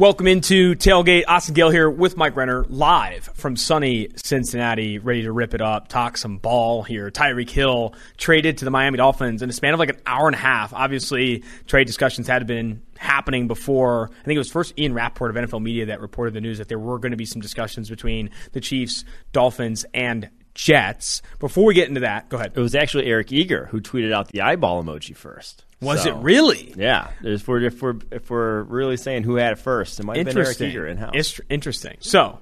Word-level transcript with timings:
Welcome 0.00 0.28
into 0.28 0.76
Tailgate. 0.76 1.24
Austin 1.28 1.52
Gayle 1.52 1.68
here 1.68 1.90
with 1.90 2.16
Mike 2.16 2.34
Renner, 2.34 2.64
live 2.70 3.28
from 3.34 3.54
sunny 3.54 4.08
Cincinnati, 4.16 4.98
ready 4.98 5.24
to 5.24 5.30
rip 5.30 5.52
it 5.52 5.60
up, 5.60 5.88
talk 5.88 6.16
some 6.16 6.38
ball 6.38 6.82
here. 6.82 7.10
Tyreek 7.10 7.50
Hill 7.50 7.94
traded 8.16 8.56
to 8.56 8.64
the 8.64 8.70
Miami 8.70 8.96
Dolphins 8.96 9.42
in 9.42 9.50
a 9.50 9.52
span 9.52 9.74
of 9.74 9.78
like 9.78 9.90
an 9.90 10.00
hour 10.06 10.26
and 10.26 10.34
a 10.34 10.38
half. 10.38 10.72
Obviously, 10.72 11.44
trade 11.66 11.86
discussions 11.86 12.26
had 12.26 12.46
been 12.46 12.80
happening 12.96 13.46
before. 13.46 14.08
I 14.10 14.24
think 14.24 14.36
it 14.36 14.38
was 14.38 14.50
first 14.50 14.72
Ian 14.78 14.94
Rapoport 14.94 15.36
of 15.36 15.50
NFL 15.50 15.60
Media 15.60 15.84
that 15.84 16.00
reported 16.00 16.32
the 16.32 16.40
news 16.40 16.56
that 16.56 16.68
there 16.68 16.78
were 16.78 16.98
going 16.98 17.10
to 17.10 17.18
be 17.18 17.26
some 17.26 17.42
discussions 17.42 17.90
between 17.90 18.30
the 18.52 18.60
Chiefs, 18.62 19.04
Dolphins, 19.32 19.84
and 19.92 20.30
Jets. 20.54 21.20
Before 21.40 21.66
we 21.66 21.74
get 21.74 21.88
into 21.88 22.00
that, 22.00 22.30
go 22.30 22.38
ahead. 22.38 22.52
It 22.56 22.60
was 22.60 22.74
actually 22.74 23.04
Eric 23.04 23.32
Eager 23.32 23.66
who 23.66 23.82
tweeted 23.82 24.14
out 24.14 24.28
the 24.28 24.40
eyeball 24.40 24.82
emoji 24.82 25.14
first. 25.14 25.66
Was 25.80 26.02
So, 26.04 26.10
it 26.10 26.22
really? 26.22 26.74
Yeah. 26.76 27.10
If 27.22 27.48
we're, 27.48 27.62
if 27.62 27.80
we're 27.80 27.96
if 28.10 28.30
we're 28.30 28.62
really 28.64 28.96
saying 28.98 29.22
who 29.22 29.36
had 29.36 29.52
it 29.52 29.58
first, 29.58 29.98
it 29.98 30.04
might 30.04 30.18
have 30.18 30.26
been 30.26 30.36
Eric. 30.38 30.60
Eager 30.60 30.86
in 30.86 30.98
house. 30.98 31.40
Interesting. 31.48 31.96
So, 32.00 32.38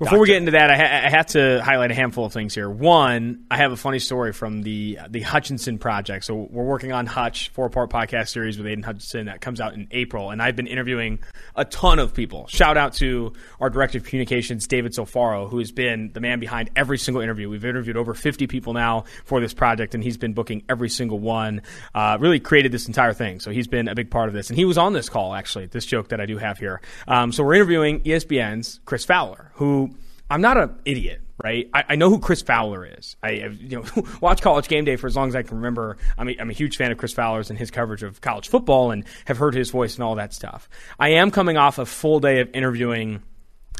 before 0.00 0.18
we 0.18 0.26
get 0.26 0.38
into 0.38 0.52
that, 0.52 0.70
I, 0.70 0.76
ha- 0.76 1.06
I 1.06 1.10
have 1.10 1.26
to 1.26 1.62
highlight 1.62 1.90
a 1.90 1.94
handful 1.94 2.24
of 2.24 2.32
things 2.32 2.54
here. 2.54 2.70
One, 2.70 3.44
I 3.50 3.58
have 3.58 3.70
a 3.70 3.76
funny 3.76 3.98
story 3.98 4.32
from 4.32 4.62
the 4.62 4.98
the 5.10 5.20
Hutchinson 5.20 5.78
project. 5.78 6.24
So 6.24 6.48
we're 6.50 6.64
working 6.64 6.92
on 6.92 7.04
Hutch 7.06 7.50
four 7.50 7.68
part 7.68 7.90
podcast 7.90 8.30
series 8.30 8.56
with 8.56 8.66
Aidan 8.66 8.82
Hutchinson 8.82 9.26
that 9.26 9.42
comes 9.42 9.60
out 9.60 9.74
in 9.74 9.88
April, 9.90 10.30
and 10.30 10.40
I've 10.42 10.56
been 10.56 10.66
interviewing 10.66 11.18
a 11.54 11.66
ton 11.66 11.98
of 11.98 12.14
people. 12.14 12.46
Shout 12.48 12.78
out 12.78 12.94
to 12.94 13.34
our 13.60 13.68
director 13.68 13.98
of 13.98 14.04
communications, 14.04 14.66
David 14.66 14.92
Sofaro, 14.92 15.50
who 15.50 15.58
has 15.58 15.70
been 15.70 16.10
the 16.12 16.20
man 16.20 16.40
behind 16.40 16.70
every 16.74 16.96
single 16.96 17.22
interview. 17.22 17.50
We've 17.50 17.64
interviewed 17.64 17.98
over 17.98 18.14
fifty 18.14 18.46
people 18.46 18.72
now 18.72 19.04
for 19.26 19.40
this 19.40 19.52
project, 19.52 19.94
and 19.94 20.02
he's 20.02 20.16
been 20.16 20.32
booking 20.32 20.64
every 20.68 20.88
single 20.88 21.18
one. 21.18 21.60
Uh, 21.94 22.16
really 22.18 22.40
created 22.40 22.72
this 22.72 22.86
entire 22.86 23.12
thing, 23.12 23.38
so 23.38 23.50
he's 23.50 23.68
been 23.68 23.86
a 23.86 23.94
big 23.94 24.10
part 24.10 24.28
of 24.28 24.34
this, 24.34 24.48
and 24.48 24.58
he 24.58 24.64
was 24.64 24.78
on 24.78 24.94
this 24.94 25.10
call 25.10 25.34
actually. 25.34 25.66
This 25.66 25.84
joke 25.84 26.08
that 26.08 26.20
I 26.20 26.26
do 26.26 26.38
have 26.38 26.58
here. 26.58 26.80
Um, 27.06 27.32
so 27.32 27.44
we're 27.44 27.54
interviewing 27.54 28.00
ESPN's 28.00 28.80
Chris 28.86 29.04
Fowler, 29.04 29.49
who 29.60 29.90
I'm 30.30 30.40
not 30.40 30.56
an 30.56 30.74
idiot, 30.86 31.20
right? 31.44 31.68
I, 31.74 31.84
I 31.90 31.96
know 31.96 32.08
who 32.08 32.18
Chris 32.18 32.40
Fowler 32.40 32.86
is. 32.86 33.14
I 33.22 33.34
have, 33.34 33.60
you 33.60 33.76
know 33.82 34.04
watched 34.22 34.42
College 34.42 34.68
Game 34.68 34.86
Day 34.86 34.96
for 34.96 35.06
as 35.06 35.14
long 35.14 35.28
as 35.28 35.36
I 35.36 35.42
can 35.42 35.58
remember. 35.58 35.98
I'm 36.16 36.30
a, 36.30 36.36
I'm 36.40 36.48
a 36.48 36.54
huge 36.54 36.78
fan 36.78 36.90
of 36.90 36.96
Chris 36.96 37.12
Fowler's 37.12 37.50
and 37.50 37.58
his 37.58 37.70
coverage 37.70 38.02
of 38.02 38.22
college 38.22 38.48
football, 38.48 38.90
and 38.90 39.04
have 39.26 39.36
heard 39.36 39.54
his 39.54 39.70
voice 39.70 39.96
and 39.96 40.02
all 40.02 40.14
that 40.14 40.32
stuff. 40.32 40.68
I 40.98 41.10
am 41.10 41.30
coming 41.30 41.58
off 41.58 41.78
a 41.78 41.84
full 41.84 42.20
day 42.20 42.40
of 42.40 42.48
interviewing 42.54 43.22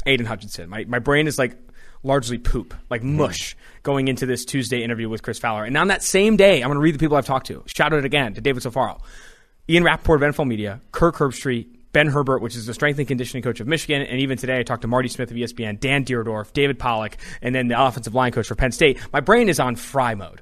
Aidan 0.05 0.27
Hutchinson. 0.27 0.69
My 0.69 0.85
my 0.85 0.99
brain 0.99 1.25
is 1.25 1.39
like 1.39 1.57
largely 2.03 2.37
poop, 2.37 2.75
like 2.91 3.01
hmm. 3.01 3.17
mush, 3.17 3.57
going 3.81 4.07
into 4.07 4.27
this 4.27 4.45
Tuesday 4.45 4.83
interview 4.83 5.09
with 5.09 5.23
Chris 5.23 5.39
Fowler. 5.39 5.63
And 5.63 5.75
on 5.77 5.87
that 5.87 6.03
same 6.03 6.37
day, 6.37 6.61
I'm 6.61 6.67
going 6.67 6.75
to 6.75 6.81
read 6.81 6.93
the 6.93 6.99
people 6.99 7.17
I've 7.17 7.25
talked 7.25 7.47
to. 7.47 7.63
Shout 7.65 7.91
out 7.91 8.05
again 8.05 8.35
to 8.35 8.41
David 8.41 8.61
Sofaro, 8.61 9.01
Ian 9.67 9.83
Rapoport 9.83 10.21
of 10.21 10.35
NFL 10.35 10.47
Media, 10.47 10.79
Kirk 10.91 11.15
Herbstreit, 11.15 11.67
Ben 11.93 12.07
Herbert, 12.07 12.41
which 12.41 12.55
is 12.55 12.65
the 12.65 12.73
strength 12.73 12.99
and 12.99 13.07
conditioning 13.07 13.43
coach 13.43 13.59
of 13.59 13.67
Michigan, 13.67 14.01
and 14.01 14.19
even 14.19 14.37
today 14.37 14.59
I 14.59 14.63
talked 14.63 14.83
to 14.83 14.87
Marty 14.87 15.09
Smith 15.09 15.31
of 15.31 15.37
ESPN, 15.37 15.79
Dan 15.79 16.05
Dierdorf, 16.05 16.53
David 16.53 16.79
Pollack, 16.79 17.17
and 17.41 17.53
then 17.53 17.67
the 17.67 17.81
offensive 17.81 18.15
line 18.15 18.31
coach 18.31 18.47
for 18.47 18.55
Penn 18.55 18.71
State. 18.71 18.99
My 19.11 19.19
brain 19.19 19.49
is 19.49 19.59
on 19.59 19.75
fry 19.75 20.15
mode. 20.15 20.41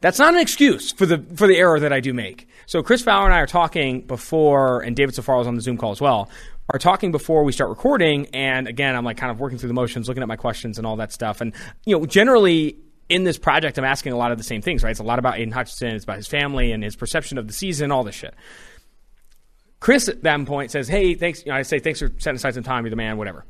That's 0.00 0.18
not 0.18 0.34
an 0.34 0.40
excuse 0.40 0.92
for 0.92 1.04
the 1.04 1.18
for 1.34 1.46
the 1.46 1.56
error 1.56 1.78
that 1.78 1.92
I 1.92 2.00
do 2.00 2.14
make. 2.14 2.48
So 2.66 2.82
Chris 2.82 3.02
Fowler 3.02 3.26
and 3.26 3.34
I 3.34 3.40
are 3.40 3.46
talking 3.46 4.00
before, 4.02 4.80
and 4.80 4.96
David 4.96 5.14
Safaro 5.14 5.42
is 5.42 5.46
on 5.46 5.56
the 5.56 5.60
Zoom 5.60 5.76
call 5.76 5.92
as 5.92 6.00
well. 6.00 6.30
Are 6.72 6.78
talking 6.78 7.10
before 7.10 7.42
we 7.42 7.52
start 7.52 7.68
recording, 7.68 8.28
and 8.32 8.68
again, 8.68 8.94
I'm 8.94 9.04
like 9.04 9.16
kind 9.16 9.30
of 9.30 9.40
working 9.40 9.58
through 9.58 9.68
the 9.68 9.74
motions, 9.74 10.08
looking 10.08 10.22
at 10.22 10.28
my 10.28 10.36
questions 10.36 10.78
and 10.78 10.86
all 10.86 10.96
that 10.96 11.12
stuff. 11.12 11.40
And 11.40 11.52
you 11.84 11.98
know, 11.98 12.06
generally 12.06 12.76
in 13.10 13.24
this 13.24 13.36
project, 13.36 13.76
I'm 13.76 13.84
asking 13.84 14.12
a 14.12 14.16
lot 14.16 14.30
of 14.30 14.38
the 14.38 14.44
same 14.44 14.62
things, 14.62 14.82
right? 14.84 14.92
It's 14.92 15.00
a 15.00 15.04
lot 15.04 15.18
about 15.18 15.34
Aidan 15.36 15.52
Hutchinson, 15.52 15.88
it's 15.88 16.04
about 16.04 16.16
his 16.16 16.28
family 16.28 16.72
and 16.72 16.82
his 16.82 16.96
perception 16.96 17.36
of 17.36 17.48
the 17.48 17.52
season, 17.52 17.90
all 17.90 18.04
this 18.04 18.14
shit. 18.14 18.34
Chris 19.80 20.08
at 20.08 20.22
that 20.22 20.46
point 20.46 20.70
says, 20.70 20.88
"Hey, 20.88 21.14
thanks." 21.14 21.44
You 21.44 21.52
know, 21.52 21.58
I 21.58 21.62
say, 21.62 21.78
"Thanks 21.78 22.00
for 22.00 22.10
setting 22.18 22.36
aside 22.36 22.54
some 22.54 22.62
time. 22.62 22.84
You're 22.84 22.90
the 22.90 22.96
man, 22.96 23.16
whatever." 23.16 23.44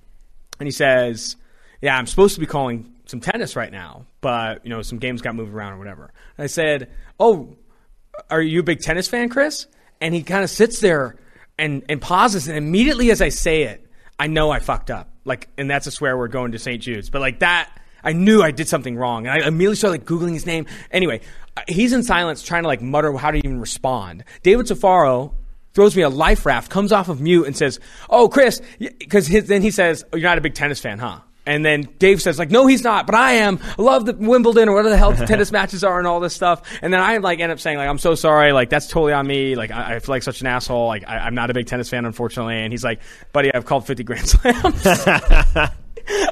And 0.58 0.66
he 0.66 0.70
says, 0.70 1.36
"Yeah, 1.82 1.96
I'm 1.96 2.06
supposed 2.06 2.34
to 2.34 2.40
be 2.40 2.46
calling 2.46 2.92
some 3.06 3.20
tennis 3.20 3.56
right 3.56 3.72
now, 3.72 4.06
but 4.20 4.64
you 4.64 4.70
know, 4.70 4.82
some 4.82 4.98
games 4.98 5.20
got 5.20 5.34
moved 5.34 5.52
around 5.52 5.72
or 5.74 5.78
whatever." 5.78 6.12
And 6.38 6.44
I 6.44 6.46
said, 6.46 6.90
"Oh, 7.18 7.56
are 8.30 8.40
you 8.40 8.60
a 8.60 8.62
big 8.62 8.80
tennis 8.80 9.08
fan, 9.08 9.28
Chris?" 9.28 9.66
And 10.00 10.14
he 10.14 10.22
kind 10.22 10.44
of 10.44 10.50
sits 10.50 10.80
there 10.80 11.16
and 11.58 11.82
and 11.88 12.00
pauses, 12.00 12.46
and 12.48 12.56
immediately 12.56 13.10
as 13.10 13.20
I 13.20 13.28
say 13.28 13.62
it, 13.62 13.86
I 14.18 14.28
know 14.28 14.50
I 14.50 14.60
fucked 14.60 14.90
up. 14.90 15.10
Like, 15.24 15.48
and 15.58 15.68
that's 15.68 15.86
a 15.86 15.90
swear 15.90 16.16
word 16.16 16.30
going 16.30 16.52
to 16.52 16.58
St. 16.58 16.80
Jude's, 16.80 17.10
but 17.10 17.20
like 17.20 17.40
that. 17.40 17.70
I 18.02 18.14
knew 18.14 18.40
I 18.42 18.50
did 18.50 18.66
something 18.66 18.96
wrong, 18.96 19.26
and 19.26 19.42
I 19.42 19.46
immediately 19.46 19.76
started 19.76 20.00
like 20.00 20.06
googling 20.06 20.32
his 20.32 20.46
name. 20.46 20.64
Anyway, 20.90 21.20
he's 21.68 21.92
in 21.92 22.02
silence, 22.02 22.42
trying 22.42 22.62
to 22.62 22.66
like 22.66 22.80
mutter 22.80 23.12
how 23.12 23.30
to 23.30 23.36
even 23.36 23.60
respond. 23.60 24.24
David 24.42 24.64
Safaro 24.64 25.34
throws 25.74 25.96
me 25.96 26.02
a 26.02 26.08
life 26.08 26.46
raft, 26.46 26.70
comes 26.70 26.92
off 26.92 27.08
of 27.08 27.20
mute, 27.20 27.46
and 27.46 27.56
says, 27.56 27.80
"Oh, 28.08 28.28
Chris," 28.28 28.60
because 28.78 29.28
then 29.28 29.62
he 29.62 29.70
says, 29.70 30.04
oh, 30.12 30.16
"You're 30.16 30.28
not 30.28 30.38
a 30.38 30.40
big 30.40 30.54
tennis 30.54 30.80
fan, 30.80 30.98
huh?" 30.98 31.20
And 31.46 31.64
then 31.64 31.88
Dave 31.98 32.20
says, 32.20 32.38
"Like, 32.38 32.50
no, 32.50 32.66
he's 32.66 32.84
not, 32.84 33.06
but 33.06 33.14
I 33.14 33.32
am. 33.32 33.58
I 33.78 33.82
love 33.82 34.06
the 34.06 34.12
Wimbledon 34.12 34.68
or 34.68 34.72
whatever 34.72 34.90
the 34.90 34.96
hell 34.96 35.12
the 35.12 35.26
tennis 35.26 35.50
matches 35.50 35.82
are 35.82 35.98
and 35.98 36.06
all 36.06 36.20
this 36.20 36.34
stuff." 36.34 36.62
And 36.82 36.92
then 36.92 37.00
I 37.00 37.16
like 37.18 37.40
end 37.40 37.52
up 37.52 37.60
saying, 37.60 37.78
"Like, 37.78 37.88
I'm 37.88 37.98
so 37.98 38.14
sorry. 38.14 38.52
Like, 38.52 38.70
that's 38.70 38.88
totally 38.88 39.12
on 39.12 39.26
me. 39.26 39.56
Like, 39.56 39.70
I, 39.70 39.96
I 39.96 39.98
feel 40.00 40.14
like 40.14 40.22
such 40.22 40.40
an 40.40 40.46
asshole. 40.46 40.86
Like, 40.86 41.08
I, 41.08 41.18
I'm 41.18 41.34
not 41.34 41.50
a 41.50 41.54
big 41.54 41.66
tennis 41.66 41.88
fan, 41.88 42.04
unfortunately." 42.04 42.56
And 42.56 42.72
he's 42.72 42.84
like, 42.84 43.00
"Buddy, 43.32 43.52
I've 43.52 43.64
called 43.64 43.86
50 43.86 44.04
Grand 44.04 44.28
Slams." 44.28 44.86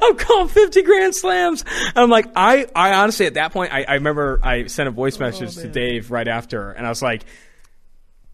I'm 0.03 0.17
called 0.17 0.51
50 0.51 0.83
grand 0.83 1.15
slams. 1.15 1.63
And 1.63 1.99
I'm 1.99 2.11
like, 2.11 2.27
I, 2.35 2.67
I 2.75 2.95
honestly, 2.95 3.27
at 3.27 3.35
that 3.35 3.53
point, 3.53 3.73
I, 3.73 3.85
I 3.85 3.95
remember 3.95 4.41
I 4.43 4.67
sent 4.67 4.89
a 4.89 4.91
voice 4.91 5.17
oh, 5.17 5.21
message 5.21 5.55
to 5.57 5.69
Dave 5.69 6.11
right 6.11 6.27
after, 6.27 6.73
and 6.73 6.85
I 6.85 6.89
was 6.89 7.03
like, 7.03 7.25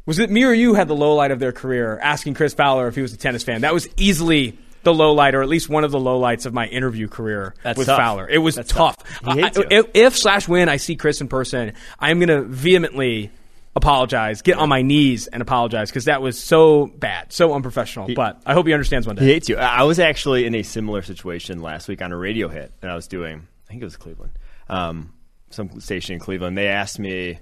was 0.06 0.18
it 0.18 0.30
me 0.30 0.44
or 0.44 0.52
you 0.52 0.74
had 0.74 0.88
the 0.88 0.94
low 0.96 1.14
light 1.14 1.30
of 1.30 1.38
their 1.38 1.52
career 1.52 1.98
asking 2.02 2.34
Chris 2.34 2.54
Fowler 2.54 2.88
if 2.88 2.94
he 2.94 3.02
was 3.02 3.12
a 3.12 3.16
tennis 3.16 3.42
fan? 3.42 3.62
That 3.62 3.74
was 3.74 3.88
easily 3.96 4.58
the 4.82 4.92
low 4.92 5.12
light, 5.14 5.34
or 5.34 5.40
at 5.42 5.48
least 5.48 5.68
one 5.70 5.82
of 5.84 5.90
the 5.92 5.98
low 6.00 6.18
lights 6.18 6.44
of 6.44 6.52
my 6.52 6.66
interview 6.66 7.08
career 7.08 7.54
That's 7.62 7.78
with 7.78 7.86
tough. 7.86 7.98
Fowler. 7.98 8.28
It 8.28 8.36
was 8.38 8.56
That's 8.56 8.70
tough. 8.70 8.96
tough. 9.22 9.34
He 9.34 9.42
I- 9.42 9.50
if, 9.70 9.86
if 9.94 10.16
slash 10.18 10.46
when 10.46 10.68
I 10.68 10.76
see 10.76 10.96
Chris 10.96 11.20
in 11.22 11.28
person, 11.28 11.72
I'm 11.98 12.18
going 12.18 12.28
to 12.28 12.42
vehemently 12.42 13.30
apologize, 13.76 14.42
get 14.42 14.56
on 14.58 14.68
my 14.68 14.82
knees 14.82 15.26
and 15.26 15.40
apologize 15.42 15.90
because 15.90 16.04
that 16.04 16.22
was 16.22 16.38
so 16.38 16.86
bad, 16.86 17.32
so 17.32 17.54
unprofessional. 17.54 18.08
but 18.14 18.40
I 18.46 18.52
hope 18.52 18.66
he 18.66 18.72
understands 18.72 19.06
one 19.06 19.16
day. 19.16 19.24
He 19.24 19.32
hates 19.32 19.48
you. 19.48 19.56
I 19.56 19.78
I 19.78 19.82
was 19.84 19.98
actually 19.98 20.44
in 20.46 20.54
a 20.54 20.62
similar 20.62 21.02
situation 21.02 21.60
last 21.62 21.88
week 21.88 22.00
on 22.02 22.12
a 22.12 22.16
radio 22.16 22.48
hit 22.48 22.72
that 22.82 22.90
I 22.90 22.94
was 22.94 23.08
doing. 23.08 23.48
I 23.66 23.70
think 23.70 23.82
it 23.82 23.84
was 23.86 23.96
Cleveland, 23.96 24.32
um, 24.68 25.12
some 25.50 25.80
station 25.80 26.14
in 26.14 26.20
Cleveland. 26.20 26.56
They 26.56 26.68
asked 26.68 26.98
me 27.00 27.40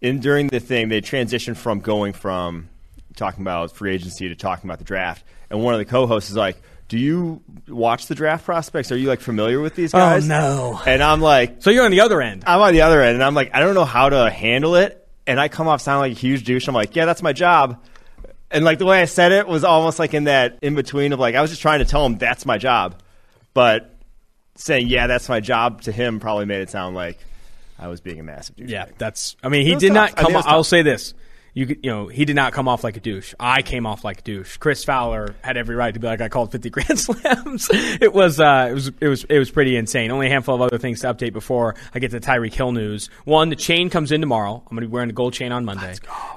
in 0.00 0.20
during 0.20 0.48
the 0.48 0.60
thing. 0.60 0.88
They 0.88 1.00
transitioned 1.00 1.56
from 1.56 1.80
going 1.80 2.12
from 2.12 2.68
talking 3.16 3.42
about 3.42 3.72
free 3.72 3.94
agency 3.94 4.28
to 4.28 4.34
talking 4.34 4.68
about 4.68 4.78
the 4.78 4.84
draft, 4.84 5.24
and 5.50 5.62
one 5.62 5.74
of 5.74 5.78
the 5.78 5.86
co-hosts 5.86 6.30
is 6.30 6.36
like. 6.36 6.60
Do 6.88 6.96
you 6.96 7.42
watch 7.68 8.06
the 8.06 8.14
draft 8.14 8.46
prospects? 8.46 8.90
Are 8.90 8.96
you 8.96 9.08
like 9.08 9.20
familiar 9.20 9.60
with 9.60 9.74
these 9.74 9.92
oh, 9.92 9.98
guys? 9.98 10.24
Oh, 10.24 10.28
no. 10.28 10.80
And 10.86 11.02
I'm 11.02 11.20
like, 11.20 11.56
So 11.60 11.68
you're 11.68 11.84
on 11.84 11.90
the 11.90 12.00
other 12.00 12.22
end. 12.22 12.44
I'm 12.46 12.62
on 12.62 12.72
the 12.72 12.80
other 12.80 13.02
end, 13.02 13.12
and 13.12 13.22
I'm 13.22 13.34
like, 13.34 13.50
I 13.52 13.60
don't 13.60 13.74
know 13.74 13.84
how 13.84 14.08
to 14.08 14.30
handle 14.30 14.74
it, 14.74 15.06
and 15.26 15.38
I 15.38 15.48
come 15.48 15.68
off 15.68 15.82
sounding 15.82 16.12
like 16.12 16.16
a 16.16 16.18
huge 16.18 16.44
douche. 16.44 16.66
I'm 16.66 16.74
like, 16.74 16.96
yeah, 16.96 17.04
that's 17.04 17.20
my 17.20 17.34
job, 17.34 17.84
and 18.50 18.64
like 18.64 18.78
the 18.78 18.86
way 18.86 19.02
I 19.02 19.04
said 19.04 19.32
it 19.32 19.46
was 19.46 19.64
almost 19.64 19.98
like 19.98 20.14
in 20.14 20.24
that 20.24 20.58
in 20.62 20.74
between 20.74 21.12
of 21.12 21.20
like 21.20 21.34
I 21.34 21.42
was 21.42 21.50
just 21.50 21.62
trying 21.62 21.80
to 21.80 21.84
tell 21.84 22.04
him 22.04 22.16
that's 22.16 22.46
my 22.46 22.58
job, 22.58 23.00
but 23.54 23.94
saying 24.54 24.88
yeah, 24.88 25.06
that's 25.06 25.28
my 25.28 25.40
job 25.40 25.82
to 25.82 25.92
him 25.92 26.20
probably 26.20 26.46
made 26.46 26.62
it 26.62 26.70
sound 26.70 26.96
like 26.96 27.18
I 27.78 27.88
was 27.88 28.00
being 28.00 28.18
a 28.20 28.22
massive 28.22 28.56
douche. 28.56 28.70
Yeah, 28.70 28.86
that's. 28.98 29.36
I 29.42 29.48
mean, 29.48 29.64
he 29.66 29.74
did 29.76 29.88
tough. 29.88 29.94
not 29.94 30.18
I 30.18 30.22
come. 30.22 30.32
mean, 30.32 30.42
I'll 30.46 30.64
say 30.64 30.82
this: 30.82 31.14
you 31.54 31.66
you 31.82 31.90
know, 31.90 32.08
he 32.08 32.24
did 32.24 32.34
not 32.36 32.52
come 32.52 32.66
off 32.68 32.82
like 32.84 32.96
a 32.96 33.00
douche. 33.00 33.34
I 33.38 33.62
came 33.62 33.86
off 33.86 34.02
like 34.04 34.18
a 34.18 34.22
douche. 34.22 34.56
Chris 34.56 34.84
Fowler 34.84 35.34
had 35.42 35.56
every 35.56 35.76
right 35.76 35.94
to 35.94 36.00
be 36.00 36.06
like, 36.06 36.20
I 36.20 36.28
called 36.28 36.50
fifty 36.52 36.70
grand 36.74 36.98
slams. 36.98 37.68
it 37.72 38.12
was 38.12 38.40
uh, 38.40 38.68
it 38.70 38.74
was 38.74 38.88
it 39.00 39.06
was 39.08 39.24
it 39.24 39.38
was 39.38 39.50
pretty 39.50 39.76
insane. 39.76 40.10
Only 40.10 40.26
a 40.26 40.30
handful 40.30 40.54
of 40.56 40.60
other 40.60 40.78
things 40.78 41.00
to 41.02 41.12
update 41.14 41.32
before 41.32 41.74
I 41.94 41.98
get 42.00 42.10
to 42.10 42.20
Tyreek 42.20 42.52
Hill 42.52 42.72
news. 42.72 43.10
One, 43.24 43.48
the 43.48 43.56
chain 43.56 43.90
comes 43.90 44.10
in 44.12 44.20
tomorrow. 44.20 44.54
I'm 44.56 44.74
going 44.76 44.82
to 44.82 44.88
be 44.88 44.92
wearing 44.92 45.10
a 45.10 45.14
gold 45.14 45.34
chain 45.34 45.52
on 45.52 45.64
Monday, 45.64 45.94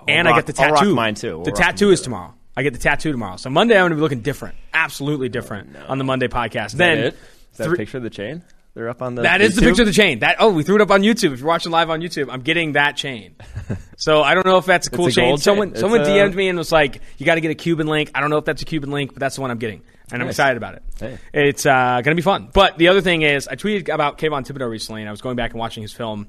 and 0.08 0.28
I 0.28 0.36
get 0.40 0.46
the 0.46 0.62
I'll 0.62 0.70
rock 0.72 0.80
tattoo. 0.82 0.96
mine 0.96 1.16
too. 1.16 1.38
We'll 1.38 1.46
the 1.46 1.52
tattoo 1.52 1.90
is 1.92 2.02
tomorrow. 2.02 2.34
I 2.56 2.64
get 2.64 2.74
the 2.74 2.80
tattoo 2.80 3.12
tomorrow. 3.12 3.38
So 3.38 3.50
Monday 3.50 3.76
I'm 3.76 3.82
going 3.84 3.92
to 3.92 3.96
be 3.96 4.02
looking 4.02 4.20
different, 4.22 4.56
absolutely 4.74 5.30
different 5.30 5.76
on 5.88 5.98
the 5.98 6.04
Monday 6.04 6.28
podcast. 6.28 6.74
then 6.74 6.98
Is 7.00 7.14
that 7.58 7.64
three- 7.66 7.76
a 7.76 7.78
picture 7.78 7.98
of 7.98 8.04
the 8.04 8.10
chain? 8.10 8.44
They're 8.74 8.90
up 8.90 9.02
on 9.02 9.16
the. 9.16 9.24
that 9.24 9.42
is 9.42 9.56
the 9.56 9.62
picture 9.62 9.82
of 9.82 9.88
the 9.88 9.94
chain. 9.94 10.20
That 10.20 10.38
oh, 10.40 10.52
we 10.52 10.64
threw 10.64 10.76
it 10.76 10.82
up 10.82 10.92
on 10.92 11.02
YouTube. 11.02 11.34
If 11.34 11.40
you're 11.40 11.48
watching 11.48 11.72
live 11.72 11.90
on 11.90 12.00
YouTube, 12.02 12.30
I'm 12.32 12.42
getting 12.42 12.74
that 12.74 12.96
chain. 12.96 13.36
so 13.98 14.22
I 14.22 14.34
don't 14.34 14.46
know 14.46 14.58
if 14.58 14.66
that's 14.66 14.88
a 14.88 14.92
cool 14.92 15.08
a 15.08 15.12
chain. 15.12 15.38
Someone 15.38 15.72
chain. 15.72 15.80
someone 15.80 16.02
a- 16.02 16.06
DM'd 16.06 16.36
me 16.36 16.48
and 16.48 16.58
was 16.58 16.72
like, 16.72 17.02
"You 17.18 17.26
got 17.26 17.36
to 17.36 17.42
get 17.42 17.52
a 17.52 17.56
Cuban 17.56 17.88
link." 17.88 18.12
I 18.16 18.22
don't 18.22 18.30
know 18.30 18.38
if 18.38 18.46
that's 18.46 18.62
a 18.62 18.66
Cuban 18.66 18.92
link, 18.92 19.14
but 19.14 19.20
that's 19.20 19.36
the 19.36 19.42
one 19.42 19.52
I'm 19.52 19.58
getting, 19.58 19.82
and 20.12 20.22
I'm 20.22 20.30
excited 20.30 20.56
about 20.56 20.76
it. 20.76 20.84
Hey. 20.98 21.18
It's 21.34 21.66
uh, 21.66 22.02
going 22.02 22.16
to 22.16 22.16
be 22.16 22.22
fun. 22.22 22.50
But 22.54 22.78
the 22.78 22.88
other 22.88 23.02
thing 23.02 23.24
is, 23.24 23.50
I 23.50 23.56
tweeted 23.56 23.94
about 23.94 24.18
Kayvon 24.18 24.46
Thibodeaux 24.48 24.70
recently, 24.70 25.02
and 25.02 25.10
I 25.10 25.12
was 25.12 25.22
going 25.22 25.36
back 25.36 25.52
and 25.52 25.60
watching 25.60 25.82
his 25.82 25.92
film, 25.92 26.28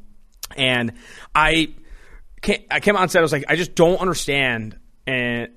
and 0.57 0.95
I 1.35 1.75
came, 2.41 2.65
I 2.71 2.81
came 2.81 2.97
on 2.97 3.03
and 3.03 3.11
said 3.11 3.21
I 3.21 3.23
was 3.23 3.33
like, 3.33 3.45
I 3.49 3.55
just 3.55 3.77
don't 3.77 4.01
understand 4.01 4.79
and 5.07 5.51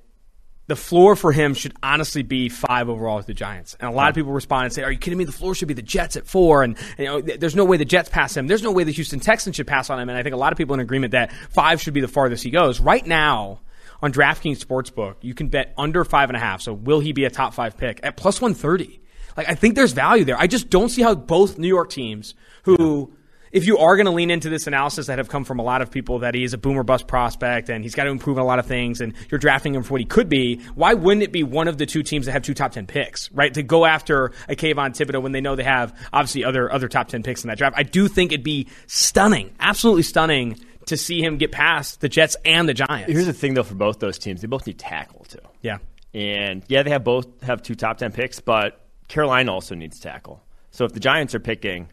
the 0.67 0.75
floor 0.75 1.15
for 1.15 1.31
him 1.31 1.53
should 1.53 1.73
honestly 1.83 2.23
be 2.23 2.49
five 2.49 2.89
overall 2.89 3.17
with 3.17 3.27
the 3.27 3.33
Giants. 3.33 3.75
And 3.79 3.89
a 3.89 3.93
lot 3.93 4.09
of 4.09 4.15
people 4.15 4.31
respond 4.31 4.65
and 4.65 4.73
say, 4.73 4.83
"Are 4.83 4.91
you 4.91 4.97
kidding 4.97 5.17
me? 5.17 5.25
The 5.25 5.31
floor 5.31 5.53
should 5.53 5.67
be 5.67 5.73
the 5.73 5.81
Jets 5.81 6.15
at 6.15 6.25
four. 6.25 6.63
And 6.63 6.77
you 6.97 7.05
know, 7.05 7.21
th- 7.21 7.39
there's 7.39 7.55
no 7.55 7.65
way 7.65 7.77
the 7.77 7.85
Jets 7.85 8.09
pass 8.09 8.35
him. 8.35 8.47
There's 8.47 8.63
no 8.63 8.71
way 8.71 8.83
the 8.83 8.91
Houston 8.91 9.19
Texans 9.19 9.55
should 9.55 9.67
pass 9.67 9.89
on 9.89 9.99
him. 9.99 10.09
And 10.09 10.17
I 10.17 10.23
think 10.23 10.33
a 10.33 10.37
lot 10.37 10.51
of 10.51 10.57
people 10.57 10.73
are 10.73 10.79
in 10.79 10.81
agreement 10.81 11.11
that 11.11 11.31
five 11.49 11.81
should 11.81 11.93
be 11.93 12.01
the 12.01 12.07
farthest 12.07 12.43
he 12.43 12.49
goes. 12.49 12.79
Right 12.79 13.05
now, 13.05 13.61
on 14.01 14.11
DraftKings 14.11 14.63
Sportsbook, 14.63 15.15
you 15.21 15.33
can 15.33 15.49
bet 15.49 15.73
under 15.77 16.03
five 16.03 16.29
and 16.29 16.35
a 16.35 16.39
half. 16.39 16.61
So 16.61 16.73
will 16.73 16.99
he 16.99 17.13
be 17.13 17.25
a 17.25 17.29
top 17.29 17.53
five 17.53 17.77
pick 17.77 17.99
at 18.03 18.17
plus 18.17 18.41
130? 18.41 19.01
Like, 19.37 19.49
I 19.49 19.55
think 19.55 19.75
there's 19.75 19.91
value 19.91 20.23
there. 20.25 20.37
I 20.39 20.47
just 20.47 20.69
don't 20.69 20.89
see 20.89 21.01
how 21.01 21.13
both 21.13 21.57
New 21.57 21.67
York 21.67 21.89
teams 21.89 22.33
who. 22.63 23.13
If 23.55 23.65
you 23.65 23.77
are 23.77 23.95
going 23.95 24.05
to 24.05 24.11
lean 24.11 24.31
into 24.31 24.49
this 24.49 24.67
analysis 24.67 25.07
that 25.07 25.17
have 25.17 25.29
come 25.29 25.45
from 25.45 25.59
a 25.59 25.63
lot 25.63 25.81
of 25.81 25.89
people 25.89 26.19
that 26.19 26.35
he's 26.35 26.51
a 26.51 26.57
boomer 26.57 26.83
bust 26.83 27.07
prospect 27.07 27.69
and 27.69 27.85
he's 27.85 27.95
got 27.95 28.03
to 28.03 28.09
improve 28.09 28.37
on 28.37 28.43
a 28.43 28.45
lot 28.45 28.59
of 28.59 28.65
things 28.65 28.99
and 28.99 29.13
you're 29.31 29.39
drafting 29.39 29.73
him 29.73 29.81
for 29.81 29.93
what 29.93 30.01
he 30.01 30.05
could 30.05 30.27
be, 30.27 30.57
why 30.75 30.93
wouldn't 30.93 31.23
it 31.23 31.31
be 31.31 31.41
one 31.41 31.69
of 31.69 31.77
the 31.77 31.85
two 31.85 32.03
teams 32.03 32.25
that 32.25 32.33
have 32.33 32.41
two 32.41 32.53
top 32.53 32.73
10 32.73 32.85
picks, 32.85 33.31
right? 33.31 33.53
To 33.53 33.63
go 33.63 33.85
after 33.85 34.33
a 34.49 34.57
Kayvon 34.57 34.89
Thibodeaux 34.89 35.21
when 35.21 35.31
they 35.31 35.39
know 35.39 35.55
they 35.55 35.63
have 35.63 35.97
obviously 36.11 36.43
other, 36.43 36.69
other 36.69 36.89
top 36.89 37.07
10 37.07 37.23
picks 37.23 37.45
in 37.45 37.47
that 37.47 37.57
draft. 37.57 37.77
I 37.77 37.83
do 37.83 38.09
think 38.09 38.33
it'd 38.33 38.43
be 38.43 38.67
stunning, 38.87 39.55
absolutely 39.61 40.03
stunning 40.03 40.59
to 40.87 40.97
see 40.97 41.21
him 41.21 41.37
get 41.37 41.53
past 41.53 42.01
the 42.01 42.09
Jets 42.09 42.35
and 42.43 42.67
the 42.67 42.73
Giants. 42.73 43.09
Here's 43.09 43.25
the 43.25 43.31
thing 43.31 43.53
though 43.53 43.63
for 43.63 43.75
both 43.75 43.99
those 43.99 44.19
teams, 44.19 44.41
they 44.41 44.47
both 44.47 44.67
need 44.67 44.79
tackle 44.79 45.23
too. 45.29 45.39
Yeah. 45.61 45.77
And 46.13 46.61
yeah, 46.67 46.83
they 46.83 46.89
have 46.89 47.05
both 47.05 47.41
have 47.41 47.63
two 47.63 47.75
top 47.75 47.99
10 47.99 48.11
picks, 48.11 48.41
but 48.41 48.85
Carolina 49.07 49.53
also 49.53 49.75
needs 49.75 49.97
tackle. 49.97 50.43
So 50.71 50.83
if 50.83 50.91
the 50.91 50.99
Giants 50.99 51.33
are 51.33 51.39
picking 51.39 51.87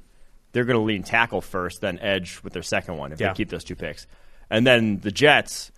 they're 0.52 0.64
going 0.64 0.78
to 0.78 0.84
lean 0.84 1.02
tackle 1.02 1.40
first, 1.40 1.80
then 1.80 1.98
edge 1.98 2.40
with 2.42 2.52
their 2.52 2.62
second 2.62 2.96
one 2.96 3.12
if 3.12 3.20
yeah. 3.20 3.28
they 3.28 3.34
keep 3.34 3.48
those 3.48 3.64
two 3.64 3.76
picks. 3.76 4.06
And 4.50 4.66
then 4.66 4.98
the 4.98 5.10
Jets, 5.10 5.72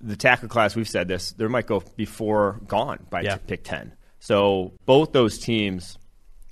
the 0.00 0.16
tackle 0.16 0.48
class, 0.48 0.74
we've 0.76 0.88
said 0.88 1.08
this, 1.08 1.32
there 1.32 1.48
might 1.48 1.66
go 1.66 1.82
before 1.96 2.60
gone 2.66 3.06
by 3.08 3.22
yeah. 3.22 3.36
pick 3.36 3.62
10. 3.64 3.92
So 4.18 4.72
both 4.84 5.12
those 5.12 5.38
teams, 5.38 5.98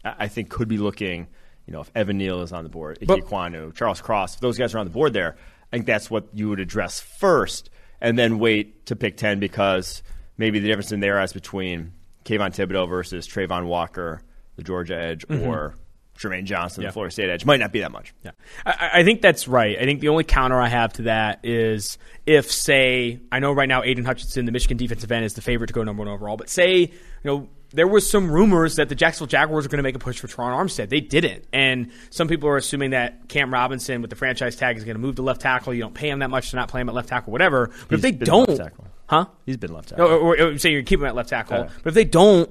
I 0.05 0.29
think, 0.29 0.50
could 0.50 0.69
be 0.69 0.79
looking, 0.79 1.26
you 1.67 1.73
know, 1.73 1.81
if 1.81 1.91
Evan 1.94 2.19
Neal 2.19 2.43
is 2.43 2.53
on 2.53 2.62
the 2.62 2.71
board, 2.71 2.99
Ike 3.03 3.09
Ekwonu, 3.09 3.75
Charles 3.75 4.00
Cross, 4.00 4.35
if 4.37 4.41
those 4.41 4.56
guys 4.56 4.75
are 4.75 4.79
on 4.79 4.87
the 4.87 4.93
board 4.93 5.12
there, 5.12 5.37
I 5.73 5.76
think 5.76 5.87
that's 5.87 6.11
what 6.11 6.29
you 6.32 6.49
would 6.50 6.61
address 6.61 7.00
first 7.00 7.71
and 8.00 8.19
then 8.19 8.38
wait 8.38 8.87
to 8.87 8.97
pick 8.97 9.17
10 9.17 9.41
because 9.41 10.03
maybe 10.37 10.59
the 10.59 10.69
difference 10.69 10.93
in 10.93 11.00
their 11.00 11.19
eyes 11.19 11.32
between 11.32 11.93
Kayvon 12.25 12.55
Thibodeaux 12.55 12.88
versus 12.88 13.26
Travon 13.26 13.67
Walker, 13.67 14.23
the 14.56 14.62
Georgia 14.62 14.97
edge, 14.97 15.26
mm-hmm. 15.26 15.49
or 15.49 15.75
Jermaine 16.19 16.44
Johnson, 16.44 16.82
yeah. 16.82 16.88
the 16.88 16.93
Florida 16.93 17.12
State 17.12 17.31
edge, 17.31 17.44
might 17.44 17.61
not 17.61 17.72
be 17.72 17.81
that 17.81 17.93
much. 17.93 18.14
Yeah, 18.22 18.31
I, 18.64 18.90
I, 18.94 19.05
think 19.05 19.20
that's 19.20 19.49
right. 19.49 19.76
I 19.78 19.84
think 19.84 20.00
the 20.00 20.08
only 20.08 20.25
counter 20.25 20.61
I 20.61 20.69
have 20.69 20.93
to 20.94 21.02
that 21.02 21.40
is 21.43 21.99
if, 22.25 22.50
say, 22.50 23.20
I 23.32 23.40
know 23.40 23.52
right 23.52 23.69
now 23.69 23.82
Aidan 23.82 24.05
Hutchinson, 24.05 24.44
the 24.44 24.52
Michigan 24.52 24.76
defensive 24.76 25.11
end, 25.11 25.25
is 25.25 25.34
the 25.34 25.43
favorite 25.43 25.69
to 25.69 25.72
go 25.72 25.82
number 25.82 26.05
one 26.05 26.08
overall, 26.12 26.37
but 26.37 26.49
say, 26.49 26.78
you 26.78 26.90
know, 27.25 27.49
there 27.72 27.88
was 27.88 28.08
some 28.08 28.31
rumors 28.31 28.76
that 28.76 28.88
the 28.88 28.94
Jacksonville 28.94 29.26
Jaguars 29.26 29.64
were 29.64 29.69
going 29.69 29.78
to 29.78 29.82
make 29.82 29.96
a 29.96 29.99
push 29.99 30.20
for 30.20 30.28
Terron 30.28 30.55
Armstead. 30.56 30.88
They 30.88 31.00
didn't, 31.00 31.44
and 31.52 31.90
some 32.11 32.28
people 32.28 32.49
are 32.49 32.56
assuming 32.56 32.90
that 32.90 33.28
Cam 33.28 33.52
Robinson 33.52 34.00
with 34.00 34.11
the 34.11 34.16
franchise 34.16 34.55
tag 34.55 34.76
is 34.76 34.84
going 34.84 34.94
to 34.94 35.00
move 35.00 35.16
to 35.16 35.22
left 35.22 35.40
tackle. 35.40 35.75
You 35.75 35.82
don't 35.82 35.94
pay 35.94 36.08
him 36.08 36.20
that 36.20 36.31
much 36.31 36.50
to 36.50 36.56
not 36.56 36.69
play 36.69 36.81
him 36.81 36.88
at 36.88 36.94
left 36.94 37.08
tackle, 37.08 37.32
whatever. 37.32 37.70
But 37.88 37.96
He's 37.96 37.99
if 37.99 38.02
they 38.02 38.12
don't, 38.12 38.61
huh? 39.06 39.26
He's 39.44 39.56
been 39.56 39.72
left 39.72 39.88
tackle. 39.88 40.06
Or, 40.06 40.37
or, 40.37 40.40
or 40.40 40.58
say 40.58 40.70
you're 40.70 40.84
keeping 40.84 41.02
him 41.02 41.08
at 41.08 41.16
left 41.16 41.31
tackle, 41.31 41.69
but 41.82 41.88
if 41.88 41.94
they 41.94 42.05
don't 42.05 42.49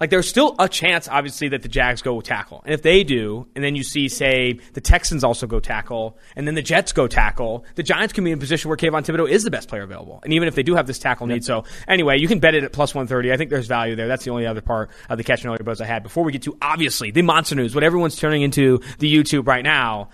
like 0.00 0.10
there's 0.10 0.28
still 0.28 0.54
a 0.58 0.68
chance, 0.68 1.08
obviously, 1.08 1.48
that 1.48 1.62
the 1.62 1.68
Jags 1.68 2.02
go 2.02 2.20
tackle. 2.20 2.62
And 2.64 2.74
if 2.74 2.82
they 2.82 3.04
do, 3.04 3.46
and 3.54 3.64
then 3.64 3.74
you 3.74 3.82
see, 3.82 4.08
say, 4.08 4.58
the 4.74 4.80
Texans 4.80 5.24
also 5.24 5.46
go 5.46 5.60
tackle, 5.60 6.18
and 6.34 6.46
then 6.46 6.54
the 6.54 6.62
Jets 6.62 6.92
go 6.92 7.08
tackle, 7.08 7.64
the 7.76 7.82
Giants 7.82 8.12
can 8.12 8.24
be 8.24 8.32
in 8.32 8.38
a 8.38 8.40
position 8.40 8.68
where 8.68 8.76
Kayvon 8.76 9.04
Thibodeaux 9.04 9.28
is 9.28 9.44
the 9.44 9.50
best 9.50 9.68
player 9.68 9.82
available. 9.82 10.20
And 10.22 10.32
even 10.32 10.48
if 10.48 10.54
they 10.54 10.62
do 10.62 10.74
have 10.74 10.86
this 10.86 10.98
tackle 10.98 11.28
yep. 11.28 11.36
need. 11.36 11.44
So 11.44 11.64
anyway, 11.88 12.18
you 12.18 12.28
can 12.28 12.38
bet 12.38 12.54
it 12.54 12.64
at 12.64 12.72
plus 12.72 12.94
130. 12.94 13.32
I 13.32 13.36
think 13.36 13.50
there's 13.50 13.66
value 13.66 13.96
there. 13.96 14.08
That's 14.08 14.24
the 14.24 14.30
only 14.30 14.46
other 14.46 14.60
part 14.60 14.90
of 15.08 15.18
the 15.18 15.24
catch 15.24 15.44
and 15.44 15.64
buzz 15.64 15.80
I 15.80 15.86
had. 15.86 16.02
Before 16.02 16.24
we 16.24 16.32
get 16.32 16.42
to, 16.42 16.56
obviously, 16.60 17.10
the 17.10 17.22
monster 17.22 17.54
news, 17.54 17.74
what 17.74 17.84
everyone's 17.84 18.16
turning 18.16 18.42
into 18.42 18.80
the 18.98 19.12
YouTube 19.12 19.46
right 19.46 19.64
now. 19.64 20.10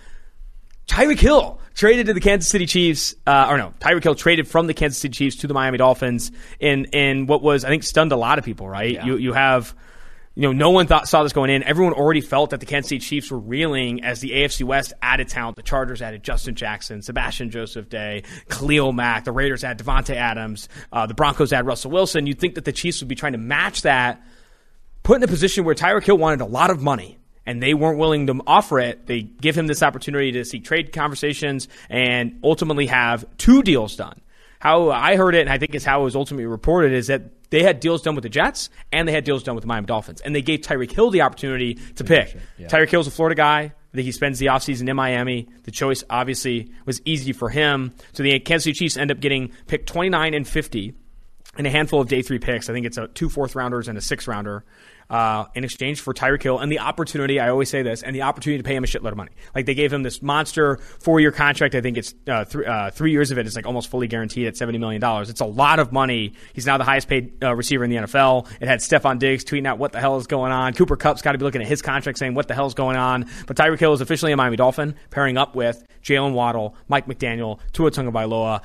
Tyreek 0.87 1.19
Hill 1.19 1.59
traded 1.73 2.07
to 2.07 2.13
the 2.13 2.19
Kansas 2.19 2.49
City 2.49 2.65
Chiefs, 2.65 3.15
uh, 3.25 3.47
or 3.49 3.57
no, 3.57 3.73
Tyreek 3.79 4.03
Hill 4.03 4.15
traded 4.15 4.47
from 4.47 4.67
the 4.67 4.73
Kansas 4.73 4.99
City 4.99 5.13
Chiefs 5.13 5.37
to 5.37 5.47
the 5.47 5.53
Miami 5.53 5.77
Dolphins 5.77 6.31
in 6.59 6.85
in 6.85 7.27
what 7.27 7.41
was 7.41 7.65
I 7.65 7.69
think 7.69 7.83
stunned 7.83 8.11
a 8.11 8.17
lot 8.17 8.39
of 8.39 8.45
people. 8.45 8.67
Right? 8.67 8.93
Yeah. 8.93 9.05
You 9.05 9.17
you 9.17 9.33
have. 9.33 9.75
You 10.35 10.41
know, 10.41 10.51
no 10.51 10.71
one 10.71 10.87
thought 10.87 11.07
saw 11.07 11.21
this 11.21 11.31
going 11.31 11.51
in. 11.51 11.61
Everyone 11.61 11.93
already 11.93 12.21
felt 12.21 12.49
that 12.49 12.59
the 12.59 12.65
Kansas 12.65 12.89
City 12.89 12.97
Chiefs 12.97 13.29
were 13.29 13.37
reeling 13.37 14.03
as 14.03 14.19
the 14.19 14.31
AFC 14.31 14.63
West 14.63 14.91
added 14.99 15.27
talent. 15.27 15.57
The 15.57 15.61
Chargers 15.61 16.01
added 16.01 16.23
Justin 16.23 16.55
Jackson, 16.55 17.03
Sebastian 17.03 17.51
Joseph 17.51 17.87
Day, 17.87 18.23
Khalil 18.49 18.93
Mack. 18.93 19.25
The 19.25 19.31
Raiders 19.31 19.63
added 19.63 19.85
Davante 19.85 20.15
Adams. 20.15 20.69
Uh, 20.91 21.05
the 21.05 21.13
Broncos 21.13 21.53
added 21.53 21.67
Russell 21.67 21.91
Wilson. 21.91 22.25
You'd 22.25 22.39
think 22.39 22.55
that 22.55 22.65
the 22.65 22.71
Chiefs 22.71 22.99
would 22.99 23.09
be 23.09 23.13
trying 23.13 23.33
to 23.33 23.37
match 23.37 23.83
that, 23.83 24.23
put 25.03 25.17
in 25.17 25.23
a 25.23 25.27
position 25.27 25.65
where 25.65 25.75
Tyreek 25.75 26.03
Hill 26.03 26.17
wanted 26.17 26.41
a 26.41 26.45
lot 26.45 26.71
of 26.71 26.81
money 26.81 27.19
and 27.45 27.61
they 27.61 27.73
weren't 27.73 27.97
willing 27.97 28.27
to 28.27 28.41
offer 28.47 28.79
it, 28.79 29.05
they 29.07 29.21
give 29.21 29.57
him 29.57 29.67
this 29.67 29.83
opportunity 29.83 30.31
to 30.33 30.45
seek 30.45 30.63
trade 30.63 30.93
conversations 30.93 31.67
and 31.89 32.39
ultimately 32.43 32.87
have 32.87 33.25
two 33.37 33.63
deals 33.63 33.95
done. 33.95 34.19
How 34.59 34.91
I 34.91 35.17
heard 35.17 35.35
it, 35.35 35.41
and 35.41 35.49
I 35.49 35.57
think 35.57 35.75
is 35.75 35.83
how 35.83 36.01
it 36.01 36.03
was 36.05 36.15
ultimately 36.15 36.45
reported, 36.45 36.93
is 36.93 37.07
that 37.07 37.23
they 37.49 37.63
had 37.63 37.79
deals 37.79 38.01
done 38.01 38.15
with 38.15 38.23
the 38.23 38.29
Jets 38.29 38.69
and 38.91 39.07
they 39.07 39.11
had 39.11 39.25
deals 39.25 39.43
done 39.43 39.55
with 39.55 39.61
the 39.61 39.67
Miami 39.67 39.85
Dolphins. 39.85 40.21
And 40.21 40.33
they 40.33 40.41
gave 40.41 40.61
Tyreek 40.61 40.91
Hill 40.91 41.11
the 41.11 41.21
opportunity 41.21 41.75
to 41.95 42.03
pick. 42.03 42.35
Yeah. 42.57 42.67
Tyreek 42.67 42.89
Hill's 42.89 43.07
a 43.07 43.11
Florida 43.11 43.35
guy. 43.35 43.59
I 43.59 43.95
think 43.95 44.05
he 44.05 44.11
spends 44.11 44.39
the 44.39 44.47
offseason 44.47 44.89
in 44.89 44.95
Miami. 44.95 45.47
The 45.63 45.71
choice 45.71 46.03
obviously 46.09 46.71
was 46.85 46.99
easy 47.05 47.31
for 47.31 47.49
him. 47.49 47.93
So 48.13 48.23
the 48.23 48.39
Kansas 48.39 48.63
City 48.63 48.73
Chiefs 48.73 48.97
end 48.97 49.11
up 49.11 49.19
getting 49.19 49.51
picked 49.67 49.87
29 49.87 50.33
and 50.33 50.47
50 50.47 50.95
and 51.57 51.67
a 51.67 51.69
handful 51.69 52.01
of 52.01 52.07
day 52.07 52.23
three 52.23 52.39
picks. 52.39 52.69
I 52.69 52.73
think 52.73 52.87
it's 52.87 52.97
a 52.97 53.07
two 53.07 53.29
fourth 53.29 53.55
rounders 53.55 53.87
and 53.87 53.97
a 53.97 54.01
six 54.01 54.27
rounder 54.27 54.65
uh, 55.09 55.45
in 55.55 55.63
exchange 55.63 56.01
for 56.01 56.13
Tyreek 56.13 56.43
Hill 56.43 56.59
and 56.59 56.71
the 56.71 56.79
opportunity. 56.79 57.39
I 57.39 57.49
always 57.49 57.69
say 57.69 57.81
this, 57.81 58.03
and 58.03 58.15
the 58.15 58.23
opportunity 58.23 58.61
to 58.61 58.67
pay 58.67 58.75
him 58.75 58.83
a 58.83 58.87
shitload 58.87 59.11
of 59.11 59.17
money. 59.17 59.31
Like 59.55 59.65
they 59.65 59.75
gave 59.75 59.91
him 59.91 60.03
this 60.03 60.21
monster 60.21 60.77
four 60.99 61.19
year 61.19 61.31
contract. 61.31 61.75
I 61.75 61.81
think 61.81 61.97
it's 61.97 62.13
uh, 62.27 62.45
th- 62.45 62.65
uh, 62.65 62.91
three 62.91 63.11
years 63.11 63.31
of 63.31 63.37
it 63.37 63.47
is 63.47 63.55
like 63.55 63.65
almost 63.65 63.89
fully 63.89 64.07
guaranteed 64.07 64.47
at 64.47 64.57
seventy 64.57 64.77
million 64.77 65.01
dollars. 65.01 65.29
It's 65.29 65.41
a 65.41 65.45
lot 65.45 65.79
of 65.79 65.91
money. 65.91 66.33
He's 66.53 66.65
now 66.65 66.77
the 66.77 66.83
highest 66.83 67.07
paid 67.07 67.43
uh, 67.43 67.55
receiver 67.55 67.83
in 67.83 67.89
the 67.89 67.97
NFL. 67.97 68.49
It 68.61 68.67
had 68.67 68.79
Stefon 68.79 69.19
Diggs 69.19 69.43
tweeting 69.43 69.67
out 69.67 69.77
what 69.77 69.91
the 69.91 69.99
hell 69.99 70.17
is 70.17 70.27
going 70.27 70.51
on. 70.51 70.73
Cooper 70.73 70.95
Kupp's 70.97 71.21
got 71.21 71.33
to 71.33 71.37
be 71.37 71.43
looking 71.45 71.61
at 71.61 71.67
his 71.67 71.81
contract 71.81 72.17
saying 72.17 72.33
what 72.33 72.47
the 72.47 72.53
hell 72.53 72.67
is 72.67 72.73
going 72.73 72.97
on. 72.97 73.25
But 73.47 73.57
Tyreek 73.57 73.79
Hill 73.79 73.93
is 73.93 74.01
officially 74.01 74.31
a 74.31 74.37
Miami 74.37 74.57
Dolphin, 74.57 74.95
pairing 75.09 75.37
up 75.37 75.55
with 75.55 75.83
Jaylen 76.03 76.33
Waddle, 76.33 76.75
Mike 76.87 77.07
McDaniel, 77.07 77.59
Tua 77.71 77.91
Tagovailoa. 77.91 78.61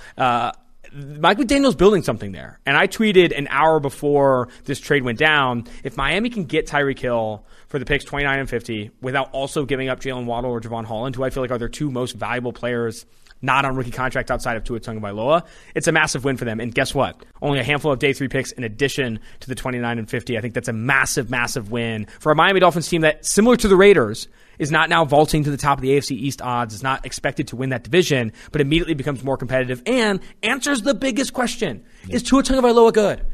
Mike 0.93 1.39
McDaniel's 1.39 1.75
building 1.75 2.03
something 2.03 2.33
there. 2.33 2.61
And 2.67 2.77
I 2.77 2.87
tweeted 2.87 3.37
an 3.37 3.49
hour 3.51 3.81
before 3.81 4.49
this 4.65 4.81
trade 4.81 5.03
went 5.05 5.19
down 5.19 5.65
if 5.85 5.97
Miami 5.97 6.31
can 6.31 6.45
get 6.45 6.67
Tyreek 6.67 6.99
Hill 6.99 7.45
for 7.69 7.79
the 7.79 7.85
picks 7.85 8.05
29 8.05 8.39
and 8.39 8.49
50 8.49 8.91
without 9.01 9.31
also 9.33 9.65
giving 9.65 9.89
up 9.89 10.01
Jaylen 10.01 10.25
Waddle 10.25 10.51
or 10.51 10.61
Jevon 10.61 10.85
Holland, 10.85 11.17
who 11.17 11.25
I 11.25 11.31
feel 11.31 11.43
like 11.43 11.51
are 11.51 11.59
their 11.59 11.69
two 11.69 11.91
most 11.91 12.17
valuable 12.17 12.53
players 12.53 13.07
not 13.41 13.65
on 13.65 13.77
rookie 13.77 13.91
contract 13.91 14.31
outside 14.31 14.57
of 14.57 14.65
Tua 14.65 14.81
Tagovailoa, 14.81 15.47
it's 15.75 15.87
a 15.87 15.93
massive 15.93 16.25
win 16.25 16.37
for 16.37 16.45
them. 16.45 16.61
And 16.61 16.75
guess 16.75 16.95
what? 16.95 17.25
Only 17.41 17.61
a 17.61 17.63
handful 17.63 17.93
of 17.93 17.99
day 17.99 18.13
three 18.13 18.29
picks 18.29 18.53
in 18.53 18.65
addition 18.65 19.21
to 19.41 19.49
the 19.49 19.55
29 19.55 19.99
and 19.99 20.11
50. 20.11 20.37
I 20.37 20.41
think 20.41 20.55
that's 20.55 20.69
a 20.69 20.73
massive, 20.73 21.31
massive 21.31 21.71
win 21.71 22.07
for 22.19 22.33
a 22.33 22.35
Miami 22.35 22.61
Dolphins 22.61 22.89
team 22.89 23.03
that, 23.03 23.25
similar 23.25 23.57
to 23.57 23.69
the 23.69 23.77
Raiders, 23.77 24.29
is 24.59 24.71
not 24.71 24.89
now 24.89 25.05
vaulting 25.05 25.45
to 25.45 25.51
the 25.51 25.57
top 25.57 25.79
of 25.79 25.83
the 25.83 25.91
AFC 25.91 26.13
East 26.13 26.43
odds, 26.43 26.75
is 26.75 26.83
not 26.83 27.05
expected 27.07 27.49
to 27.49 27.57
win 27.57 27.71
that 27.71 27.85
division, 27.85 28.33
but 28.53 28.61
immediately 28.61 28.95
becomes 28.95 29.23
more 29.23 29.37
competitive 29.37 29.83
and 29.87 30.21
answers 30.43 30.83
the 30.83 30.95
biggest 30.95 31.33
question. 31.33 31.85
Yeah. 32.07 32.17
Is 32.17 32.23
Tua 32.23 32.43
Tagovailoa 32.43 32.93
good? 32.93 33.25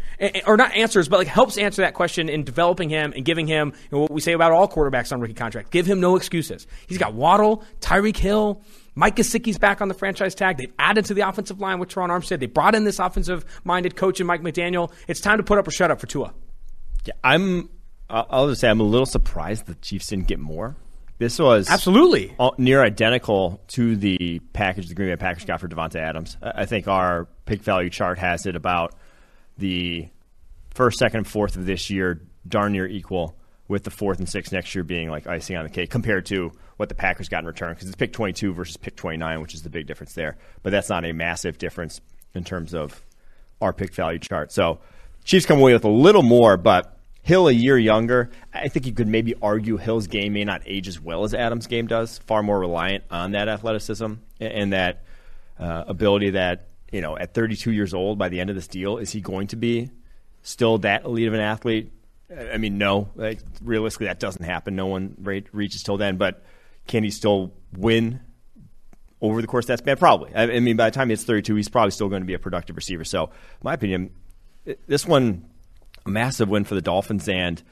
Or 0.46 0.56
not 0.56 0.72
answers, 0.72 1.08
but 1.08 1.18
like 1.18 1.26
helps 1.26 1.58
answer 1.58 1.82
that 1.82 1.94
question 1.94 2.28
in 2.28 2.44
developing 2.44 2.88
him 2.88 3.12
and 3.16 3.24
giving 3.24 3.48
him 3.48 3.72
you 3.74 3.88
know, 3.90 4.02
what 4.02 4.12
we 4.12 4.20
say 4.20 4.32
about 4.32 4.52
all 4.52 4.68
quarterbacks 4.68 5.12
on 5.12 5.20
rookie 5.20 5.34
contract. 5.34 5.70
Give 5.70 5.86
him 5.86 6.00
no 6.00 6.14
excuses. 6.16 6.66
He's 6.86 6.98
got 6.98 7.14
Waddle, 7.14 7.64
Tyreek 7.80 8.16
Hill, 8.16 8.62
Mike 8.94 9.16
Gesicki's 9.16 9.58
back 9.58 9.80
on 9.80 9.88
the 9.88 9.94
franchise 9.94 10.34
tag. 10.34 10.56
They've 10.56 10.72
added 10.78 11.06
to 11.06 11.14
the 11.14 11.22
offensive 11.28 11.60
line 11.60 11.80
with 11.80 11.88
Terron 11.88 12.10
Armstead. 12.10 12.38
They 12.38 12.46
brought 12.46 12.74
in 12.74 12.84
this 12.84 13.00
offensive 13.00 13.44
minded 13.64 13.96
coach 13.96 14.20
and 14.20 14.26
Mike 14.26 14.42
McDaniel. 14.42 14.92
It's 15.08 15.20
time 15.20 15.38
to 15.38 15.42
put 15.42 15.58
up 15.58 15.66
or 15.66 15.72
shut 15.72 15.90
up 15.90 16.00
for 16.00 16.06
Tua. 16.06 16.32
Yeah, 17.04 17.14
I'm. 17.22 17.68
I'll 18.08 18.48
just 18.48 18.60
say 18.60 18.68
I'm 18.68 18.80
a 18.80 18.84
little 18.84 19.06
surprised 19.06 19.66
the 19.66 19.74
Chiefs 19.76 20.08
didn't 20.08 20.28
get 20.28 20.38
more. 20.38 20.76
This 21.18 21.38
was 21.38 21.70
absolutely 21.70 22.34
near 22.58 22.82
identical 22.82 23.62
to 23.68 23.96
the 23.96 24.40
package 24.52 24.88
the 24.88 24.94
Green 24.94 25.10
Bay 25.10 25.16
Packers 25.16 25.44
got 25.44 25.60
for 25.60 25.68
Davante 25.68 25.96
Adams. 25.96 26.36
I 26.42 26.66
think 26.66 26.88
our 26.88 27.28
pick 27.46 27.62
value 27.62 27.88
chart 27.88 28.18
has 28.18 28.46
it 28.46 28.56
about 28.56 28.94
the 29.56 30.08
first, 30.74 30.98
second, 30.98 31.18
and 31.18 31.26
fourth 31.26 31.56
of 31.56 31.66
this 31.66 31.88
year 31.88 32.20
darn 32.48 32.72
near 32.72 32.86
equal, 32.86 33.36
with 33.68 33.84
the 33.84 33.90
fourth 33.90 34.18
and 34.18 34.28
sixth 34.28 34.52
next 34.52 34.74
year 34.74 34.84
being 34.84 35.08
like 35.08 35.26
icing 35.26 35.56
on 35.56 35.64
the 35.64 35.70
cake 35.70 35.88
compared 35.88 36.26
to 36.26 36.52
what 36.76 36.88
the 36.88 36.94
Packers 36.94 37.28
got 37.28 37.40
in 37.40 37.46
return 37.46 37.72
because 37.72 37.86
it's 37.86 37.96
pick 37.96 38.12
22 38.12 38.52
versus 38.52 38.76
pick 38.76 38.96
29, 38.96 39.40
which 39.40 39.54
is 39.54 39.62
the 39.62 39.70
big 39.70 39.86
difference 39.86 40.14
there. 40.14 40.36
But 40.62 40.70
that's 40.70 40.88
not 40.88 41.04
a 41.04 41.12
massive 41.12 41.58
difference 41.58 42.00
in 42.34 42.44
terms 42.44 42.74
of 42.74 43.02
our 43.60 43.72
pick 43.72 43.94
value 43.94 44.18
chart. 44.18 44.52
So 44.52 44.80
Chiefs 45.24 45.46
come 45.46 45.58
away 45.60 45.72
with 45.72 45.84
a 45.84 45.88
little 45.88 46.22
more, 46.22 46.56
but 46.56 46.93
Hill 47.24 47.48
a 47.48 47.52
year 47.52 47.78
younger. 47.78 48.30
I 48.52 48.68
think 48.68 48.86
you 48.86 48.92
could 48.92 49.08
maybe 49.08 49.34
argue 49.40 49.78
Hill's 49.78 50.06
game 50.06 50.34
may 50.34 50.44
not 50.44 50.60
age 50.66 50.86
as 50.88 51.00
well 51.00 51.24
as 51.24 51.32
Adams' 51.32 51.66
game 51.66 51.86
does. 51.86 52.18
Far 52.18 52.42
more 52.42 52.60
reliant 52.60 53.04
on 53.10 53.32
that 53.32 53.48
athleticism 53.48 54.12
and 54.38 54.72
that 54.74 55.04
uh, 55.58 55.84
ability. 55.86 56.30
That 56.30 56.68
you 56.92 57.00
know, 57.00 57.16
at 57.16 57.32
32 57.32 57.72
years 57.72 57.94
old, 57.94 58.18
by 58.18 58.28
the 58.28 58.40
end 58.40 58.50
of 58.50 58.56
this 58.56 58.68
deal, 58.68 58.98
is 58.98 59.10
he 59.10 59.22
going 59.22 59.46
to 59.48 59.56
be 59.56 59.90
still 60.42 60.76
that 60.78 61.04
elite 61.04 61.26
of 61.26 61.32
an 61.32 61.40
athlete? 61.40 61.92
I 62.30 62.58
mean, 62.58 62.76
no. 62.76 63.08
Like, 63.14 63.38
realistically, 63.62 64.08
that 64.08 64.20
doesn't 64.20 64.44
happen. 64.44 64.76
No 64.76 64.86
one 64.86 65.16
re- 65.18 65.46
reaches 65.50 65.82
till 65.82 65.96
then. 65.96 66.18
But 66.18 66.44
can 66.86 67.04
he 67.04 67.10
still 67.10 67.54
win 67.72 68.20
over 69.22 69.40
the 69.40 69.46
course 69.46 69.64
of 69.64 69.68
that 69.68 69.78
span? 69.78 69.96
Probably. 69.96 70.34
I, 70.34 70.42
I 70.42 70.60
mean, 70.60 70.76
by 70.76 70.90
the 70.90 70.94
time 70.94 71.08
he's 71.08 71.24
32, 71.24 71.54
he's 71.54 71.70
probably 71.70 71.90
still 71.90 72.10
going 72.10 72.20
to 72.20 72.26
be 72.26 72.34
a 72.34 72.38
productive 72.38 72.76
receiver. 72.76 73.04
So, 73.04 73.30
my 73.62 73.72
opinion, 73.72 74.10
this 74.86 75.06
one, 75.06 75.48
a 76.06 76.10
massive 76.10 76.48
win 76.48 76.64
for 76.64 76.74
the 76.74 76.82
Dolphins. 76.82 77.28
And 77.28 77.62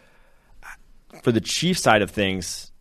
for 1.23 1.33
the 1.33 1.41
Chiefs 1.41 1.83
side 1.83 2.03
of 2.03 2.11
things, 2.11 2.73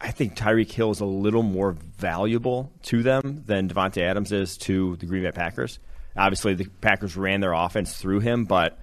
I 0.00 0.10
think 0.10 0.36
Tyreek 0.36 0.70
Hill 0.70 0.90
is 0.90 1.00
a 1.00 1.06
little 1.06 1.42
more 1.42 1.72
valuable 1.72 2.72
to 2.84 3.02
them 3.02 3.42
than 3.46 3.68
Davante 3.68 4.02
Adams 4.02 4.30
is 4.32 4.56
to 4.58 4.96
the 4.96 5.06
Green 5.06 5.24
Bay 5.24 5.32
Packers. 5.32 5.80
Obviously, 6.16 6.54
the 6.54 6.66
Packers 6.80 7.16
ran 7.16 7.40
their 7.40 7.52
offense 7.52 7.96
through 7.96 8.20
him, 8.20 8.44
but 8.44 8.78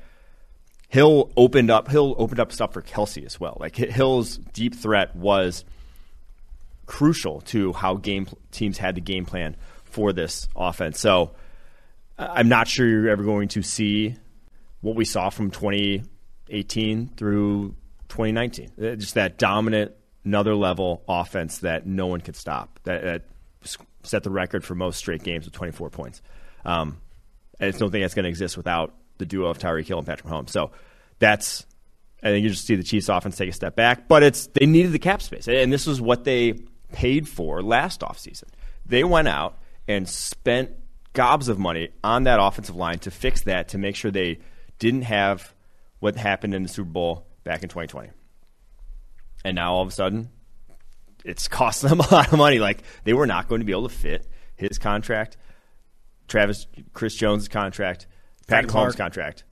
Hill 0.90 1.32
opened 1.36 1.72
up. 1.72 1.90
Hill 1.90 2.16
opened 2.18 2.40
up 2.40 2.52
stuff 2.52 2.74
for 2.74 2.82
Kelce 2.82 3.26
as 3.26 3.40
well. 3.40 3.58
Like 3.60 3.76
Hill's 3.76 4.38
deep 4.38 4.76
threat 4.76 5.16
was 5.16 5.66
crucial 6.86 7.42
to 7.42 7.74
how 7.74 7.96
game 7.96 8.28
teams 8.52 8.78
had 8.78 8.96
the 8.96 9.02
game 9.02 9.26
plan 9.26 9.56
for 9.86 10.14
this 10.14 10.48
offense. 10.56 11.00
So 11.00 11.32
I'm 12.18 12.48
not 12.48 12.68
sure 12.68 12.88
you're 12.88 13.10
ever 13.10 13.24
going 13.24 13.50
to 13.50 13.62
see 13.62 14.16
what 14.86 14.96
we 14.96 15.04
saw 15.04 15.32
from 15.32 15.50
2018 15.50 17.10
through 17.18 17.70
2019. 18.10 18.70
Uh, 18.78 18.96
just 18.96 19.16
that 19.16 19.40
dominant, 19.40 19.94
another 20.24 20.54
level 20.54 21.04
offense 21.08 21.58
that 21.60 21.88
no 21.88 22.06
one 22.06 22.22
could 22.22 22.36
stop. 22.36 22.80
That, 22.84 23.02
that 23.02 23.22
set 24.04 24.22
the 24.22 24.30
record 24.30 24.64
for 24.64 24.76
most 24.76 24.98
straight 24.98 25.24
games 25.24 25.46
with 25.46 25.56
24 25.56 25.90
points. 25.90 26.22
Um, 26.66 27.02
I 27.60 27.66
just 27.66 27.80
don't 27.80 27.90
think 27.90 28.04
that's 28.04 28.14
going 28.14 28.26
to 28.26 28.30
exist 28.30 28.58
without 28.58 28.94
the 29.18 29.26
duo 29.26 29.48
of 29.48 29.58
Tyreek 29.58 29.88
Hill 29.88 29.98
and 29.98 30.06
Patrick 30.06 30.32
Mahomes. 30.32 30.52
So 30.52 30.70
that's 31.18 31.66
I 32.22 32.28
think 32.28 32.44
you 32.44 32.50
just 32.52 32.68
see 32.68 32.76
the 32.76 32.84
Chiefs 32.84 33.10
offense 33.10 33.38
take 33.38 33.50
a 33.50 33.54
step 33.54 33.76
back, 33.76 34.08
but 34.08 34.22
it's 34.22 34.48
they 34.48 34.68
needed 34.68 34.92
the 34.92 35.00
cap 35.00 35.24
space, 35.24 35.48
and 35.48 35.74
this 35.74 35.88
was 35.88 36.00
what 36.00 36.26
they 36.26 36.54
paid 36.92 37.28
for 37.28 37.64
last 37.64 38.02
offseason. 38.02 38.50
They 38.86 39.04
went 39.04 39.28
out 39.28 39.58
and 39.88 40.08
spent 40.08 40.72
gobs 41.14 41.48
of 41.48 41.58
money 41.58 41.90
on 42.04 42.26
that 42.26 42.40
offensive 42.40 42.76
line 42.76 43.00
to 43.00 43.10
fix 43.10 43.42
that, 43.44 43.70
to 43.70 43.80
make 43.80 43.96
sure 43.96 44.12
they 44.12 44.40
didn't 44.80 45.04
have 45.04 45.54
what 46.00 46.16
happened 46.16 46.54
in 46.54 46.64
the 46.64 46.70
Super 46.70 46.90
Bowl 46.90 47.26
back 47.44 47.64
in 47.64 47.70
2020. 47.70 48.10
And 49.44 49.56
now 49.56 49.74
all 49.74 49.82
of 49.82 49.88
a 49.88 49.92
sudden, 49.92 50.30
it's 51.24 51.48
costing 51.50 51.90
them 51.90 52.00
a 52.00 52.14
lot 52.14 52.32
of 52.32 52.38
money. 52.38 52.60
Like 52.60 52.84
they 53.04 53.14
were 53.14 53.28
not 53.28 53.48
going 53.48 53.60
to 53.60 53.66
be 53.66 53.72
able 53.72 53.88
to 53.88 53.96
fit 53.96 54.28
his 54.56 54.78
contract, 54.78 55.38
Travis, 56.28 56.68
Chris 56.94 57.16
Jones' 57.16 57.48
contract, 57.48 58.08
Pat 58.48 58.66
Mahomes' 58.66 58.98
contract 58.98 59.44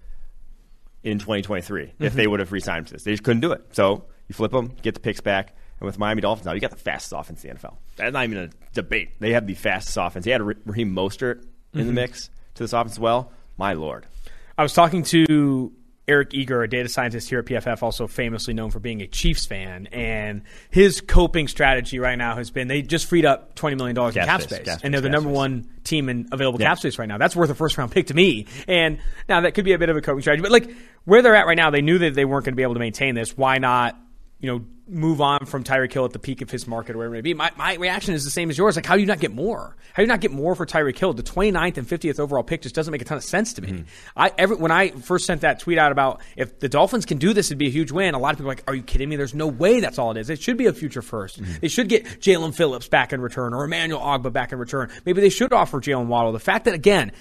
in 1.04 1.20
2023 1.20 1.84
mm-hmm. 1.84 2.04
if 2.04 2.14
they 2.14 2.28
would 2.28 2.40
have 2.40 2.52
re-signed 2.52 2.88
for 2.88 2.94
this. 2.94 3.04
They 3.04 3.12
just 3.12 3.24
couldn't 3.24 3.42
do 3.42 3.52
it. 3.52 3.62
So 3.72 4.06
you 4.28 4.34
flip 4.34 4.52
them, 4.52 4.76
get 4.82 4.94
the 4.94 5.00
picks 5.00 5.22
back, 5.22 5.56
and 5.80 5.86
with 5.86 6.00
Miami 6.00 6.22
Dolphins 6.22 6.46
now, 6.46 6.54
you 6.54 6.62
got 6.62 6.72
the 6.72 6.78
fastest 6.78 7.14
offense 7.14 7.44
in 7.44 7.50
the 7.50 7.56
NFL. 7.60 7.76
That's 7.98 8.14
not 8.14 8.24
even 8.24 8.38
a 8.38 8.50
debate. 8.74 9.20
They 9.20 9.34
have 9.34 9.46
the 9.46 9.54
fastest 9.54 9.98
offense. 9.98 10.26
They 10.26 10.32
had 10.32 10.42
Raheem 10.42 10.96
Mostert 10.96 11.42
in 11.74 11.80
mm-hmm. 11.80 11.88
the 11.88 11.94
mix 11.94 12.30
to 12.56 12.64
this 12.64 12.74
offense 12.74 12.94
as 12.94 13.00
well. 13.00 13.32
My 13.58 13.74
lord. 13.74 14.08
I 14.58 14.64
was 14.64 14.74
talking 14.74 15.04
to 15.04 15.74
Eric 16.08 16.34
Eager, 16.34 16.62
a 16.64 16.70
data 16.70 16.90
scientist 16.90 17.30
here 17.30 17.40
at 17.40 17.46
PFF, 17.46 17.82
also 17.82 18.08
famously 18.08 18.54
known 18.54 18.72
for 18.72 18.80
being 18.80 19.02
a 19.02 19.08
Chiefs 19.08 19.46
fan, 19.46 19.88
and 19.88 20.42
his 20.70 21.00
coping 21.00 21.48
strategy 21.48 21.98
right 21.98 22.18
now 22.18 22.36
has 22.36 22.52
been 22.52 22.68
they 22.68 22.82
just 22.82 23.06
freed 23.06 23.26
up 23.26 23.56
twenty 23.56 23.78
million 23.78 23.96
dollars 23.96 24.18
in 24.18 24.26
cap 24.26 24.42
space, 24.42 24.60
space 24.60 24.80
and 24.84 24.94
they're 24.94 25.02
the 25.02 25.10
number 25.10 25.30
space. 25.30 25.38
one 25.38 25.70
team 25.84 26.10
in 26.10 26.28
available 26.32 26.60
yeah. 26.60 26.68
cap 26.68 26.80
space 26.80 27.00
right 27.00 27.08
now. 27.08 27.18
That's 27.18 27.36
worth 27.36 27.50
a 27.50 27.56
first 27.56 27.78
round 27.78 27.92
pick 27.92 28.08
to 28.08 28.14
me. 28.14 28.48
And 28.68 29.00
now 29.30 29.42
that 29.42 29.54
could 29.54 29.66
be 29.66 29.74
a 29.74 29.80
bit 29.80 29.90
of 29.90 29.96
a 29.96 30.02
coping 30.02 30.22
strategy, 30.22 30.42
but 30.42 30.52
like 30.52 30.76
where 31.06 31.22
they're 31.22 31.36
at 31.36 31.46
right 31.46 31.58
now, 31.58 31.70
they 31.70 31.82
knew 31.82 32.00
that 32.00 32.14
they 32.14 32.26
weren't 32.26 32.46
going 32.46 32.54
to 32.54 32.58
be 32.58 32.64
able 32.64 32.74
to 32.74 32.80
maintain 32.82 33.16
this. 33.16 33.38
Why 33.38 33.58
not 33.58 33.98
you 34.44 34.52
know, 34.52 34.66
move 34.90 35.22
on 35.22 35.46
from 35.46 35.64
Tyreek 35.64 35.94
Hill 35.94 36.04
at 36.04 36.12
the 36.12 36.20
peak 36.20 36.42
of 36.42 36.52
his 36.52 36.68
market 36.68 36.96
or 36.96 36.98
whatever 36.98 37.16
it 37.16 37.20
may 37.20 37.22
be. 37.22 37.34
My, 37.34 37.52
my 37.56 37.76
reaction 37.76 38.14
is 38.14 38.26
the 38.26 38.30
same 38.30 38.50
as 38.50 38.58
yours. 38.58 38.76
Like, 38.76 38.86
how 38.86 38.96
do 38.96 39.00
you 39.00 39.08
not 39.08 39.22
get 39.22 39.34
more? 39.34 39.78
How 39.94 39.96
do 39.96 40.02
you 40.02 40.08
not 40.08 40.20
get 40.20 40.34
more 40.34 40.54
for 40.54 40.66
Tyreek 40.66 41.00
Hill? 41.00 41.14
The 41.14 41.24
29th 41.24 41.78
and 41.78 41.88
50th 41.88 42.20
overall 42.20 42.44
pick 42.44 42.64
just 42.64 42.76
doesn't 42.76 42.92
make 42.92 43.02
a 43.02 43.06
ton 43.06 43.18
of 43.18 43.24
sense 43.24 43.54
to 43.54 43.62
me. 43.62 43.70
Mm-hmm. 43.70 43.84
I 44.18 44.34
every, 44.38 44.58
When 44.58 44.70
I 44.70 44.90
first 44.90 45.28
sent 45.28 45.42
that 45.42 45.62
tweet 45.62 45.78
out 45.78 45.94
about 45.94 46.20
if 46.36 46.60
the 46.60 46.68
Dolphins 46.68 47.06
can 47.06 47.20
do 47.20 47.32
this, 47.32 47.48
it'd 47.48 47.58
be 47.58 47.68
a 47.68 47.72
huge 47.72 47.94
win, 47.94 48.16
a 48.16 48.20
lot 48.20 48.34
of 48.34 48.38
people 48.38 48.52
are 48.52 48.56
like, 48.56 48.66
are 48.68 48.76
you 48.76 48.84
kidding 48.84 49.08
me? 49.08 49.16
There's 49.16 49.34
no 49.34 49.48
way 49.48 49.80
that's 49.80 49.98
all 49.98 50.12
it 50.12 50.18
is. 50.18 50.30
It 50.30 50.42
should 50.42 50.58
be 50.58 50.66
a 50.66 50.74
future 50.74 51.02
1st 51.02 51.40
mm-hmm. 51.40 51.54
They 51.62 51.70
should 51.70 51.88
get 51.88 52.04
Jaelan 52.04 52.54
Phillips 52.54 52.90
back 52.90 53.14
in 53.14 53.22
return 53.22 53.54
or 53.54 53.64
Emmanuel 53.64 54.02
Ogbah 54.02 54.34
back 54.34 54.52
in 54.52 54.60
return. 54.60 54.92
Maybe 55.06 55.22
they 55.22 55.30
should 55.30 55.54
offer 55.54 55.80
Jaylen 55.80 56.08
Waddle. 56.08 56.34
The 56.34 56.40
fact 56.40 56.66
that, 56.66 56.74
again, 56.74 57.14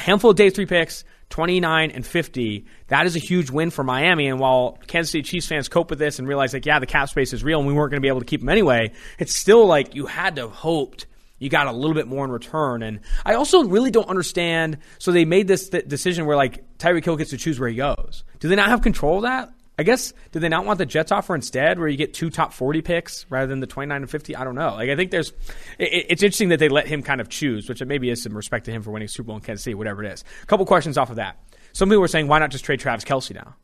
a 0.00 0.02
handful 0.02 0.30
of 0.30 0.36
day 0.36 0.48
three 0.50 0.66
picks, 0.66 1.04
29 1.28 1.90
and 1.90 2.06
50. 2.06 2.64
That 2.88 3.06
is 3.06 3.16
a 3.16 3.18
huge 3.18 3.50
win 3.50 3.70
for 3.70 3.84
Miami. 3.84 4.28
And 4.28 4.40
while 4.40 4.78
Kansas 4.86 5.12
City 5.12 5.22
Chiefs 5.22 5.46
fans 5.46 5.68
cope 5.68 5.90
with 5.90 5.98
this 5.98 6.18
and 6.18 6.26
realize, 6.26 6.54
like, 6.54 6.66
yeah, 6.66 6.78
the 6.78 6.86
cap 6.86 7.08
space 7.08 7.32
is 7.32 7.44
real 7.44 7.58
and 7.58 7.68
we 7.68 7.74
weren't 7.74 7.90
going 7.90 8.00
to 8.00 8.04
be 8.04 8.08
able 8.08 8.20
to 8.20 8.26
keep 8.26 8.40
them 8.40 8.48
anyway, 8.48 8.92
it's 9.18 9.36
still 9.36 9.66
like 9.66 9.94
you 9.94 10.06
had 10.06 10.36
to 10.36 10.42
have 10.42 10.52
hoped 10.52 11.06
you 11.38 11.48
got 11.48 11.66
a 11.66 11.72
little 11.72 11.94
bit 11.94 12.06
more 12.06 12.24
in 12.24 12.30
return. 12.30 12.82
And 12.82 13.00
I 13.24 13.34
also 13.34 13.64
really 13.64 13.90
don't 13.90 14.08
understand. 14.08 14.78
So 14.98 15.10
they 15.10 15.24
made 15.24 15.48
this 15.48 15.70
th- 15.70 15.88
decision 15.88 16.26
where, 16.26 16.36
like, 16.36 16.78
Tyreek 16.78 17.04
Hill 17.04 17.16
gets 17.16 17.30
to 17.30 17.38
choose 17.38 17.58
where 17.58 17.68
he 17.68 17.76
goes. 17.76 18.24
Do 18.40 18.48
they 18.48 18.56
not 18.56 18.68
have 18.68 18.82
control 18.82 19.16
of 19.16 19.22
that? 19.22 19.50
I 19.80 19.82
guess 19.82 20.12
did 20.30 20.40
they 20.40 20.50
not 20.50 20.66
want 20.66 20.76
the 20.76 20.84
Jets 20.84 21.10
offer 21.10 21.34
instead, 21.34 21.78
where 21.78 21.88
you 21.88 21.96
get 21.96 22.12
two 22.12 22.28
top 22.28 22.52
forty 22.52 22.82
picks 22.82 23.24
rather 23.30 23.46
than 23.46 23.60
the 23.60 23.66
twenty 23.66 23.88
nine 23.88 24.02
and 24.02 24.10
fifty? 24.10 24.36
I 24.36 24.44
don't 24.44 24.54
know. 24.54 24.74
Like 24.74 24.90
I 24.90 24.94
think 24.94 25.10
there's, 25.10 25.30
it, 25.78 26.04
it's 26.10 26.22
interesting 26.22 26.50
that 26.50 26.58
they 26.58 26.68
let 26.68 26.86
him 26.86 27.02
kind 27.02 27.18
of 27.18 27.30
choose, 27.30 27.66
which 27.66 27.82
maybe 27.82 28.10
is 28.10 28.22
some 28.22 28.36
respect 28.36 28.66
to 28.66 28.72
him 28.72 28.82
for 28.82 28.90
winning 28.90 29.08
Super 29.08 29.28
Bowl 29.28 29.36
in 29.36 29.42
Kansas 29.42 29.64
City, 29.64 29.74
whatever 29.74 30.04
it 30.04 30.12
is. 30.12 30.22
A 30.42 30.46
couple 30.46 30.66
questions 30.66 30.98
off 30.98 31.08
of 31.08 31.16
that. 31.16 31.38
Some 31.72 31.88
people 31.88 32.02
were 32.02 32.08
saying, 32.08 32.28
why 32.28 32.40
not 32.40 32.50
just 32.50 32.62
trade 32.62 32.80
Travis 32.80 33.04
Kelce 33.04 33.34
now? 33.34 33.56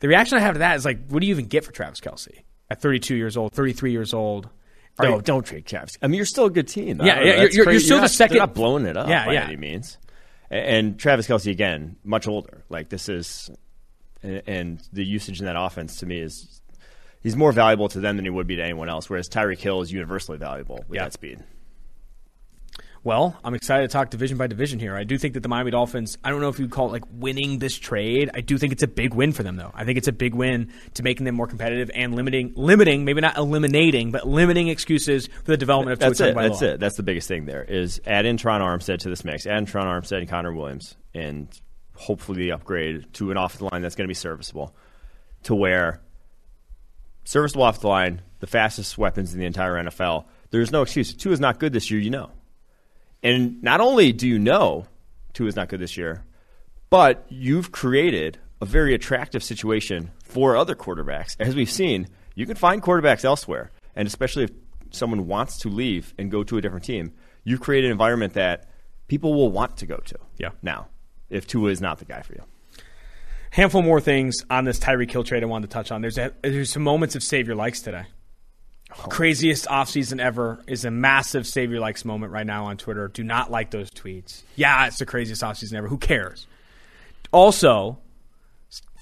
The 0.00 0.08
reaction 0.08 0.36
I 0.36 0.42
have 0.42 0.56
to 0.56 0.58
that 0.58 0.76
is 0.76 0.84
like, 0.84 1.06
what 1.08 1.20
do 1.20 1.26
you 1.26 1.32
even 1.32 1.46
get 1.46 1.64
for 1.64 1.72
Travis 1.72 2.00
Kelce 2.00 2.42
at 2.68 2.82
32 2.82 3.16
years 3.16 3.38
old, 3.38 3.54
33 3.54 3.92
years 3.92 4.12
old? 4.12 4.50
No, 5.00 5.22
don't 5.22 5.46
trade 5.46 5.64
Travis. 5.64 5.96
I 6.02 6.06
mean, 6.08 6.18
you're 6.18 6.26
still 6.26 6.44
a 6.44 6.50
good 6.50 6.68
team. 6.68 7.00
Yeah, 7.00 7.06
yeah 7.06 7.22
you're, 7.22 7.50
you're, 7.50 7.70
you're, 7.70 7.80
still 7.80 7.96
you're 7.96 8.02
the 8.02 8.08
second. 8.08 8.34
They're 8.34 8.46
not 8.46 8.54
blowing 8.54 8.84
it 8.84 8.98
up 8.98 9.08
yeah, 9.08 9.24
by 9.24 9.32
yeah. 9.32 9.44
any 9.44 9.56
means. 9.56 9.96
And 10.50 10.98
Travis 10.98 11.26
Kelce 11.26 11.50
again, 11.50 11.96
much 12.04 12.28
older. 12.28 12.62
Like 12.68 12.90
this 12.90 13.08
is 13.08 13.50
and 14.46 14.82
the 14.92 15.04
usage 15.04 15.40
in 15.40 15.46
that 15.46 15.56
offense 15.56 15.98
to 15.98 16.06
me 16.06 16.20
is 16.20 16.60
he's 17.22 17.36
more 17.36 17.52
valuable 17.52 17.88
to 17.88 18.00
them 18.00 18.16
than 18.16 18.24
he 18.24 18.30
would 18.30 18.46
be 18.46 18.56
to 18.56 18.62
anyone 18.62 18.88
else. 18.88 19.10
Whereas 19.10 19.28
Tyreek 19.28 19.58
Hill 19.58 19.80
is 19.82 19.92
universally 19.92 20.38
valuable 20.38 20.84
with 20.88 20.96
yeah. 20.96 21.04
that 21.04 21.12
speed. 21.12 21.42
Well, 23.04 23.38
I'm 23.44 23.54
excited 23.54 23.90
to 23.90 23.92
talk 23.92 24.08
division 24.08 24.38
by 24.38 24.46
division 24.46 24.78
here. 24.78 24.96
I 24.96 25.04
do 25.04 25.18
think 25.18 25.34
that 25.34 25.40
the 25.40 25.48
Miami 25.48 25.70
Dolphins, 25.70 26.16
I 26.24 26.30
don't 26.30 26.40
know 26.40 26.48
if 26.48 26.58
you'd 26.58 26.70
call 26.70 26.88
it 26.88 26.92
like 26.92 27.04
winning 27.12 27.58
this 27.58 27.76
trade. 27.76 28.30
I 28.32 28.40
do 28.40 28.56
think 28.56 28.72
it's 28.72 28.82
a 28.82 28.88
big 28.88 29.12
win 29.12 29.32
for 29.32 29.42
them 29.42 29.56
though. 29.56 29.70
I 29.74 29.84
think 29.84 29.98
it's 29.98 30.08
a 30.08 30.12
big 30.12 30.34
win 30.34 30.72
to 30.94 31.02
making 31.02 31.26
them 31.26 31.34
more 31.34 31.46
competitive 31.46 31.90
and 31.94 32.14
limiting 32.14 32.54
limiting, 32.56 33.04
maybe 33.04 33.20
not 33.20 33.36
eliminating, 33.36 34.10
but 34.10 34.26
limiting 34.26 34.68
excuses 34.68 35.26
for 35.26 35.50
the 35.50 35.58
development 35.58 35.92
of 35.92 35.98
That's 35.98 36.18
it. 36.18 36.34
That's 36.34 36.62
it. 36.62 36.80
That's 36.80 36.96
the 36.96 37.02
biggest 37.02 37.28
thing 37.28 37.44
there 37.44 37.62
is 37.62 38.00
add 38.06 38.24
in 38.24 38.38
Tron 38.38 38.62
Armstead 38.62 39.00
to 39.00 39.10
this 39.10 39.22
mix. 39.22 39.46
Add 39.46 39.58
in 39.58 39.66
Tron 39.66 39.84
Armstead 39.84 40.20
and 40.20 40.28
Connor 40.28 40.54
Williams 40.54 40.96
and 41.12 41.48
hopefully 41.94 42.38
the 42.38 42.52
upgrade 42.52 43.12
to 43.14 43.30
an 43.30 43.36
off 43.36 43.58
the 43.58 43.64
line 43.64 43.82
that's 43.82 43.94
going 43.94 44.06
to 44.06 44.08
be 44.08 44.14
serviceable 44.14 44.74
to 45.44 45.54
where 45.54 46.00
serviceable 47.24 47.64
off 47.64 47.80
the 47.80 47.88
line, 47.88 48.20
the 48.40 48.46
fastest 48.46 48.98
weapons 48.98 49.32
in 49.32 49.40
the 49.40 49.46
entire 49.46 49.74
NFL. 49.74 50.26
There's 50.50 50.72
no 50.72 50.82
excuse. 50.82 51.14
Tua 51.14 51.32
is 51.32 51.40
not 51.40 51.58
good 51.58 51.72
this 51.72 51.90
year, 51.90 52.00
you 52.00 52.10
know. 52.10 52.30
And 53.22 53.62
not 53.62 53.80
only 53.80 54.12
do 54.12 54.28
you 54.28 54.38
know 54.38 54.86
Tua 55.32 55.48
is 55.48 55.56
not 55.56 55.68
good 55.68 55.80
this 55.80 55.96
year, 55.96 56.24
but 56.90 57.24
you've 57.28 57.72
created 57.72 58.38
a 58.60 58.66
very 58.66 58.94
attractive 58.94 59.42
situation 59.42 60.10
for 60.22 60.56
other 60.56 60.74
quarterbacks. 60.74 61.36
As 61.40 61.54
we've 61.54 61.70
seen, 61.70 62.08
you 62.34 62.46
can 62.46 62.56
find 62.56 62.82
quarterbacks 62.82 63.24
elsewhere. 63.24 63.70
And 63.96 64.06
especially 64.06 64.44
if 64.44 64.50
someone 64.90 65.26
wants 65.26 65.58
to 65.58 65.68
leave 65.68 66.14
and 66.18 66.30
go 66.30 66.44
to 66.44 66.58
a 66.58 66.60
different 66.60 66.84
team, 66.84 67.12
you've 67.42 67.60
created 67.60 67.86
an 67.86 67.92
environment 67.92 68.34
that 68.34 68.68
people 69.08 69.34
will 69.34 69.50
want 69.50 69.78
to 69.78 69.86
go 69.86 69.96
to. 69.96 70.18
Yeah. 70.38 70.50
Now, 70.62 70.88
if 71.30 71.46
Tua 71.46 71.70
is 71.70 71.80
not 71.80 71.98
the 71.98 72.04
guy 72.04 72.22
for 72.22 72.34
you. 72.34 72.42
Handful 73.50 73.82
more 73.82 74.00
things 74.00 74.44
on 74.50 74.64
this 74.64 74.78
Tyreek 74.78 75.10
Hill 75.10 75.22
trade 75.22 75.42
I 75.42 75.46
wanted 75.46 75.70
to 75.70 75.74
touch 75.74 75.92
on. 75.92 76.00
There's 76.00 76.18
a, 76.18 76.32
there's 76.42 76.70
some 76.70 76.82
moments 76.82 77.14
of 77.14 77.22
Savior 77.22 77.54
likes 77.54 77.82
today. 77.82 78.06
Oh. 78.90 79.08
Craziest 79.08 79.66
offseason 79.66 80.20
ever 80.20 80.62
is 80.66 80.84
a 80.84 80.90
massive 80.90 81.46
Savior 81.46 81.80
likes 81.80 82.04
moment 82.04 82.32
right 82.32 82.46
now 82.46 82.64
on 82.66 82.76
Twitter. 82.76 83.08
Do 83.08 83.22
not 83.22 83.50
like 83.50 83.70
those 83.70 83.90
tweets. 83.90 84.42
Yeah, 84.56 84.86
it's 84.86 84.98
the 84.98 85.06
craziest 85.06 85.42
offseason 85.42 85.74
ever. 85.74 85.88
Who 85.88 85.98
cares? 85.98 86.46
Also, 87.32 87.98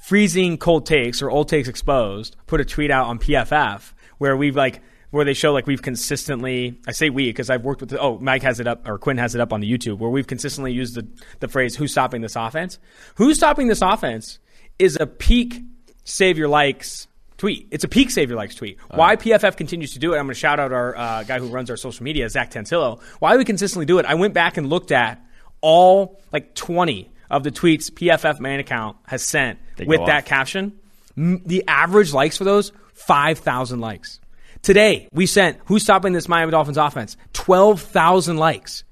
freezing 0.05 0.59
cold 0.59 0.87
takes 0.87 1.23
or 1.23 1.31
old 1.31 1.49
takes 1.49 1.69
exposed 1.69 2.37
put 2.47 2.61
a 2.61 2.65
tweet 2.65 2.91
out 2.91 3.07
on 3.07 3.19
PFF 3.19 3.93
where 4.19 4.37
we've 4.37 4.57
like 4.57 4.83
where 5.13 5.27
they 5.27 5.35
show 5.35 5.53
like 5.53 5.67
we've 5.67 5.83
consistently 5.83 6.81
I 6.89 6.93
say 6.93 7.11
we 7.11 7.29
because 7.29 7.51
I've 7.51 7.63
worked 7.63 7.81
with 7.81 7.91
the, 7.91 8.01
oh 8.01 8.19
Mike 8.19 8.43
has 8.43 8.59
it 8.59 8.67
up 8.67 8.89
or 8.89 8.99
Quinn 8.99 9.19
has 9.19 9.35
it 9.35 9.41
up 9.41 9.53
on 9.53 9.61
the 9.61 9.71
YouTube 9.71 9.99
where 9.99 10.11
we've 10.11 10.27
consistently 10.27 10.73
used 10.73 10.97
the 10.97 11.07
the 11.39 11.49
phrase 11.49 11.77
who's 11.77 11.93
stopping 11.93 12.23
this 12.23 12.35
offense? 12.35 12.79
Who's 13.15 13.37
stopping 13.37 13.69
this 13.69 13.83
offense 13.83 14.41
is 14.79 14.99
a 15.01 15.07
peak 15.07 15.61
save 16.05 16.39
your 16.39 16.49
likes 16.49 17.07
tweet. 17.37 17.69
It's 17.71 17.85
a 17.85 17.89
peak 17.89 18.11
save 18.11 18.31
your 18.31 18.39
likes 18.39 18.55
tweet. 18.55 18.79
Uh, 18.91 18.97
why 18.97 19.17
PFF 19.17 19.57
continues 19.57 19.93
to 19.93 19.99
do 19.99 20.15
it 20.15 20.17
I'm 20.17 20.25
going 20.25 20.35
to 20.35 20.41
shout 20.41 20.59
out 20.59 20.73
our 20.73 20.97
uh, 20.97 21.23
guy 21.25 21.39
who 21.39 21.49
runs 21.49 21.69
our 21.69 21.77
social 21.77 22.05
media 22.05 22.29
Zach 22.31 22.51
Tantillo. 22.51 23.01
Why 23.19 23.37
we 23.37 23.45
consistently 23.45 23.85
do 23.85 23.99
it 23.99 24.07
I 24.07 24.15
went 24.15 24.33
back 24.33 24.57
and 24.57 24.69
looked 24.69 24.93
at 24.93 25.23
all 25.61 26.21
like 26.33 26.55
20 26.55 27.11
of 27.31 27.45
the 27.45 27.51
tweets 27.51 27.91
PFF 27.91 28.41
main 28.41 28.61
account 28.61 28.97
has 29.07 29.23
sent 29.23 29.59
with 29.85 30.07
that 30.07 30.25
caption. 30.25 30.79
The 31.17 31.65
average 31.69 32.15
likes 32.15 32.39
for 32.39 32.45
those 32.45 32.73
5,000 32.95 33.81
likes 33.81 34.21
Today, 34.63 35.09
we 35.13 35.27
sent 35.27 35.59
Who's 35.65 35.83
Stopping 35.83 36.13
This 36.13 36.29
Miami 36.29 36.53
Dolphins 36.53 36.77
Offense? 36.77 37.17
12,000 37.33 38.37
likes. 38.37 38.85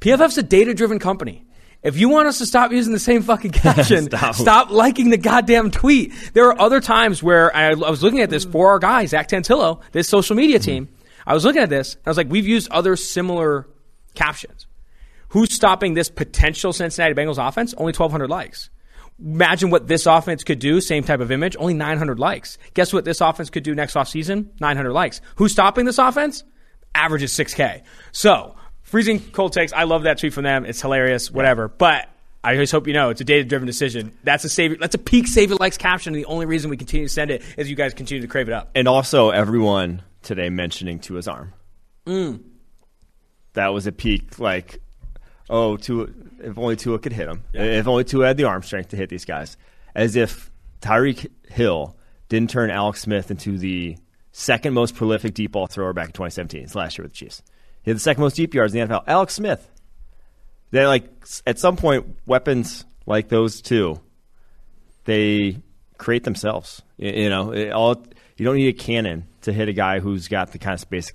PFF's 0.00 0.36
a 0.36 0.42
data 0.42 0.74
driven 0.74 0.98
company. 0.98 1.44
If 1.84 1.96
you 1.96 2.08
want 2.08 2.26
us 2.26 2.38
to 2.38 2.46
stop 2.46 2.72
using 2.72 2.92
the 2.92 2.98
same 2.98 3.22
fucking 3.22 3.50
caption, 3.52 4.06
Stop. 4.06 4.34
stop. 4.34 4.70
liking 4.70 5.10
the 5.10 5.16
goddamn 5.16 5.70
tweet. 5.70 6.12
There 6.34 6.48
are 6.48 6.60
other 6.60 6.80
times 6.80 7.22
where 7.22 7.54
I, 7.56 7.68
I 7.70 7.74
was 7.74 8.02
looking 8.02 8.18
at 8.18 8.30
this 8.30 8.44
mm. 8.44 8.50
for 8.50 8.70
our 8.70 8.80
guy, 8.80 9.06
Zach 9.06 9.28
Tantillo, 9.28 9.80
this 9.92 10.08
social 10.08 10.34
media 10.34 10.58
mm-hmm. 10.58 10.64
team. 10.64 10.88
I 11.24 11.34
was 11.34 11.44
looking 11.44 11.62
at 11.62 11.70
this. 11.70 11.96
I 12.04 12.10
was 12.10 12.16
like, 12.16 12.28
we've 12.28 12.48
used 12.48 12.68
other 12.72 12.96
similar 12.96 13.68
captions. 14.14 14.66
Who's 15.28 15.54
stopping 15.54 15.94
this 15.94 16.10
potential 16.10 16.72
Cincinnati 16.72 17.14
Bengals 17.14 17.38
offense? 17.38 17.74
Only 17.74 17.92
1,200 17.92 18.28
likes. 18.28 18.70
Imagine 19.22 19.70
what 19.70 19.86
this 19.86 20.06
offense 20.06 20.44
could 20.44 20.58
do, 20.58 20.80
same 20.80 21.04
type 21.04 21.20
of 21.20 21.30
image, 21.30 21.56
only 21.58 21.74
900 21.74 22.18
likes. 22.18 22.56
Guess 22.74 22.92
what 22.92 23.04
this 23.04 23.20
offense 23.20 23.50
could 23.50 23.62
do 23.62 23.74
next 23.74 23.94
offseason? 23.94 24.48
900 24.60 24.92
likes. 24.92 25.20
Who's 25.36 25.52
stopping 25.52 25.84
this 25.84 25.98
offense? 25.98 26.42
Average 26.94 27.24
is 27.24 27.32
6K. 27.32 27.82
So, 28.12 28.56
freezing 28.82 29.20
cold 29.20 29.52
takes. 29.52 29.72
I 29.72 29.84
love 29.84 30.04
that 30.04 30.18
tweet 30.18 30.32
from 30.32 30.44
them. 30.44 30.64
It's 30.64 30.80
hilarious, 30.80 31.30
whatever. 31.30 31.68
But 31.68 32.08
I 32.42 32.56
just 32.56 32.72
hope 32.72 32.86
you 32.86 32.94
know 32.94 33.10
it's 33.10 33.20
a 33.20 33.24
data 33.24 33.44
driven 33.44 33.66
decision. 33.66 34.16
That's 34.24 34.44
a 34.44 34.48
save. 34.48 34.80
That's 34.80 34.94
a 34.94 34.98
peak 34.98 35.26
save 35.26 35.52
it 35.52 35.60
likes 35.60 35.76
caption. 35.76 36.14
And 36.14 36.22
the 36.22 36.26
only 36.26 36.46
reason 36.46 36.70
we 36.70 36.76
continue 36.76 37.06
to 37.06 37.12
send 37.12 37.30
it 37.30 37.42
is 37.58 37.68
you 37.68 37.76
guys 37.76 37.92
continue 37.92 38.22
to 38.22 38.28
crave 38.28 38.48
it 38.48 38.54
up. 38.54 38.70
And 38.74 38.88
also, 38.88 39.30
everyone 39.30 40.02
today 40.22 40.48
mentioning 40.48 40.98
Tua's 40.98 41.28
arm. 41.28 41.52
Mm. 42.06 42.42
That 43.52 43.68
was 43.68 43.86
a 43.86 43.92
peak, 43.92 44.38
like, 44.38 44.80
oh, 45.50 45.76
Tua, 45.76 46.06
if 46.42 46.56
only 46.56 46.76
Tua 46.76 46.98
could 46.98 47.12
hit 47.12 47.28
him. 47.28 47.42
If 47.52 47.86
only 47.86 48.04
Tua 48.04 48.28
had 48.28 48.36
the 48.36 48.44
arm 48.44 48.62
strength 48.62 48.90
to 48.90 48.96
hit 48.96 49.10
these 49.10 49.24
guys. 49.26 49.56
As 49.94 50.16
if 50.16 50.50
Tyreek 50.80 51.30
Hill 51.48 51.96
didn't 52.28 52.50
turn 52.50 52.70
Alex 52.70 53.02
Smith 53.02 53.30
into 53.30 53.58
the 53.58 53.98
second 54.32 54.72
most 54.72 54.94
prolific 54.94 55.34
deep 55.34 55.52
ball 55.52 55.66
thrower 55.66 55.92
back 55.92 56.06
in 56.06 56.12
2017. 56.12 56.62
It's 56.62 56.74
last 56.74 56.96
year 56.96 57.04
with 57.04 57.12
the 57.12 57.16
Chiefs. 57.16 57.42
He 57.82 57.90
had 57.90 57.96
the 57.96 58.00
second 58.00 58.22
most 58.22 58.36
deep 58.36 58.54
yards 58.54 58.74
in 58.74 58.88
the 58.88 58.94
NFL. 58.94 59.04
Alex 59.06 59.34
Smith. 59.34 59.68
Then, 60.70 60.86
like, 60.86 61.10
at 61.46 61.58
some 61.58 61.76
point, 61.76 62.16
weapons 62.26 62.84
like 63.06 63.28
those 63.28 63.60
two, 63.60 64.00
they 65.04 65.58
create 65.98 66.24
themselves. 66.24 66.82
You, 66.96 67.10
you 67.10 67.28
know, 67.28 67.52
it 67.52 67.72
all 67.72 68.04
you 68.36 68.44
don't 68.44 68.56
need 68.56 68.68
a 68.68 68.72
cannon 68.72 69.26
to 69.42 69.52
hit 69.52 69.68
a 69.68 69.72
guy 69.72 70.00
who's 70.00 70.28
got 70.28 70.52
the 70.52 70.58
kind 70.58 70.74
of 70.74 70.80
space 70.80 71.10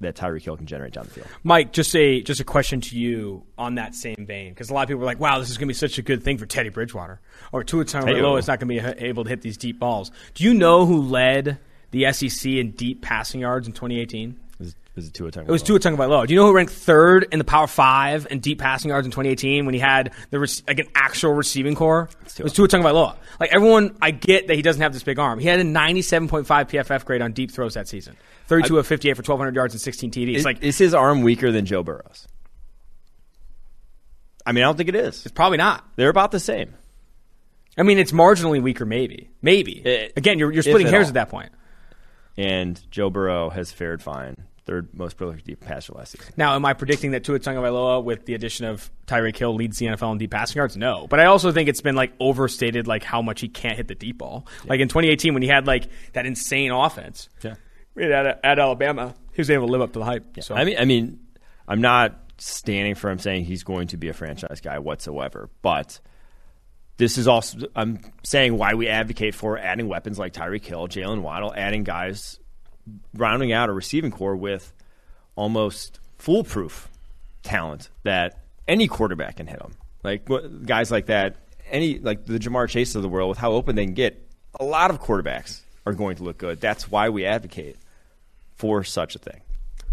that 0.00 0.14
Tyreek 0.14 0.42
Hill 0.42 0.56
can 0.56 0.66
generate 0.66 0.92
down 0.92 1.04
the 1.04 1.10
field. 1.10 1.26
Mike, 1.42 1.72
just 1.72 1.94
a 1.96 2.22
just 2.22 2.40
a 2.40 2.44
question 2.44 2.80
to 2.82 2.96
you 2.96 3.42
on 3.56 3.74
that 3.76 3.94
same 3.94 4.26
vein, 4.26 4.50
because 4.50 4.70
a 4.70 4.74
lot 4.74 4.82
of 4.82 4.88
people 4.88 5.02
are 5.02 5.06
like, 5.06 5.20
"Wow, 5.20 5.38
this 5.38 5.50
is 5.50 5.58
going 5.58 5.66
to 5.66 5.70
be 5.70 5.74
such 5.74 5.98
a 5.98 6.02
good 6.02 6.22
thing 6.22 6.38
for 6.38 6.46
Teddy 6.46 6.68
Bridgewater," 6.68 7.20
or 7.52 7.64
Tua 7.64 7.84
Tagovailoa 7.84 8.38
is 8.38 8.46
not 8.46 8.60
going 8.60 8.76
to 8.76 8.96
be 8.96 9.04
able 9.04 9.24
to 9.24 9.30
hit 9.30 9.42
these 9.42 9.56
deep 9.56 9.78
balls. 9.78 10.10
Do 10.34 10.44
you 10.44 10.54
know 10.54 10.86
who 10.86 11.02
led 11.02 11.58
the 11.90 12.12
SEC 12.12 12.58
in 12.58 12.72
deep 12.72 13.02
passing 13.02 13.40
yards 13.40 13.66
in 13.66 13.72
2018? 13.72 14.38
Was, 14.98 15.04
was 15.04 15.08
it 15.08 15.14
Tua 15.14 15.28
It 15.28 15.48
was 15.48 15.62
Tua 15.62 15.78
Tagovailoa. 15.78 16.26
Do 16.26 16.34
you 16.34 16.40
know 16.40 16.46
who 16.46 16.54
ranked 16.54 16.72
third 16.72 17.26
in 17.30 17.38
the 17.38 17.44
Power 17.44 17.66
Five 17.66 18.26
in 18.30 18.40
deep 18.40 18.58
passing 18.58 18.90
yards 18.90 19.06
in 19.06 19.10
2018 19.12 19.64
when 19.64 19.74
he 19.74 19.80
had 19.80 20.12
the 20.30 20.40
rec- 20.40 20.50
like 20.66 20.80
an 20.80 20.88
actual 20.94 21.32
receiving 21.32 21.74
core? 21.74 22.08
It 22.24 22.42
was 22.42 22.52
Tua 22.52 22.68
Tagovailoa. 22.68 23.16
Like 23.38 23.54
everyone, 23.54 23.96
I 24.02 24.10
get 24.10 24.48
that 24.48 24.56
he 24.56 24.62
doesn't 24.62 24.82
have 24.82 24.92
this 24.92 25.02
big 25.02 25.18
arm. 25.18 25.38
He 25.38 25.46
had 25.46 25.60
a 25.60 25.64
97.5 25.64 26.44
PFF 26.44 27.04
grade 27.04 27.22
on 27.22 27.32
deep 27.32 27.50
throws 27.50 27.74
that 27.74 27.88
season. 27.88 28.16
32 28.48 28.78
of 28.78 28.86
58 28.86 29.12
for 29.14 29.20
1,200 29.20 29.54
yards 29.54 29.74
and 29.74 29.80
16 29.80 30.10
TDs. 30.10 30.34
Is, 30.36 30.44
like 30.44 30.62
is 30.62 30.78
his 30.78 30.94
arm 30.94 31.22
weaker 31.22 31.52
than 31.52 31.66
Joe 31.66 31.82
Burrow's? 31.82 32.26
I 34.44 34.52
mean, 34.52 34.64
I 34.64 34.66
don't 34.66 34.76
think 34.76 34.88
it 34.88 34.94
is. 34.96 35.26
it's 35.26 35.32
probably 35.32 35.58
not. 35.58 35.84
They're 35.96 36.08
about 36.08 36.30
the 36.30 36.40
same. 36.40 36.74
I 37.76 37.82
mean, 37.82 37.98
it's 37.98 38.12
marginally 38.12 38.60
weaker, 38.60 38.86
maybe. 38.86 39.30
Maybe. 39.42 39.82
Eh, 39.84 40.08
Again, 40.16 40.38
you're, 40.38 40.50
you're 40.50 40.62
splitting 40.62 40.88
hairs 40.88 41.04
all. 41.04 41.08
at 41.08 41.14
that 41.14 41.28
point. 41.28 41.52
And 42.36 42.80
Joe 42.90 43.10
Burrow 43.10 43.50
has 43.50 43.70
fared 43.70 44.02
fine. 44.02 44.47
Third 44.68 44.90
most 44.92 45.16
prolific 45.16 45.44
deep 45.44 45.60
passer 45.60 45.94
last 45.94 46.12
season. 46.12 46.34
Now, 46.36 46.54
am 46.54 46.64
I 46.66 46.74
predicting 46.74 47.12
that 47.12 47.24
Tua 47.24 47.38
Tagovailoa, 47.40 48.04
with 48.04 48.26
the 48.26 48.34
addition 48.34 48.66
of 48.66 48.90
Tyreek 49.06 49.34
Hill, 49.34 49.54
leads 49.54 49.78
the 49.78 49.86
NFL 49.86 50.12
in 50.12 50.18
deep 50.18 50.30
passing 50.30 50.56
yards? 50.60 50.76
No, 50.76 51.06
but 51.08 51.20
I 51.20 51.24
also 51.24 51.52
think 51.52 51.70
it's 51.70 51.80
been 51.80 51.96
like 51.96 52.12
overstated, 52.20 52.86
like 52.86 53.02
how 53.02 53.22
much 53.22 53.40
he 53.40 53.48
can't 53.48 53.78
hit 53.78 53.88
the 53.88 53.94
deep 53.94 54.18
ball. 54.18 54.46
Like 54.66 54.80
in 54.80 54.88
2018, 54.88 55.32
when 55.32 55.42
he 55.42 55.48
had 55.48 55.66
like 55.66 55.88
that 56.12 56.26
insane 56.26 56.70
offense 56.70 57.30
Yeah. 57.42 57.54
at, 57.98 58.40
at 58.44 58.58
Alabama, 58.58 59.14
he 59.32 59.40
was 59.40 59.48
able 59.50 59.68
to 59.68 59.72
live 59.72 59.80
up 59.80 59.94
to 59.94 60.00
the 60.00 60.04
hype. 60.04 60.36
So 60.40 60.54
I 60.54 60.64
mean, 60.64 60.76
I 60.78 60.84
mean, 60.84 61.18
I'm 61.66 61.80
not 61.80 62.20
standing 62.36 62.94
for 62.94 63.10
him 63.10 63.18
saying 63.18 63.46
he's 63.46 63.64
going 63.64 63.88
to 63.88 63.96
be 63.96 64.08
a 64.10 64.12
franchise 64.12 64.60
guy 64.60 64.78
whatsoever, 64.80 65.48
but 65.62 65.98
this 66.98 67.16
is 67.16 67.26
also 67.26 67.58
I'm 67.74 68.00
saying 68.22 68.56
why 68.58 68.74
we 68.74 68.88
advocate 68.88 69.34
for 69.34 69.56
adding 69.56 69.88
weapons 69.88 70.18
like 70.18 70.34
Tyreek 70.34 70.64
Hill, 70.66 70.88
Jaylen 70.88 71.22
Waddle, 71.22 71.54
adding 71.56 71.84
guys, 71.84 72.38
rounding 73.14 73.52
out 73.52 73.68
a 73.68 73.72
receiving 73.72 74.10
core 74.10 74.36
with 74.36 74.72
almost 75.36 76.00
foolproof 76.18 76.88
talent 77.42 77.88
that 78.02 78.40
any 78.66 78.88
quarterback 78.88 79.36
can 79.36 79.46
hit 79.46 79.58
them. 79.58 79.72
Like 80.02 80.28
guys 80.66 80.90
like 80.90 81.06
that, 81.06 81.36
any 81.70 81.98
like 81.98 82.26
the 82.26 82.38
Ja'Marr 82.38 82.68
Chase 82.68 82.94
of 82.94 83.02
the 83.02 83.08
world, 83.08 83.28
with 83.28 83.38
how 83.38 83.52
open 83.52 83.76
they 83.76 83.84
can 83.84 83.94
get, 83.94 84.26
a 84.58 84.64
lot 84.64 84.90
of 84.90 85.00
quarterbacks 85.00 85.60
are 85.86 85.92
going 85.92 86.16
to 86.16 86.22
look 86.22 86.38
good. 86.38 86.60
That's 86.60 86.90
why 86.90 87.08
we 87.08 87.24
advocate 87.24 87.76
for 88.56 88.84
such 88.84 89.14
a 89.14 89.18
thing. 89.18 89.40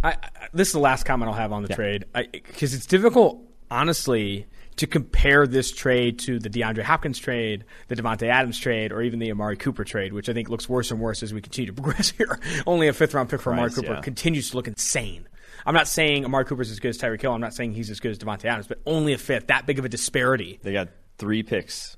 I, 0.03 0.11
I, 0.11 0.47
this 0.53 0.67
is 0.69 0.73
the 0.73 0.79
last 0.79 1.03
comment 1.03 1.29
I'll 1.29 1.37
have 1.37 1.51
on 1.51 1.63
the 1.63 1.73
trade 1.73 2.05
because 2.13 2.73
it's 2.73 2.85
difficult, 2.85 3.41
honestly, 3.71 4.45
to 4.77 4.87
compare 4.87 5.47
this 5.47 5.71
trade 5.71 6.19
to 6.19 6.39
the 6.39 6.49
DeAndre 6.49 6.83
Hopkins 6.83 7.17
trade, 7.17 7.65
the 7.87 7.95
Davante 7.95 8.27
Adams 8.27 8.59
trade, 8.59 8.91
or 8.91 9.01
even 9.01 9.19
the 9.19 9.31
Amari 9.31 9.57
Cooper 9.57 9.83
trade, 9.83 10.13
which 10.13 10.29
I 10.29 10.33
think 10.33 10.49
looks 10.49 10.67
worse 10.67 10.91
and 10.91 10.99
worse 10.99 11.23
as 11.23 11.33
we 11.33 11.41
continue 11.41 11.71
to 11.71 11.73
progress 11.81 12.11
here. 12.11 12.39
Only 12.67 12.87
a 12.87 12.93
fifth 12.93 13.13
round 13.13 13.29
pick 13.29 13.41
for 13.41 13.53
Amari 13.53 13.71
Cooper 13.71 13.93
yeah. 13.93 14.01
continues 14.01 14.49
to 14.51 14.57
look 14.57 14.67
insane. 14.67 15.27
I'm 15.65 15.73
not 15.73 15.87
saying 15.87 16.25
Amari 16.25 16.45
Cooper's 16.45 16.69
as 16.69 16.79
good 16.79 16.89
as 16.89 16.97
Tyreek 16.97 17.21
Hill. 17.21 17.33
I'm 17.33 17.41
not 17.41 17.53
saying 17.53 17.73
he's 17.73 17.89
as 17.89 17.99
good 17.99 18.11
as 18.11 18.19
Davante 18.19 18.45
Adams, 18.45 18.67
but 18.67 18.79
only 18.85 19.13
a 19.13 19.17
fifth. 19.17 19.47
That 19.47 19.65
big 19.65 19.79
of 19.79 19.85
a 19.85 19.89
disparity. 19.89 20.59
They 20.61 20.73
got 20.73 20.89
three 21.17 21.41
picks 21.41 21.97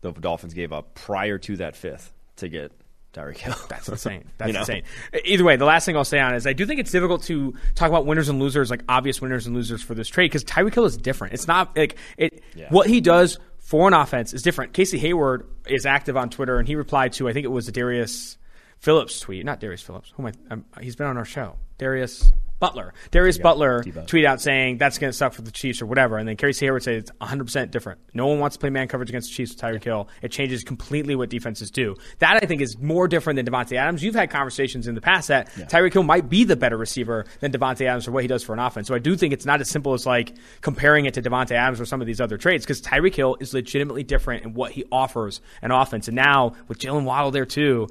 the 0.00 0.12
Dolphins 0.12 0.54
gave 0.54 0.72
up 0.72 0.94
prior 0.94 1.38
to 1.38 1.56
that 1.58 1.76
fifth 1.76 2.12
to 2.36 2.48
get 2.48 2.72
Tyreek 3.12 3.38
Hill. 3.38 3.54
That's 3.68 3.88
insane. 3.88 4.24
That's 4.38 4.48
You 4.48 4.52
know? 4.54 4.60
insane. 4.60 4.82
Either 5.24 5.44
way, 5.44 5.56
the 5.56 5.64
last 5.64 5.84
thing 5.84 5.96
I'll 5.96 6.04
say 6.04 6.20
on 6.20 6.32
it 6.34 6.36
is 6.36 6.46
I 6.46 6.52
do 6.52 6.66
think 6.66 6.80
it's 6.80 6.90
difficult 6.92 7.22
to 7.24 7.54
talk 7.74 7.88
about 7.88 8.06
winners 8.06 8.28
and 8.28 8.38
losers, 8.38 8.70
like 8.70 8.82
obvious 8.88 9.20
winners 9.20 9.46
and 9.46 9.54
losers 9.56 9.82
for 9.82 9.94
this 9.94 10.08
trade, 10.08 10.26
because 10.26 10.44
Tyreek 10.44 10.74
Hill 10.74 10.84
is 10.84 10.96
different. 10.96 11.34
It's 11.34 11.48
not 11.48 11.76
like 11.76 11.96
it. 12.16 12.42
Yeah. 12.54 12.68
What 12.70 12.86
he 12.88 13.00
does 13.00 13.38
for 13.58 13.86
an 13.88 13.94
offense 13.94 14.32
is 14.32 14.42
different. 14.42 14.72
Casey 14.72 14.98
Hayward 14.98 15.46
is 15.66 15.86
active 15.86 16.16
on 16.16 16.30
Twitter, 16.30 16.58
and 16.58 16.66
he 16.68 16.74
replied 16.76 17.12
to 17.14 17.28
I 17.28 17.32
think 17.32 17.44
it 17.44 17.48
was 17.48 17.68
a 17.68 17.72
Darius 17.72 18.36
Phillips 18.78 19.20
tweet, 19.20 19.44
not 19.44 19.60
Darius 19.60 19.82
Phillips. 19.82 20.12
Who 20.16 20.26
am 20.26 20.32
I? 20.50 20.52
Um, 20.54 20.64
he's 20.80 20.96
been 20.96 21.06
on 21.06 21.16
our 21.18 21.24
show. 21.24 21.56
Darius 21.78 22.32
Butler. 22.60 22.94
Darius 23.10 23.38
Butler 23.38 23.82
D-But. 23.82 24.06
tweeted 24.06 24.26
out 24.26 24.40
saying 24.40 24.78
that's 24.78 24.98
going 24.98 25.10
to 25.10 25.16
suck 25.16 25.32
for 25.32 25.42
the 25.42 25.50
Chiefs 25.50 25.82
or 25.82 25.86
whatever, 25.86 26.18
and 26.18 26.28
then 26.28 26.36
Casey 26.36 26.66
Hayward 26.66 26.82
said 26.82 26.94
it's 26.94 27.10
100 27.18 27.44
percent 27.44 27.70
different. 27.72 27.98
No 28.14 28.26
one 28.26 28.38
wants 28.38 28.56
to 28.56 28.60
play 28.60 28.70
man 28.70 28.86
coverage 28.86 29.08
against 29.08 29.30
the 29.30 29.34
Chiefs 29.34 29.52
with 29.52 29.60
Tyreek 29.60 29.82
Hill. 29.82 30.08
It 30.22 30.30
changes 30.30 30.62
completely 30.62 31.16
what 31.16 31.30
defenses 31.30 31.70
do. 31.70 31.96
That 32.18 32.38
I 32.42 32.46
think 32.46 32.60
is 32.60 32.78
more 32.78 33.08
different 33.08 33.36
than 33.36 33.46
Davante 33.46 33.76
Adams. 33.76 34.04
You've 34.04 34.14
had 34.14 34.30
conversations 34.30 34.86
in 34.86 34.94
the 34.94 35.00
past 35.00 35.28
that 35.28 35.50
Tyreek 35.52 35.92
Hill 35.92 36.02
might 36.02 36.28
be 36.28 36.44
the 36.44 36.56
better 36.56 36.76
receiver 36.76 37.24
than 37.40 37.50
Davante 37.50 37.86
Adams 37.86 38.04
for 38.04 38.12
what 38.12 38.22
he 38.22 38.28
does 38.28 38.44
for 38.44 38.52
an 38.52 38.58
offense. 38.58 38.86
So 38.88 38.94
I 38.94 38.98
do 38.98 39.16
think 39.16 39.32
it's 39.32 39.46
not 39.46 39.60
as 39.60 39.68
simple 39.70 39.94
as 39.94 40.06
like 40.06 40.34
comparing 40.60 41.06
it 41.06 41.14
to 41.14 41.22
Davante 41.22 41.52
Adams 41.52 41.80
or 41.80 41.86
some 41.86 42.00
of 42.00 42.06
these 42.06 42.20
other 42.20 42.36
trades 42.36 42.64
because 42.64 42.82
Tyreek 42.82 43.14
Hill 43.14 43.36
is 43.40 43.54
legitimately 43.54 44.02
different 44.02 44.44
in 44.44 44.54
what 44.54 44.72
he 44.72 44.84
offers 44.92 45.40
an 45.62 45.70
offense. 45.70 46.08
And 46.08 46.16
now 46.16 46.54
with 46.68 46.78
Jaylen 46.78 47.04
Waddle 47.04 47.30
there 47.30 47.46
too. 47.46 47.88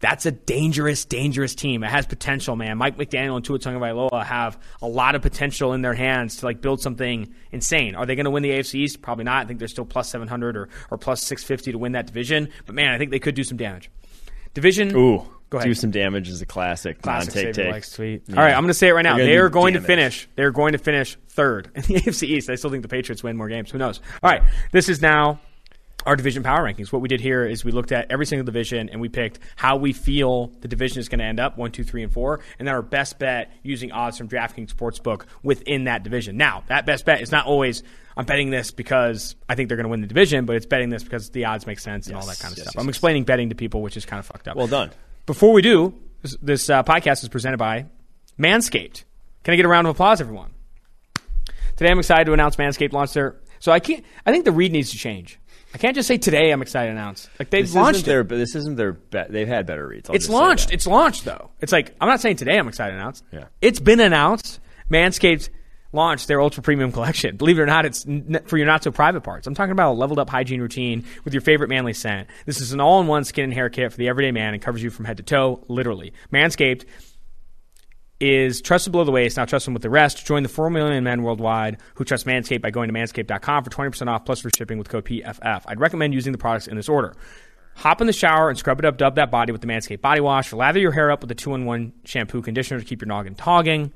That's 0.00 0.24
a 0.24 0.30
dangerous, 0.30 1.04
dangerous 1.04 1.54
team. 1.54 1.84
It 1.84 1.90
has 1.90 2.06
potential, 2.06 2.56
man. 2.56 2.78
Mike 2.78 2.96
McDaniel 2.96 3.36
and 3.36 3.44
Tua 3.44 3.58
Tagovailoa 3.58 4.24
have 4.24 4.58
a 4.80 4.88
lot 4.88 5.14
of 5.14 5.20
potential 5.20 5.74
in 5.74 5.82
their 5.82 5.92
hands 5.92 6.38
to 6.38 6.46
like 6.46 6.62
build 6.62 6.80
something 6.80 7.34
insane. 7.52 7.94
Are 7.94 8.06
they 8.06 8.14
going 8.14 8.24
to 8.24 8.30
win 8.30 8.42
the 8.42 8.50
AFC 8.50 8.76
East? 8.76 9.02
Probably 9.02 9.24
not. 9.24 9.44
I 9.44 9.46
think 9.46 9.58
they're 9.58 9.68
still 9.68 9.84
plus 9.84 10.08
700 10.08 10.56
or, 10.56 10.68
or 10.90 10.96
plus 10.96 11.22
650 11.22 11.72
to 11.72 11.78
win 11.78 11.92
that 11.92 12.06
division. 12.06 12.48
But 12.64 12.74
man, 12.74 12.94
I 12.94 12.98
think 12.98 13.10
they 13.10 13.18
could 13.18 13.34
do 13.34 13.44
some 13.44 13.58
damage. 13.58 13.90
Division. 14.54 14.96
Ooh, 14.96 15.24
Go 15.50 15.58
ahead. 15.58 15.66
do 15.68 15.74
some 15.74 15.90
damage 15.90 16.28
is 16.28 16.40
a 16.40 16.46
classic. 16.46 17.02
Classic 17.02 17.54
take. 17.54 17.70
likes 17.70 17.90
tweet. 17.92 18.22
Yeah. 18.26 18.36
All 18.36 18.42
right, 18.42 18.54
I'm 18.54 18.62
going 18.62 18.68
to 18.68 18.74
say 18.74 18.88
it 18.88 18.92
right 18.92 19.02
now. 19.02 19.16
They 19.18 19.36
are 19.36 19.48
going 19.50 19.74
to 19.74 19.80
finish. 19.80 20.28
They're 20.34 20.50
going 20.50 20.72
to 20.72 20.78
finish 20.78 21.18
third 21.28 21.70
in 21.74 21.82
the 21.82 21.94
AFC 21.96 22.22
East. 22.22 22.48
I 22.48 22.54
still 22.54 22.70
think 22.70 22.82
the 22.82 22.88
Patriots 22.88 23.22
win 23.22 23.36
more 23.36 23.48
games. 23.48 23.70
Who 23.70 23.78
knows? 23.78 24.00
All 24.22 24.30
right, 24.30 24.42
this 24.72 24.88
is 24.88 25.02
now 25.02 25.40
our 26.06 26.16
division 26.16 26.42
power 26.42 26.62
rankings. 26.62 26.92
What 26.92 27.02
we 27.02 27.08
did 27.08 27.20
here 27.20 27.44
is 27.44 27.64
we 27.64 27.72
looked 27.72 27.92
at 27.92 28.10
every 28.10 28.26
single 28.26 28.44
division 28.44 28.88
and 28.88 29.00
we 29.00 29.08
picked 29.08 29.38
how 29.56 29.76
we 29.76 29.92
feel 29.92 30.52
the 30.60 30.68
division 30.68 31.00
is 31.00 31.08
going 31.08 31.18
to 31.18 31.24
end 31.24 31.40
up 31.40 31.58
one, 31.58 31.72
two, 31.72 31.84
three, 31.84 32.02
and 32.02 32.12
four, 32.12 32.40
and 32.58 32.66
then 32.66 32.74
our 32.74 32.82
best 32.82 33.18
bet 33.18 33.52
using 33.62 33.92
odds 33.92 34.16
from 34.18 34.28
DraftKings 34.28 34.72
Sportsbook 34.72 35.24
within 35.42 35.84
that 35.84 36.02
division. 36.02 36.36
Now, 36.36 36.64
that 36.68 36.86
best 36.86 37.04
bet 37.04 37.20
is 37.20 37.30
not 37.30 37.46
always. 37.46 37.82
I'm 38.16 38.26
betting 38.26 38.50
this 38.50 38.70
because 38.70 39.36
I 39.48 39.54
think 39.54 39.68
they're 39.68 39.76
going 39.76 39.84
to 39.84 39.90
win 39.90 40.00
the 40.00 40.06
division, 40.06 40.44
but 40.44 40.56
it's 40.56 40.66
betting 40.66 40.90
this 40.90 41.02
because 41.02 41.30
the 41.30 41.46
odds 41.46 41.66
make 41.66 41.78
sense 41.78 42.06
and 42.06 42.16
all 42.16 42.26
that 42.26 42.38
kind 42.38 42.52
of 42.52 42.58
yes, 42.58 42.64
stuff. 42.64 42.74
yes, 42.74 42.80
I'm 42.80 42.86
yes. 42.86 42.96
explaining 42.96 43.24
betting 43.24 43.50
to 43.50 43.54
people, 43.54 43.82
which 43.82 43.96
is 43.96 44.04
kind 44.04 44.18
of 44.18 44.26
fucked 44.26 44.48
up. 44.48 44.56
Well 44.56 44.66
done. 44.66 44.90
Before 45.26 45.52
we 45.52 45.62
do, 45.62 45.94
this, 46.22 46.36
this 46.42 46.70
uh, 46.70 46.82
podcast 46.82 47.22
is 47.22 47.28
presented 47.28 47.58
by 47.58 47.86
Manscaped. 48.38 49.04
Can 49.44 49.54
I 49.54 49.56
get 49.56 49.64
a 49.64 49.68
round 49.68 49.86
of 49.86 49.92
applause, 49.94 50.20
everyone? 50.20 50.50
Today, 51.76 51.90
I'm 51.90 51.98
excited 51.98 52.26
to 52.26 52.34
announce 52.34 52.56
Manscaped 52.56 52.92
launched 52.92 53.14
their. 53.14 53.36
So 53.58 53.72
I 53.72 53.80
can't. 53.80 54.04
I 54.26 54.32
think 54.32 54.44
the 54.44 54.52
read 54.52 54.72
needs 54.72 54.90
to 54.90 54.98
change. 54.98 55.39
I 55.74 55.78
can't 55.78 55.94
just 55.94 56.08
say 56.08 56.18
today 56.18 56.50
I'm 56.50 56.62
excited 56.62 56.88
to 56.88 56.92
announce. 56.92 57.28
Like 57.38 57.50
they've 57.50 57.64
This 57.64 57.74
launched 57.74 57.98
isn't 57.98 58.06
it. 58.06 58.12
their, 58.12 58.24
but 58.24 58.36
this 58.38 58.54
isn't 58.56 58.76
their. 58.76 58.92
Be- 58.94 59.24
they've 59.28 59.46
had 59.48 59.66
better 59.66 59.86
reads. 59.86 60.10
I'll 60.10 60.16
It's 60.16 60.28
launched. 60.28 60.72
It's 60.72 60.86
launched 60.86 61.24
though. 61.24 61.50
It's 61.60 61.72
like 61.72 61.94
I'm 62.00 62.08
not 62.08 62.20
saying 62.20 62.36
today 62.36 62.58
I'm 62.58 62.68
excited 62.68 62.92
to 62.92 62.98
announce. 62.98 63.22
Yeah. 63.32 63.44
It's 63.60 63.78
been 63.80 64.00
announced. 64.00 64.58
Manscaped 64.90 65.48
launched 65.92 66.28
their 66.28 66.40
ultra 66.40 66.62
premium 66.62 66.90
collection. 66.92 67.36
Believe 67.38 67.58
it 67.58 67.62
or 67.62 67.66
not, 67.66 67.84
it's 67.84 68.06
n- 68.06 68.40
for 68.46 68.56
your 68.56 68.66
not 68.66 68.82
so 68.82 68.90
private 68.90 69.22
parts. 69.22 69.46
I'm 69.46 69.54
talking 69.54 69.72
about 69.72 69.92
a 69.92 69.94
leveled 69.94 70.18
up 70.18 70.28
hygiene 70.30 70.60
routine 70.60 71.04
with 71.24 71.34
your 71.34 71.40
favorite 71.40 71.68
manly 71.68 71.92
scent. 71.92 72.28
This 72.46 72.60
is 72.60 72.72
an 72.72 72.80
all 72.80 73.00
in 73.00 73.06
one 73.06 73.24
skin 73.24 73.44
and 73.44 73.52
hair 73.54 73.68
kit 73.70 73.92
for 73.92 73.98
the 73.98 74.08
everyday 74.08 74.32
man 74.32 74.54
and 74.54 74.62
covers 74.62 74.82
you 74.82 74.90
from 74.90 75.04
head 75.04 75.16
to 75.18 75.22
toe, 75.22 75.64
literally. 75.68 76.12
Manscaped 76.32 76.84
is 78.20 78.60
trusted 78.60 78.92
below 78.92 79.04
the 79.04 79.10
waist. 79.10 79.36
Now 79.36 79.46
trust 79.46 79.64
them 79.64 79.74
with 79.74 79.82
the 79.82 79.90
rest. 79.90 80.24
Join 80.26 80.42
the 80.42 80.48
4 80.48 80.70
million 80.70 81.02
men 81.02 81.22
worldwide 81.22 81.78
who 81.94 82.04
trust 82.04 82.26
Manscaped 82.26 82.60
by 82.60 82.70
going 82.70 82.88
to 82.88 82.94
manscaped.com 82.94 83.64
for 83.64 83.70
20% 83.70 84.08
off 84.08 84.24
plus 84.24 84.40
free 84.40 84.50
shipping 84.56 84.78
with 84.78 84.88
code 84.88 85.06
PFF. 85.06 85.62
I'd 85.66 85.80
recommend 85.80 86.14
using 86.14 86.32
the 86.32 86.38
products 86.38 86.68
in 86.68 86.76
this 86.76 86.88
order. 86.88 87.14
Hop 87.76 88.00
in 88.00 88.06
the 88.06 88.12
shower 88.12 88.50
and 88.50 88.58
scrub 88.58 88.78
it 88.78 88.84
up, 88.84 88.98
dub 88.98 89.14
that 89.14 89.30
body 89.30 89.52
with 89.52 89.62
the 89.62 89.66
Manscaped 89.66 90.02
body 90.02 90.20
wash. 90.20 90.52
Lather 90.52 90.78
your 90.78 90.92
hair 90.92 91.10
up 91.10 91.20
with 91.20 91.28
the 91.28 91.34
two 91.34 91.54
in 91.54 91.64
one 91.64 91.92
shampoo 92.04 92.42
conditioner 92.42 92.78
to 92.78 92.86
keep 92.86 93.00
your 93.00 93.08
noggin 93.08 93.34
togging. 93.34 93.92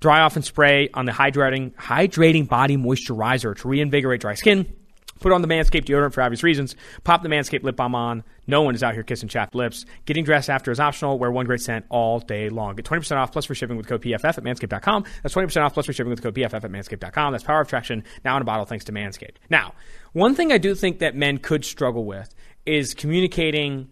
Dry 0.00 0.20
off 0.20 0.36
and 0.36 0.44
spray 0.44 0.90
on 0.92 1.06
the 1.06 1.12
hydrating 1.12 1.74
hydrating 1.74 2.46
body 2.46 2.76
moisturizer 2.76 3.56
to 3.56 3.68
reinvigorate 3.68 4.20
dry 4.20 4.34
skin. 4.34 4.72
Put 5.20 5.32
on 5.32 5.42
the 5.42 5.48
Manscaped 5.48 5.84
deodorant 5.84 6.12
for 6.12 6.22
obvious 6.22 6.42
reasons. 6.42 6.76
Pop 7.04 7.22
the 7.22 7.28
Manscaped 7.28 7.62
lip 7.62 7.76
balm 7.76 7.94
on. 7.94 8.24
No 8.46 8.62
one 8.62 8.74
is 8.74 8.82
out 8.82 8.94
here 8.94 9.02
kissing 9.02 9.28
chapped 9.28 9.54
lips. 9.54 9.84
Getting 10.06 10.24
dressed 10.24 10.48
after 10.48 10.70
is 10.70 10.80
optional. 10.80 11.18
Wear 11.18 11.30
one 11.30 11.46
great 11.46 11.60
scent 11.60 11.84
all 11.88 12.20
day 12.20 12.48
long. 12.48 12.76
Get 12.76 12.84
20% 12.84 13.16
off 13.16 13.32
plus 13.32 13.44
for 13.44 13.54
shipping 13.54 13.76
with 13.76 13.86
code 13.86 14.02
PFF 14.02 14.24
at 14.24 14.42
manscaped.com. 14.42 15.04
That's 15.22 15.34
20% 15.34 15.62
off 15.62 15.74
plus 15.74 15.86
for 15.86 15.92
shipping 15.92 16.10
with 16.10 16.22
code 16.22 16.34
PFF 16.34 16.64
at 16.64 16.70
manscaped.com. 16.70 17.32
That's 17.32 17.44
power 17.44 17.60
of 17.60 17.68
traction 17.68 18.04
now 18.24 18.36
in 18.36 18.42
a 18.42 18.44
bottle 18.44 18.64
thanks 18.64 18.84
to 18.86 18.92
Manscaped. 18.92 19.36
Now, 19.50 19.74
one 20.12 20.34
thing 20.34 20.52
I 20.52 20.58
do 20.58 20.74
think 20.74 21.00
that 21.00 21.14
men 21.14 21.38
could 21.38 21.64
struggle 21.64 22.04
with 22.04 22.34
is 22.64 22.94
communicating 22.94 23.90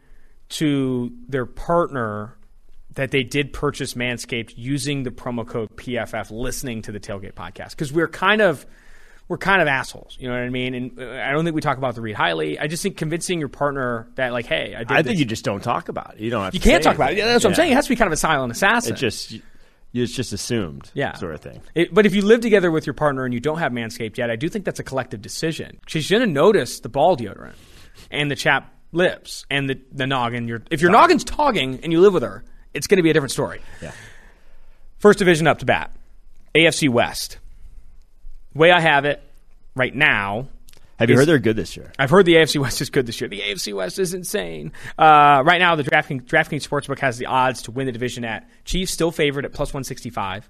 to 0.49 1.13
their 1.29 1.47
partner 1.47 2.37
that 2.95 3.11
they 3.11 3.23
did 3.23 3.53
purchase 3.53 3.95
Manscaped 3.95 4.55
using 4.57 5.03
the 5.03 5.11
promo 5.11 5.47
code 5.47 5.71
PFF 5.77 6.31
listening 6.31 6.83
to 6.83 6.93
the 6.93 7.01
Tailgate 7.01 7.35
podcast 7.35 7.71
because 7.71 7.93
we're 7.93 8.09
kind 8.09 8.41
of 8.41 8.67
we're 9.29 9.39
kind 9.39 9.61
of 9.61 9.69
assholes, 9.69 10.17
you 10.21 10.29
know 10.29 10.35
what 10.35 10.43
I 10.45 10.49
mean? 10.51 10.75
And 10.75 11.01
uh, 11.01 11.21
I 11.23 11.33
don't 11.33 11.45
think 11.45 11.55
we 11.57 11.61
talk 11.61 11.79
about 11.79 11.95
the 11.97 12.01
read 12.01 12.15
highly. 12.15 12.59
I 12.59 12.67
just 12.69 12.83
think 12.83 12.97
convincing 12.97 13.41
your 13.41 13.49
partner 13.49 14.09
that 14.15 14.33
like, 14.33 14.47
hey, 14.47 14.75
I 14.77 14.85
did 14.85 14.93
I 14.97 15.03
think 15.03 15.19
you 15.19 15.25
just 15.25 15.45
don't 15.45 15.63
talk 15.63 15.89
about 15.89 16.15
it. 16.15 16.21
You 16.21 16.31
don't 16.31 16.45
have. 16.45 16.55
You 16.55 16.61
can't 16.61 16.83
talk 16.83 16.95
about 16.95 17.13
it. 17.13 17.17
that's 17.17 17.43
what 17.45 17.51
I'm 17.51 17.55
saying. 17.57 17.73
It 17.73 17.75
has 17.75 17.87
to 17.87 17.89
be 17.91 17.97
kind 17.97 18.07
of 18.07 18.13
a 18.13 18.17
silent 18.17 18.53
assassin. 18.53 18.93
It 18.95 18.97
just. 18.97 19.35
It's 19.95 20.13
just 20.13 20.35
assumed. 20.35 20.91
yeah, 20.93 21.15
Sort 21.15 21.33
of 21.35 21.41
thing. 21.41 21.63
It- 21.75 21.95
but 21.95 22.05
if 22.05 22.15
you 22.15 22.21
live 22.21 22.41
together 22.43 22.71
with 22.71 22.85
your 22.87 22.93
partner 22.93 23.25
and 23.25 23.33
you 23.33 23.41
don't 23.41 23.59
have 23.61 23.73
Manscaped 23.73 24.19
yet, 24.19 24.31
I 24.31 24.37
do 24.37 24.49
think 24.51 24.67
that's 24.67 24.79
a 24.81 24.85
collective 24.85 25.23
decision. 25.23 25.81
She's 25.87 26.11
going 26.11 26.21
to 26.21 26.27
notice 26.27 26.81
the 26.81 26.91
ball 26.91 27.17
deodorant 27.17 27.55
and 28.11 28.31
the 28.31 28.37
chap 28.37 28.75
lips 28.93 29.47
and 29.51 29.71
the, 29.71 29.81
the 29.93 30.07
noggin. 30.07 30.49
Your, 30.49 30.63
if 30.71 30.83
your 30.83 30.91
noggin's 30.91 31.25
togging 31.25 31.81
and 31.83 31.93
you 31.93 32.01
live 32.03 32.13
with 32.13 32.25
her, 32.25 32.45
it's 32.75 32.87
going 32.89 32.99
to 32.99 33.03
be 33.03 33.09
a 33.09 33.15
different 33.15 33.33
story. 33.33 33.63
Yeah. 33.81 33.93
First 34.99 35.19
division 35.19 35.47
up 35.47 35.61
to 35.61 35.65
bat, 35.67 35.93
AFC 36.55 36.91
West. 36.91 37.39
The 38.57 38.61
way 38.61 38.71
I 38.71 38.81
have 38.81 39.05
it 39.05 39.23
right 39.75 39.95
now, 39.95 40.49
Have 40.99 41.11
you 41.11 41.17
heard 41.17 41.29
they're 41.29 41.39
good 41.39 41.57
this 41.57 41.77
year? 41.77 41.93
I've 41.99 42.09
heard 42.09 42.25
the 42.25 42.37
AFC 42.37 42.59
West 42.59 42.81
is 42.81 42.89
good 42.89 43.05
this 43.05 43.21
year. 43.21 43.29
The 43.29 43.41
AFC 43.43 43.75
West 43.75 43.99
is 43.99 44.15
insane. 44.15 44.73
Uh, 44.97 45.43
right 45.45 45.59
now, 45.59 45.75
the 45.75 45.85
DraftKings, 45.85 46.25
DraftKings 46.25 46.67
Sportsbook 46.67 46.99
has 47.01 47.19
the 47.19 47.27
odds 47.27 47.61
to 47.63 47.71
win 47.71 47.85
the 47.85 47.93
division 47.93 48.25
at 48.25 48.49
Chiefs 48.65 48.93
still 48.93 49.11
favored 49.11 49.45
at 49.45 49.53
plus 49.53 49.75
165, 49.75 50.49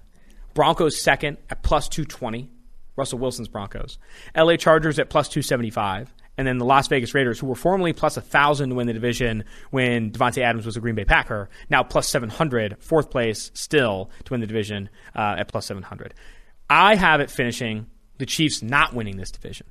Broncos 0.53 1.01
second 1.01 1.35
at 1.49 1.63
plus 1.63 1.89
220, 1.89 2.49
Russell 2.95 3.19
Wilson's 3.19 3.49
Broncos, 3.49 3.99
LA 4.33 4.55
Chargers 4.55 4.99
at 4.99 5.09
plus 5.09 5.27
275, 5.27 6.13
and 6.37 6.47
then 6.47 6.59
the 6.59 6.65
Las 6.65 6.87
Vegas 6.87 7.13
Raiders, 7.13 7.37
who 7.41 7.47
were 7.47 7.55
formerly 7.55 7.91
plus 7.91 8.15
1,000 8.15 8.69
to 8.69 8.75
win 8.75 8.87
the 8.87 8.93
division 8.93 9.43
when 9.71 10.11
Davante 10.11 10.41
Adams 10.41 10.65
was 10.65 10.77
a 10.77 10.79
Green 10.79 10.95
Bay 10.95 11.03
Packer, 11.03 11.49
now 11.69 11.83
plus 11.83 12.07
700, 12.07 12.77
fourth 12.79 13.11
place 13.11 13.51
still 13.53 14.09
to 14.23 14.31
win 14.31 14.39
the 14.39 14.47
division 14.47 14.87
uh, 15.13 15.35
at 15.39 15.49
plus 15.49 15.65
700. 15.65 16.13
I 16.69 16.95
have 16.95 17.19
it 17.19 17.29
finishing 17.29 17.87
the 18.17 18.25
Chiefs 18.25 18.61
not 18.61 18.93
winning 18.93 19.17
this 19.17 19.31
division. 19.31 19.67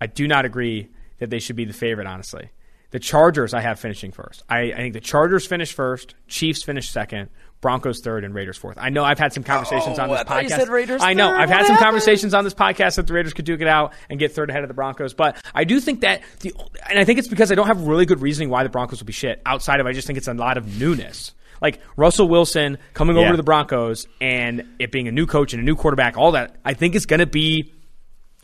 I 0.00 0.06
do 0.06 0.26
not 0.28 0.44
agree 0.44 0.88
that 1.18 1.30
they 1.30 1.38
should 1.38 1.56
be 1.56 1.64
the 1.64 1.72
favorite, 1.72 2.06
honestly. 2.06 2.50
The 2.90 2.98
Chargers 2.98 3.52
I 3.52 3.60
have 3.60 3.78
finishing 3.78 4.12
first. 4.12 4.42
I, 4.48 4.72
I 4.72 4.76
think 4.76 4.94
the 4.94 5.00
Chargers 5.00 5.46
finish 5.46 5.72
first, 5.74 6.14
Chiefs 6.26 6.62
finish 6.62 6.88
second, 6.88 7.28
Broncos 7.60 8.00
third, 8.00 8.24
and 8.24 8.34
Raiders 8.34 8.56
fourth. 8.56 8.78
I 8.80 8.88
know 8.88 9.04
I've 9.04 9.18
had 9.18 9.32
some 9.34 9.42
conversations 9.42 9.98
Oh, 9.98 10.04
on 10.04 10.08
this 10.10 10.20
I 10.20 10.44
podcast. 10.44 10.50
said 10.50 10.68
Raiders 10.68 11.02
I 11.02 11.12
know 11.12 11.26
third. 11.28 11.34
I've 11.40 11.48
What 11.50 11.58
had 11.58 11.66
some 11.66 11.74
happened? 11.74 11.84
conversations 11.84 12.32
on 12.32 12.44
this 12.44 12.54
podcast 12.54 12.96
that 12.96 13.06
the 13.06 13.12
Raiders 13.12 13.34
could 13.34 13.44
duke 13.44 13.60
it 13.60 13.66
out 13.68 13.92
and 14.08 14.18
get 14.18 14.32
third 14.32 14.48
ahead 14.48 14.62
of 14.62 14.68
the 14.68 14.74
Broncos. 14.74 15.12
But 15.12 15.36
I 15.54 15.64
do 15.64 15.80
think 15.80 16.00
that 16.00 16.22
the 16.40 16.54
and 16.88 16.98
I 16.98 17.04
think 17.04 17.18
it's 17.18 17.28
because 17.28 17.52
I 17.52 17.56
don't 17.56 17.66
have 17.66 17.82
really 17.82 18.06
good 18.06 18.22
reasoning 18.22 18.48
why 18.48 18.62
the 18.62 18.68
Broncos 18.70 19.00
will 19.00 19.06
be 19.06 19.12
shit. 19.12 19.42
Outside 19.44 19.80
of 19.80 19.86
I 19.86 19.92
just 19.92 20.06
think 20.06 20.16
it's 20.16 20.28
a 20.28 20.34
lot 20.34 20.56
of 20.56 20.80
newness. 20.80 21.34
Like 21.60 21.80
Russell 21.96 22.28
Wilson 22.28 22.78
coming 22.94 23.18
over 23.18 23.32
to 23.32 23.36
the 23.36 23.42
Broncos 23.42 24.06
and 24.20 24.62
it 24.78 24.92
being 24.92 25.08
a 25.08 25.12
new 25.12 25.26
coach 25.26 25.52
and 25.52 25.60
a 25.60 25.64
new 25.64 25.74
quarterback, 25.74 26.16
all 26.16 26.32
that 26.32 26.56
I 26.64 26.72
think 26.74 26.94
is 26.94 27.04
going 27.04 27.20
to 27.20 27.26
be 27.26 27.74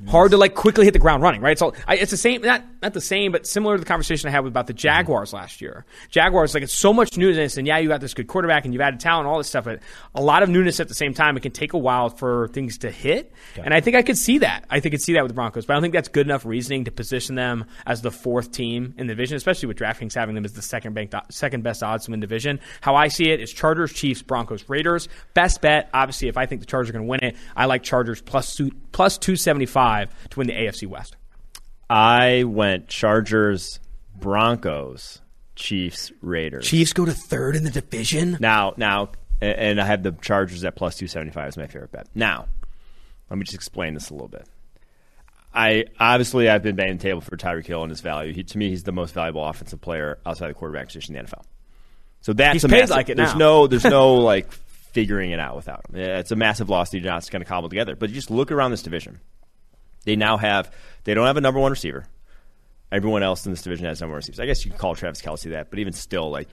hard 0.09 0.33
to 0.33 0.37
like 0.37 0.55
quickly 0.55 0.85
hit 0.85 0.93
the 0.93 0.99
ground 0.99 1.23
running, 1.23 1.41
right? 1.41 1.59
So 1.59 1.73
I, 1.87 1.97
it's 1.97 2.11
the 2.11 2.17
same, 2.17 2.43
not 2.43 2.65
not 2.83 2.95
the 2.95 3.01
same, 3.01 3.31
but 3.31 3.47
similar 3.47 3.77
to 3.77 3.81
the 3.81 3.87
conversation 3.87 4.29
I 4.29 4.33
had 4.33 4.45
about 4.45 4.67
the 4.67 4.73
Jaguars 4.73 5.33
last 5.33 5.61
year. 5.61 5.85
Jaguars, 6.11 6.53
like 6.53 6.65
it's 6.65 6.75
so 6.75 6.93
much 6.93 7.17
newness, 7.17 7.57
and 7.57 7.67
yeah, 7.67 7.79
you 7.79 7.89
got 7.89 8.01
this 8.01 8.13
good 8.13 8.27
quarterback, 8.27 8.65
and 8.65 8.75
you've 8.75 8.81
added 8.81 8.99
talent, 8.99 9.29
all 9.29 9.39
this 9.39 9.49
stuff, 9.49 9.65
but 9.65 9.81
a 10.15 10.21
lot 10.21 10.43
of 10.43 10.49
newness 10.49 10.81
at 10.81 10.89
the 10.89 10.95
same 10.95 11.15
time. 11.15 11.37
It 11.37 11.41
can 11.41 11.53
take 11.53 11.75
a 11.75 11.79
while 11.79 12.09
for 12.09 12.49
things 12.49 12.79
to 12.79 12.91
hit, 12.91 13.33
and 13.57 13.73
I 13.73 13.81
think 13.81 13.97
I 13.97 14.03
could 14.03 14.19
see 14.19 14.39
that. 14.39 14.65
I 14.69 14.81
think 14.81 14.93
I 14.93 14.97
could 14.97 15.03
see 15.03 15.13
that 15.13 15.23
with 15.23 15.31
the 15.31 15.35
Broncos, 15.35 15.65
but 15.65 15.75
I 15.75 15.77
don't 15.77 15.83
think 15.83 15.95
that's 15.95 16.09
good 16.09 16.27
enough 16.27 16.45
reasoning 16.45 16.85
to 16.85 16.91
position 16.91 17.37
them 17.37 17.65
as 17.87 18.03
the 18.03 18.11
fourth 18.11 18.51
team 18.51 18.95
in 18.99 19.07
the 19.07 19.15
division, 19.15 19.37
especially 19.37 19.69
with 19.69 19.79
DraftKings 19.79 20.15
having 20.15 20.35
them 20.35 20.45
as 20.45 20.55
the 20.55 20.63
second 20.63 20.95
bank, 20.95 21.13
second 21.31 21.63
best 21.63 21.85
odds 21.85 22.07
to 22.07 22.11
win 22.11 22.19
division. 22.19 22.59
How 22.81 22.97
I 22.97 23.09
see 23.09 23.31
it 23.31 23.41
is 23.41 23.53
Chargers, 23.53 23.93
Chiefs, 23.93 24.23
Broncos, 24.23 24.69
Raiders. 24.69 25.09
Best 25.35 25.61
bet, 25.61 25.89
obviously, 25.95 26.27
if 26.27 26.37
I 26.37 26.47
think 26.47 26.61
the 26.61 26.67
Chargers 26.67 26.91
are 26.91 26.95
going 26.95 27.05
to 27.05 27.11
win 27.11 27.21
it, 27.23 27.37
I 27.55 27.67
like 27.67 27.85
Chargers 27.85 28.21
plus 28.21 28.57
two, 28.57 28.73
plus 28.91 29.19
two 29.19 29.37
seventy 29.37 29.67
five 29.67 29.84
to 30.31 30.39
win 30.39 30.47
the 30.47 30.53
AFC 30.55 30.87
West. 30.87 31.17
I 31.89 32.45
went 32.45 32.89
Chargers, 32.89 33.79
Broncos, 34.17 35.21
Chiefs, 35.55 36.13
Raiders. 36.21 36.67
Chiefs 36.67 36.93
go 36.93 37.05
to 37.05 37.13
third 37.13 37.57
in 37.57 37.65
the 37.65 37.71
division. 37.71 38.37
Now, 38.41 38.75
now, 38.77 39.11
and 39.41 39.81
I 39.81 39.85
have 39.85 40.03
the 40.03 40.13
Chargers 40.13 40.65
at 40.65 40.77
plus 40.77 40.97
two 40.97 41.07
seventy 41.07 41.31
five 41.33 41.49
as 41.49 41.57
my 41.57 41.67
favorite 41.67 41.93
bet. 41.93 42.09
Now, 42.15 42.47
let 43.31 43.39
me 43.39 43.45
just 43.45 43.55
explain 43.55 43.95
this 43.95 44.11
a 44.11 44.15
little 44.15 44.29
bit. 44.29 44.47
I 45.55 45.85
obviously 46.01 46.49
I've 46.49 46.63
been 46.63 46.75
banging 46.75 46.97
the 46.97 47.03
table 47.03 47.21
for 47.21 47.37
Tyreek 47.37 47.67
Hill 47.67 47.83
and 47.83 47.91
his 47.91 48.01
value. 48.01 48.33
He, 48.33 48.43
to 48.43 48.59
me, 48.59 48.71
he's 48.71 48.83
the 48.83 48.93
most 48.93 49.15
valuable 49.15 49.45
offensive 49.45 49.81
player 49.81 50.19
outside 50.27 50.49
the 50.49 50.55
quarterback 50.55 50.87
position 50.87 51.15
in 51.15 51.25
the 51.25 51.31
NFL. 51.31 51.43
So 52.23 52.33
that's 52.33 52.55
He's 52.55 52.65
a 52.65 52.69
paid 52.69 52.81
massive, 52.81 52.97
like 52.97 53.09
it 53.11 53.17
There's 53.17 53.35
now. 53.35 53.39
no, 53.39 53.67
there's 53.69 53.85
no 53.85 54.15
like 54.15 54.51
figuring 54.51 55.31
it 55.31 55.39
out 55.39 55.55
without 55.55 55.85
him. 55.89 56.01
It's 56.01 56.31
a 56.33 56.37
massive 56.37 56.71
loss 56.71 56.91
that 56.91 56.99
you're 56.99 57.13
not 57.13 57.31
going 57.31 57.43
to 57.43 57.49
cobble 57.49 57.69
together. 57.69 57.95
But 57.95 58.09
you 58.09 58.15
just 58.17 58.31
look 58.31 58.51
around 58.51 58.71
this 58.73 58.83
division. 58.83 59.21
They 60.05 60.17
now 60.17 60.37
have 60.37 60.73
they 61.05 61.15
don't 61.15 61.27
have 61.27 61.37
a 61.37 61.41
number 61.41 61.61
one 61.61 61.71
receiver. 61.71 62.07
Everyone 62.93 63.23
else 63.23 63.45
in 63.47 63.53
this 63.53 63.63
division 63.63 63.87
has 63.87 64.01
number 64.01 64.13
one 64.13 64.19
receivers. 64.19 64.41
I 64.41 64.47
guess 64.47 64.65
you 64.65 64.71
can 64.71 64.79
call 64.79 64.95
Travis 64.95 65.21
Kelce 65.21 65.51
that, 65.51 65.71
but 65.71 65.79
even 65.79 65.93
still, 65.93 66.31
like 66.31 66.49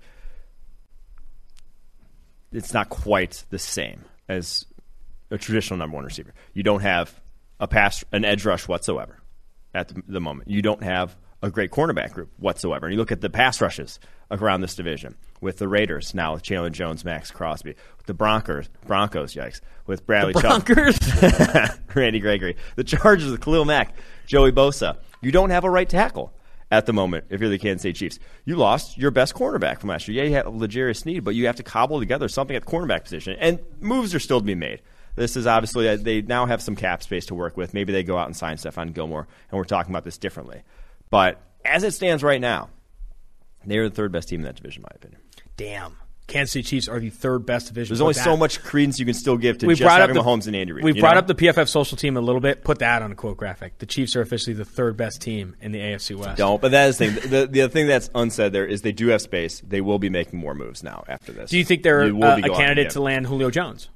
it's 2.51 2.73
not 2.73 2.89
quite 2.89 3.45
the 3.49 3.59
same 3.59 4.03
as 4.27 4.65
a 5.29 5.37
traditional 5.37 5.77
number 5.77 5.95
one 5.95 6.05
receiver. 6.05 6.33
You 6.53 6.63
don't 6.63 6.81
have 6.81 7.19
a 7.59 7.67
pass, 7.67 8.03
an 8.11 8.25
edge 8.25 8.45
rush 8.45 8.67
whatsoever 8.67 9.17
at 9.73 9.87
the, 9.89 10.03
the 10.07 10.19
moment. 10.19 10.49
You 10.49 10.61
don't 10.61 10.83
have 10.83 11.15
a 11.41 11.49
great 11.49 11.71
cornerback 11.71 12.13
group 12.13 12.29
whatsoever. 12.37 12.85
And 12.85 12.93
you 12.93 12.99
look 12.99 13.11
at 13.11 13.21
the 13.21 13.29
pass 13.29 13.61
rushes 13.61 13.99
around 14.29 14.61
this 14.61 14.75
division 14.75 15.15
with 15.39 15.57
the 15.57 15.67
Raiders 15.67 16.13
now 16.13 16.33
with 16.33 16.43
Chandler 16.43 16.69
Jones, 16.69 17.03
Maxx 17.03 17.31
Crosby, 17.31 17.75
with 17.97 18.05
the 18.05 18.13
Broncos, 18.13 18.69
Broncos, 18.85 19.33
yikes, 19.33 19.61
with 19.87 20.05
Bradley 20.05 20.33
Chubb, 20.33 20.65
Broncos. 20.65 20.99
Randy 21.95 22.19
Gregory, 22.19 22.55
the 22.75 22.83
Chargers 22.83 23.31
with 23.31 23.41
Khalil 23.41 23.65
Mack, 23.65 23.95
Joey 24.25 24.51
Bosa. 24.51 24.97
You 25.21 25.31
don't 25.31 25.49
have 25.49 25.63
a 25.63 25.69
right 25.69 25.89
tackle 25.89 26.33
at 26.71 26.85
the 26.85 26.93
moment 26.93 27.25
if 27.29 27.41
you're 27.41 27.49
the 27.49 27.57
Kansas 27.57 27.81
City 27.81 27.93
Chiefs. 27.93 28.19
You 28.45 28.55
lost 28.55 28.97
your 28.97 29.11
best 29.11 29.33
cornerback 29.33 29.79
from 29.79 29.89
last 29.89 30.07
year. 30.07 30.23
Yeah, 30.23 30.29
you 30.29 30.35
had 30.35 30.47
L'Jarius 30.47 30.97
Sneed, 30.97 31.23
but 31.23 31.35
you 31.35 31.47
have 31.47 31.57
to 31.57 31.63
cobble 31.63 31.99
together 31.99 32.27
something 32.27 32.55
at 32.55 32.65
the 32.65 32.71
cornerback 32.71 33.03
position. 33.03 33.35
And 33.39 33.59
moves 33.79 34.15
are 34.15 34.19
still 34.19 34.39
to 34.39 34.45
be 34.45 34.55
made. 34.55 34.81
This 35.15 35.35
is 35.35 35.45
obviously, 35.45 35.89
uh, 35.89 35.97
they 35.97 36.21
now 36.21 36.45
have 36.45 36.61
some 36.61 36.75
cap 36.75 37.03
space 37.03 37.25
to 37.27 37.35
work 37.35 37.57
with. 37.57 37.73
Maybe 37.73 37.91
they 37.91 38.03
go 38.03 38.17
out 38.17 38.27
and 38.27 38.35
sign 38.35 38.55
Stephon 38.55 38.93
Gilmore, 38.93 39.27
and 39.49 39.57
we're 39.57 39.65
talking 39.65 39.91
about 39.91 40.05
this 40.05 40.17
differently. 40.17 40.61
But 41.11 41.39
as 41.63 41.83
it 41.83 41.91
stands 41.91 42.23
right 42.23 42.41
now, 42.41 42.69
they're 43.63 43.87
the 43.87 43.95
third 43.95 44.11
best 44.11 44.29
team 44.29 44.39
in 44.39 44.45
that 44.45 44.55
division, 44.55 44.81
in 44.81 44.87
my 44.89 44.95
opinion. 44.95 45.21
Damn. 45.57 45.97
Kansas 46.27 46.53
City 46.53 46.63
Chiefs 46.63 46.87
are 46.87 46.99
the 46.99 47.09
third 47.09 47.45
best 47.45 47.67
division. 47.67 47.91
There's 47.93 47.99
only 48.01 48.13
that- 48.13 48.23
so 48.23 48.37
much 48.37 48.63
credence 48.63 48.99
you 48.99 49.05
can 49.05 49.13
still 49.13 49.37
give 49.37 49.57
to 49.59 49.67
We've 49.67 49.77
just 49.77 49.85
brought 49.85 49.99
up 49.99 50.07
having 50.07 50.15
the 50.15 50.27
Mahomes 50.27 50.47
and 50.47 50.55
Andy 50.55 50.71
Reid. 50.71 50.85
We've 50.85 50.97
brought 50.97 51.15
know? 51.15 51.19
up 51.19 51.27
the 51.27 51.35
PFF 51.35 51.67
social 51.67 51.97
team 51.97 52.15
a 52.15 52.21
little 52.21 52.39
bit. 52.39 52.63
Put 52.63 52.79
that 52.79 53.01
on 53.01 53.11
a 53.11 53.15
quote 53.15 53.35
graphic. 53.35 53.77
The 53.79 53.85
Chiefs 53.85 54.15
are 54.15 54.21
officially 54.21 54.53
the 54.53 54.63
third 54.63 54.95
best 54.95 55.21
team 55.21 55.55
in 55.59 55.73
the 55.73 55.79
AFC 55.79 56.15
West. 56.15 56.37
Don't. 56.37 56.61
But 56.61 56.71
that 56.71 56.87
is 56.87 56.97
the 56.97 57.11
thing. 57.11 57.29
The, 57.29 57.47
the 57.47 57.67
thing 57.67 57.87
that's 57.87 58.09
unsaid 58.15 58.53
there 58.53 58.65
is 58.65 58.81
they 58.81 58.93
do 58.93 59.07
have 59.07 59.21
space. 59.21 59.59
They 59.59 59.81
will 59.81 59.99
be 59.99 60.09
making 60.09 60.39
more 60.39 60.55
moves 60.55 60.83
now 60.83 61.03
after 61.09 61.33
this. 61.33 61.49
Do 61.49 61.57
you 61.57 61.65
think 61.65 61.83
they're 61.83 62.03
uh, 62.03 62.37
a 62.37 62.49
candidate 62.49 62.91
to 62.91 63.01
land 63.01 63.27
Julio 63.27 63.49
Jones? 63.49 63.89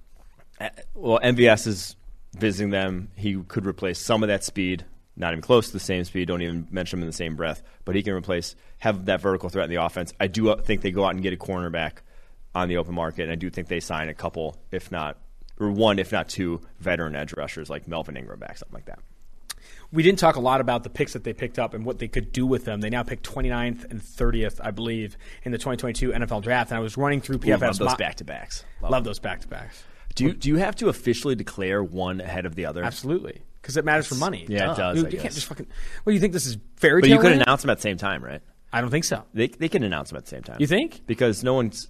get- 0.59 0.87
Well, 0.93 1.19
MVS 1.23 1.67
is 1.67 1.95
visiting 2.37 2.71
them. 2.71 3.11
He 3.15 3.41
could 3.47 3.65
replace 3.65 3.97
some 3.97 4.23
of 4.23 4.27
that 4.27 4.43
speed 4.43 4.83
not 5.17 5.31
even 5.31 5.41
close 5.41 5.67
to 5.67 5.73
the 5.73 5.79
same 5.79 6.03
speed. 6.03 6.27
Don't 6.27 6.41
even 6.41 6.67
mention 6.71 6.99
him 6.99 7.03
in 7.03 7.07
the 7.07 7.13
same 7.13 7.35
breath. 7.35 7.63
But 7.85 7.95
he 7.95 8.03
can 8.03 8.13
replace, 8.13 8.55
have 8.79 9.05
that 9.05 9.21
vertical 9.21 9.49
threat 9.49 9.65
in 9.65 9.69
the 9.69 9.83
offense. 9.83 10.13
I 10.19 10.27
do 10.27 10.55
think 10.57 10.81
they 10.81 10.91
go 10.91 11.05
out 11.05 11.13
and 11.13 11.23
get 11.23 11.33
a 11.33 11.37
cornerback 11.37 11.97
on 12.53 12.69
the 12.69 12.77
open 12.77 12.93
market, 12.93 13.23
and 13.23 13.31
I 13.31 13.35
do 13.35 13.49
think 13.49 13.67
they 13.67 13.81
sign 13.81 14.09
a 14.09 14.13
couple, 14.13 14.57
if 14.71 14.91
not, 14.91 15.17
or 15.59 15.69
one, 15.71 15.99
if 15.99 16.11
not 16.11 16.29
two, 16.29 16.61
veteran 16.79 17.15
edge 17.15 17.33
rushers 17.33 17.69
like 17.69 17.87
Melvin 17.87 18.17
Ingram 18.17 18.39
back, 18.39 18.57
something 18.57 18.73
like 18.73 18.85
that. 18.85 18.99
We 19.91 20.03
didn't 20.03 20.19
talk 20.19 20.35
a 20.35 20.39
lot 20.39 20.61
about 20.61 20.83
the 20.83 20.89
picks 20.89 21.13
that 21.13 21.23
they 21.23 21.33
picked 21.33 21.59
up 21.59 21.73
and 21.73 21.85
what 21.85 21.99
they 21.99 22.07
could 22.07 22.31
do 22.31 22.45
with 22.45 22.65
them. 22.65 22.81
They 22.81 22.89
now 22.89 23.03
pick 23.03 23.21
29th 23.21 23.89
and 23.89 24.01
30th, 24.01 24.59
I 24.63 24.71
believe, 24.71 25.17
in 25.43 25.51
the 25.51 25.57
2022 25.57 26.11
NFL 26.11 26.43
draft. 26.43 26.71
And 26.71 26.77
I 26.77 26.81
was 26.81 26.97
running 26.97 27.21
through 27.21 27.39
PFF. 27.39 27.61
love 27.61 27.77
those 27.77 27.95
back 27.95 28.15
to 28.15 28.23
backs. 28.23 28.65
Love, 28.81 28.91
love 28.91 29.03
those 29.03 29.19
back 29.19 29.41
to 29.41 29.47
backs. 29.47 29.83
Do 30.15 30.25
you, 30.25 30.33
do 30.33 30.49
you 30.49 30.55
have 30.57 30.75
to 30.77 30.89
officially 30.89 31.35
declare 31.35 31.83
one 31.83 32.21
ahead 32.21 32.45
of 32.45 32.55
the 32.55 32.65
other? 32.65 32.83
Absolutely, 32.83 33.41
because 33.65 33.77
it 33.77 33.83
matters 33.85 34.05
for 34.07 34.15
money. 34.15 34.45
Yeah, 34.47 34.65
Duh. 34.67 34.71
it 34.71 34.77
does. 34.77 34.97
You, 34.97 35.01
I 35.01 35.05
you 35.05 35.11
can't 35.11 35.23
guess. 35.23 35.35
just 35.35 35.47
fucking. 35.47 35.65
Well, 36.05 36.13
you 36.13 36.19
think 36.19 36.33
this 36.33 36.45
is 36.45 36.57
fairy 36.77 37.01
But 37.01 37.07
tale? 37.07 37.15
you 37.15 37.21
could 37.21 37.31
land? 37.31 37.41
announce 37.41 37.61
them 37.63 37.71
at 37.71 37.77
the 37.77 37.81
same 37.81 37.97
time, 37.97 38.23
right? 38.23 38.41
I 38.71 38.81
don't 38.81 38.89
think 38.91 39.03
so. 39.05 39.23
They 39.33 39.47
they 39.47 39.69
can 39.69 39.83
announce 39.83 40.09
them 40.09 40.17
at 40.17 40.25
the 40.25 40.29
same 40.29 40.43
time. 40.43 40.57
You 40.59 40.67
think? 40.67 41.01
Because 41.07 41.43
no 41.43 41.53
one's. 41.55 41.87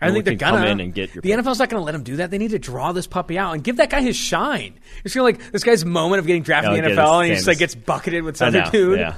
I 0.00 0.08
no 0.08 0.12
think 0.12 0.24
they're 0.26 0.32
one 0.34 0.38
can 0.38 0.50
gonna 0.50 0.62
come 0.64 0.72
in 0.72 0.80
and 0.80 0.94
get 0.94 1.14
your 1.14 1.22
The 1.22 1.30
pick. 1.30 1.38
NFL's 1.40 1.58
not 1.58 1.70
going 1.70 1.80
to 1.80 1.84
let 1.84 1.94
him 1.94 2.02
do 2.02 2.16
that. 2.16 2.30
They 2.30 2.36
need 2.38 2.50
to 2.50 2.58
draw 2.58 2.92
this 2.92 3.06
puppy 3.06 3.38
out 3.38 3.54
and 3.54 3.64
give 3.64 3.78
that 3.78 3.88
guy 3.88 4.02
his 4.02 4.14
shine. 4.16 4.78
It's 5.04 5.14
feel 5.14 5.22
like 5.22 5.52
this 5.52 5.64
guy's 5.64 5.84
moment 5.86 6.18
of 6.20 6.26
getting 6.26 6.42
drafted 6.42 6.72
Oh, 6.72 6.74
in 6.76 6.84
the 6.84 6.90
NFL, 6.90 7.20
and 7.22 7.28
he 7.30 7.34
just 7.34 7.46
like 7.46 7.56
famous- 7.58 7.74
gets 7.74 7.84
bucketed 7.86 8.22
with 8.22 8.36
I 8.36 8.38
some 8.38 8.48
other 8.48 8.60
know, 8.64 8.70
dude. 8.70 8.98
yeah. 9.00 9.14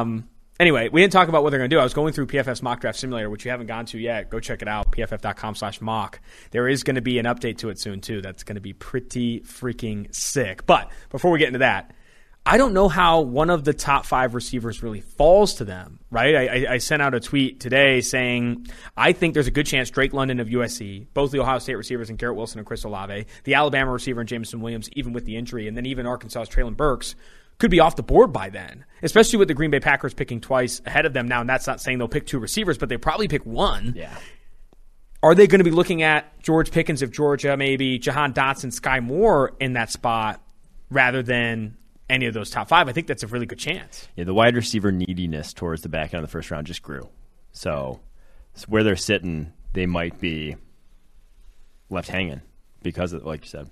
Um. 0.00 0.28
Anyway, 0.60 0.88
we 0.88 1.00
didn't 1.00 1.12
talk 1.12 1.28
about 1.28 1.42
what 1.42 1.50
they're 1.50 1.58
going 1.58 1.70
to 1.70 1.74
do. 1.74 1.80
I 1.80 1.84
was 1.84 1.94
going 1.94 2.12
through 2.12 2.26
PFF's 2.28 2.62
mock 2.62 2.80
draft 2.80 2.98
simulator, 2.98 3.28
which 3.28 3.44
you 3.44 3.50
haven't 3.50 3.66
gone 3.66 3.86
to 3.86 3.98
yet. 3.98 4.30
Go 4.30 4.38
check 4.38 4.62
it 4.62 4.68
out. 4.68 4.92
pff.com 4.92 5.56
slash 5.56 5.80
mock. 5.80 6.20
There 6.52 6.68
is 6.68 6.84
going 6.84 6.94
to 6.94 7.02
be 7.02 7.18
an 7.18 7.26
update 7.26 7.58
to 7.58 7.70
it 7.70 7.80
soon 7.80 8.00
too. 8.00 8.20
That's 8.22 8.44
going 8.44 8.54
to 8.54 8.60
be 8.60 8.72
pretty 8.72 9.40
freaking 9.40 10.14
sick. 10.14 10.64
But 10.64 10.90
before 11.10 11.32
we 11.32 11.38
get 11.40 11.48
into 11.48 11.58
that. 11.60 11.92
I 12.46 12.58
don't 12.58 12.74
know 12.74 12.90
how 12.90 13.22
one 13.22 13.48
of 13.48 13.64
the 13.64 13.72
top 13.72 14.04
five 14.04 14.34
receivers 14.34 14.82
really 14.82 15.00
falls 15.00 15.54
to 15.54 15.64
them, 15.64 15.98
right? 16.10 16.36
I, 16.36 16.46
I, 16.46 16.72
I 16.74 16.78
sent 16.78 17.00
out 17.00 17.14
a 17.14 17.20
tweet 17.20 17.58
today 17.58 18.02
saying 18.02 18.66
I 18.94 19.12
think 19.12 19.32
there's 19.32 19.46
a 19.46 19.50
good 19.50 19.64
chance 19.64 19.88
Drake 19.88 20.12
London 20.12 20.40
of 20.40 20.48
USC, 20.48 21.06
both 21.14 21.30
the 21.30 21.40
Ohio 21.40 21.58
State 21.58 21.76
receivers 21.76 22.10
and 22.10 22.18
Garrett 22.18 22.36
Wilson 22.36 22.58
and 22.58 22.66
Chris 22.66 22.84
Olave, 22.84 23.24
the 23.44 23.54
Alabama 23.54 23.92
receiver 23.92 24.20
and 24.20 24.28
Jameson 24.28 24.60
Williams, 24.60 24.90
even 24.92 25.14
with 25.14 25.24
the 25.24 25.38
injury, 25.38 25.68
and 25.68 25.74
then 25.74 25.86
even 25.86 26.04
Arkansas's 26.04 26.54
Treylon 26.54 26.76
Burks 26.76 27.14
could 27.58 27.70
be 27.70 27.80
off 27.80 27.96
the 27.96 28.02
board 28.02 28.32
by 28.32 28.50
then, 28.50 28.84
especially 29.02 29.38
with 29.38 29.48
the 29.48 29.54
Green 29.54 29.70
Bay 29.70 29.80
Packers 29.80 30.14
picking 30.14 30.40
twice 30.40 30.82
ahead 30.86 31.06
of 31.06 31.12
them 31.12 31.28
now. 31.28 31.40
And 31.40 31.48
that's 31.48 31.66
not 31.66 31.80
saying 31.80 31.98
they'll 31.98 32.08
pick 32.08 32.26
two 32.26 32.38
receivers, 32.38 32.78
but 32.78 32.88
they 32.88 32.96
probably 32.96 33.28
pick 33.28 33.46
one. 33.46 33.94
Yeah. 33.96 34.16
Are 35.22 35.34
they 35.34 35.46
going 35.46 35.60
to 35.60 35.64
be 35.64 35.70
looking 35.70 36.02
at 36.02 36.38
George 36.42 36.70
Pickens 36.70 37.00
of 37.00 37.10
Georgia, 37.10 37.56
maybe 37.56 37.98
Jahan 37.98 38.34
Dotson, 38.34 38.78
Skyy 38.78 39.02
Moore 39.02 39.52
in 39.58 39.72
that 39.72 39.90
spot 39.90 40.42
rather 40.90 41.22
than 41.22 41.78
any 42.10 42.26
of 42.26 42.34
those 42.34 42.50
top 42.50 42.68
five? 42.68 42.88
I 42.88 42.92
think 42.92 43.06
that's 43.06 43.22
a 43.22 43.26
really 43.26 43.46
good 43.46 43.58
chance. 43.58 44.06
Yeah, 44.16 44.24
the 44.24 44.34
wide 44.34 44.54
receiver 44.54 44.92
neediness 44.92 45.54
towards 45.54 45.80
the 45.80 45.88
back 45.88 46.12
end 46.12 46.22
of 46.22 46.28
the 46.28 46.32
first 46.32 46.50
round 46.50 46.66
just 46.66 46.82
grew. 46.82 47.08
So, 47.52 48.00
so 48.54 48.66
where 48.68 48.82
they're 48.82 48.96
sitting, 48.96 49.52
they 49.72 49.86
might 49.86 50.20
be 50.20 50.56
left 51.88 52.08
hanging 52.08 52.42
because 52.82 53.14
of, 53.14 53.24
like 53.24 53.44
you 53.44 53.48
said. 53.48 53.70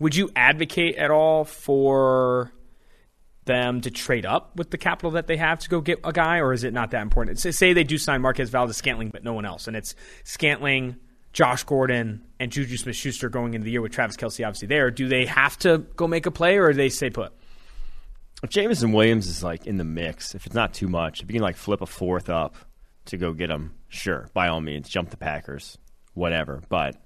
Would 0.00 0.16
you 0.16 0.30
advocate 0.34 0.96
at 0.96 1.10
all 1.10 1.44
for 1.44 2.52
them 3.44 3.80
to 3.82 3.90
trade 3.90 4.26
up 4.26 4.56
with 4.56 4.70
the 4.70 4.78
capital 4.78 5.12
that 5.12 5.26
they 5.26 5.36
have 5.36 5.58
to 5.60 5.68
go 5.68 5.80
get 5.80 6.00
a 6.04 6.12
guy, 6.12 6.38
or 6.38 6.52
is 6.52 6.64
it 6.64 6.72
not 6.72 6.90
that 6.90 7.02
important? 7.02 7.38
Say, 7.38 7.72
they 7.72 7.84
do 7.84 7.98
sign 7.98 8.22
Marquez 8.22 8.50
Valdes 8.50 8.76
Scantling, 8.76 9.10
but 9.10 9.24
no 9.24 9.32
one 9.32 9.44
else, 9.44 9.68
and 9.68 9.76
it's 9.76 9.94
Scantling, 10.24 10.96
Josh 11.32 11.64
Gordon, 11.64 12.26
and 12.38 12.50
Juju 12.50 12.76
Smith 12.76 12.96
Schuster 12.96 13.28
going 13.28 13.54
into 13.54 13.64
the 13.64 13.70
year 13.70 13.82
with 13.82 13.92
Travis 13.92 14.16
Kelce 14.16 14.46
obviously 14.46 14.68
there. 14.68 14.90
Do 14.90 15.06
they 15.06 15.26
have 15.26 15.58
to 15.60 15.78
go 15.78 16.08
make 16.08 16.26
a 16.26 16.30
play, 16.30 16.58
or 16.58 16.72
do 16.72 16.76
they 16.76 16.88
stay 16.88 17.10
put? 17.10 17.32
If 18.42 18.50
Jameson 18.50 18.92
Williams 18.92 19.26
is 19.26 19.42
like 19.42 19.66
in 19.66 19.76
the 19.76 19.84
mix, 19.84 20.34
if 20.34 20.46
it's 20.46 20.54
not 20.54 20.72
too 20.72 20.88
much, 20.88 21.22
if 21.22 21.28
you 21.28 21.34
can 21.34 21.42
like 21.42 21.56
flip 21.56 21.82
a 21.82 21.86
fourth 21.86 22.30
up 22.30 22.54
to 23.06 23.18
go 23.18 23.32
get 23.32 23.50
him, 23.50 23.74
sure, 23.88 24.30
by 24.32 24.48
all 24.48 24.60
means, 24.62 24.88
jump 24.88 25.10
the 25.10 25.18
Packers, 25.18 25.76
whatever. 26.14 26.62
But 26.70 26.96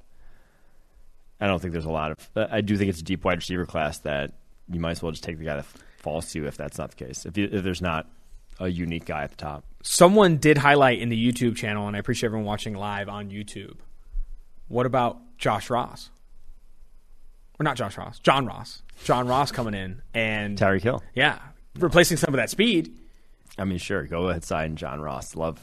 I 1.44 1.46
don't 1.46 1.60
think 1.60 1.72
there's 1.72 1.84
a 1.84 1.90
lot 1.90 2.10
of. 2.10 2.30
I 2.50 2.62
do 2.62 2.74
think 2.78 2.88
it's 2.88 3.00
a 3.00 3.04
deep 3.04 3.22
wide 3.22 3.36
receiver 3.36 3.66
class 3.66 3.98
that 3.98 4.32
you 4.70 4.80
might 4.80 4.92
as 4.92 5.02
well 5.02 5.12
just 5.12 5.22
take 5.22 5.36
the 5.36 5.44
guy 5.44 5.56
that 5.56 5.66
falls 5.98 6.32
to 6.32 6.38
you 6.38 6.46
if 6.46 6.56
that's 6.56 6.78
not 6.78 6.92
the 6.92 7.04
case. 7.04 7.26
If, 7.26 7.36
you, 7.36 7.50
if 7.52 7.62
there's 7.62 7.82
not 7.82 8.06
a 8.58 8.68
unique 8.68 9.04
guy 9.04 9.24
at 9.24 9.30
the 9.30 9.36
top. 9.36 9.62
Someone 9.82 10.38
did 10.38 10.56
highlight 10.56 11.00
in 11.00 11.10
the 11.10 11.32
YouTube 11.32 11.54
channel, 11.54 11.86
and 11.86 11.96
I 11.96 12.00
appreciate 12.00 12.28
everyone 12.28 12.46
watching 12.46 12.72
live 12.72 13.10
on 13.10 13.28
YouTube. 13.28 13.76
What 14.68 14.86
about 14.86 15.18
Josh 15.36 15.68
Ross? 15.68 16.08
Or 17.60 17.64
not 17.64 17.76
Josh 17.76 17.98
Ross, 17.98 18.20
John 18.20 18.46
Ross. 18.46 18.80
John 19.04 19.28
Ross 19.28 19.52
coming 19.52 19.74
in 19.74 20.00
and 20.14 20.56
Tyreek 20.56 20.80
Hill. 20.80 21.02
yeah, 21.14 21.40
replacing 21.78 22.16
some 22.16 22.32
of 22.32 22.38
that 22.38 22.48
speed. 22.48 22.90
I 23.58 23.64
mean, 23.64 23.76
sure, 23.76 24.04
go 24.04 24.28
ahead, 24.30 24.44
sign 24.44 24.76
John 24.76 25.02
Ross. 25.02 25.36
Love. 25.36 25.62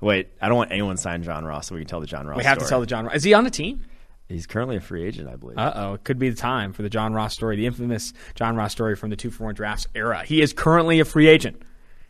Wait, 0.00 0.28
I 0.40 0.46
don't 0.46 0.56
want 0.56 0.70
anyone 0.70 0.94
to 0.94 1.02
sign 1.02 1.24
John 1.24 1.44
Ross, 1.44 1.66
so 1.66 1.74
we 1.74 1.80
can 1.80 1.88
tell 1.88 2.00
the 2.00 2.06
John 2.06 2.28
Ross. 2.28 2.38
We 2.38 2.44
have 2.44 2.58
to 2.58 2.64
tell 2.66 2.78
the 2.78 2.86
John 2.86 3.06
Ross. 3.06 3.16
Is 3.16 3.24
he 3.24 3.34
on 3.34 3.42
the 3.42 3.50
team? 3.50 3.84
He's 4.30 4.46
currently 4.46 4.76
a 4.76 4.80
free 4.80 5.04
agent, 5.04 5.28
I 5.28 5.34
believe. 5.34 5.58
Uh 5.58 5.72
oh, 5.74 5.94
it 5.94 6.04
could 6.04 6.18
be 6.18 6.30
the 6.30 6.36
time 6.36 6.72
for 6.72 6.82
the 6.82 6.88
John 6.88 7.12
Ross 7.12 7.34
story, 7.34 7.56
the 7.56 7.66
infamous 7.66 8.12
John 8.36 8.54
Ross 8.54 8.70
story 8.70 8.94
from 8.94 9.10
the 9.10 9.16
two 9.16 9.30
for 9.30 9.44
one 9.44 9.54
drafts 9.54 9.88
era. 9.94 10.22
He 10.24 10.40
is 10.40 10.52
currently 10.52 11.00
a 11.00 11.04
free 11.04 11.26
agent. 11.26 11.60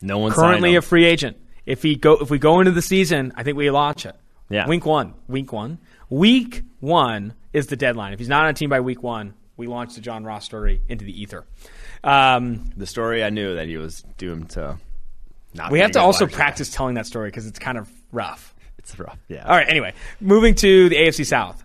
no 0.03 0.19
one 0.19 0.33
Currently 0.33 0.77
a 0.77 0.83
free 0.83 1.07
agent. 1.07 1.39
If 1.65 1.83
he 1.83 1.97
go, 1.97 2.19
if 2.21 2.31
we 2.31 2.39
go 2.39 2.61
into 2.61 2.73
the 2.73 2.83
season, 2.83 3.33
I 3.37 3.43
think 3.43 3.57
we 3.57 3.71
launch 3.71 4.05
it. 4.05 4.15
Yeah. 4.51 4.69
Week 4.69 4.85
one. 4.85 5.15
Week 5.29 5.51
one. 5.53 5.79
Week 6.11 6.63
one 6.81 7.33
is 7.53 7.69
the 7.69 7.77
deadline. 7.77 8.13
If 8.13 8.19
he's 8.19 8.29
not 8.29 8.45
on 8.45 8.51
a 8.51 8.53
team 8.53 8.69
by 8.69 8.81
week 8.81 9.03
one, 9.03 9.33
we 9.57 9.67
launch 9.67 9.95
the 9.95 10.01
John 10.03 10.25
Ross 10.25 10.45
story 10.45 10.83
into 10.89 11.07
the 11.07 11.23
ether. 11.23 11.47
Um, 12.05 12.71
the 12.77 12.87
story. 12.87 13.25
I 13.25 13.31
knew 13.31 13.55
that 13.55 13.67
he 13.67 13.79
was 13.79 14.03
doomed 14.19 14.51
to. 14.51 14.79
Not 15.55 15.71
we 15.71 15.81
have 15.81 15.93
to 15.93 16.01
also 16.01 16.27
practice 16.27 16.71
telling 16.71 16.95
that 16.97 17.07
story 17.07 17.29
because 17.29 17.47
it's 17.47 17.59
kind 17.59 17.79
of 17.79 17.91
rough. 18.13 18.55
It's 18.79 18.99
rough. 18.99 19.19
Yeah. 19.29 19.45
All 19.45 19.57
right. 19.57 19.69
Anyway, 19.69 19.95
moving 20.21 20.55
to 20.57 20.89
the 20.91 20.97
AFC 20.97 21.25
South. 21.27 21.65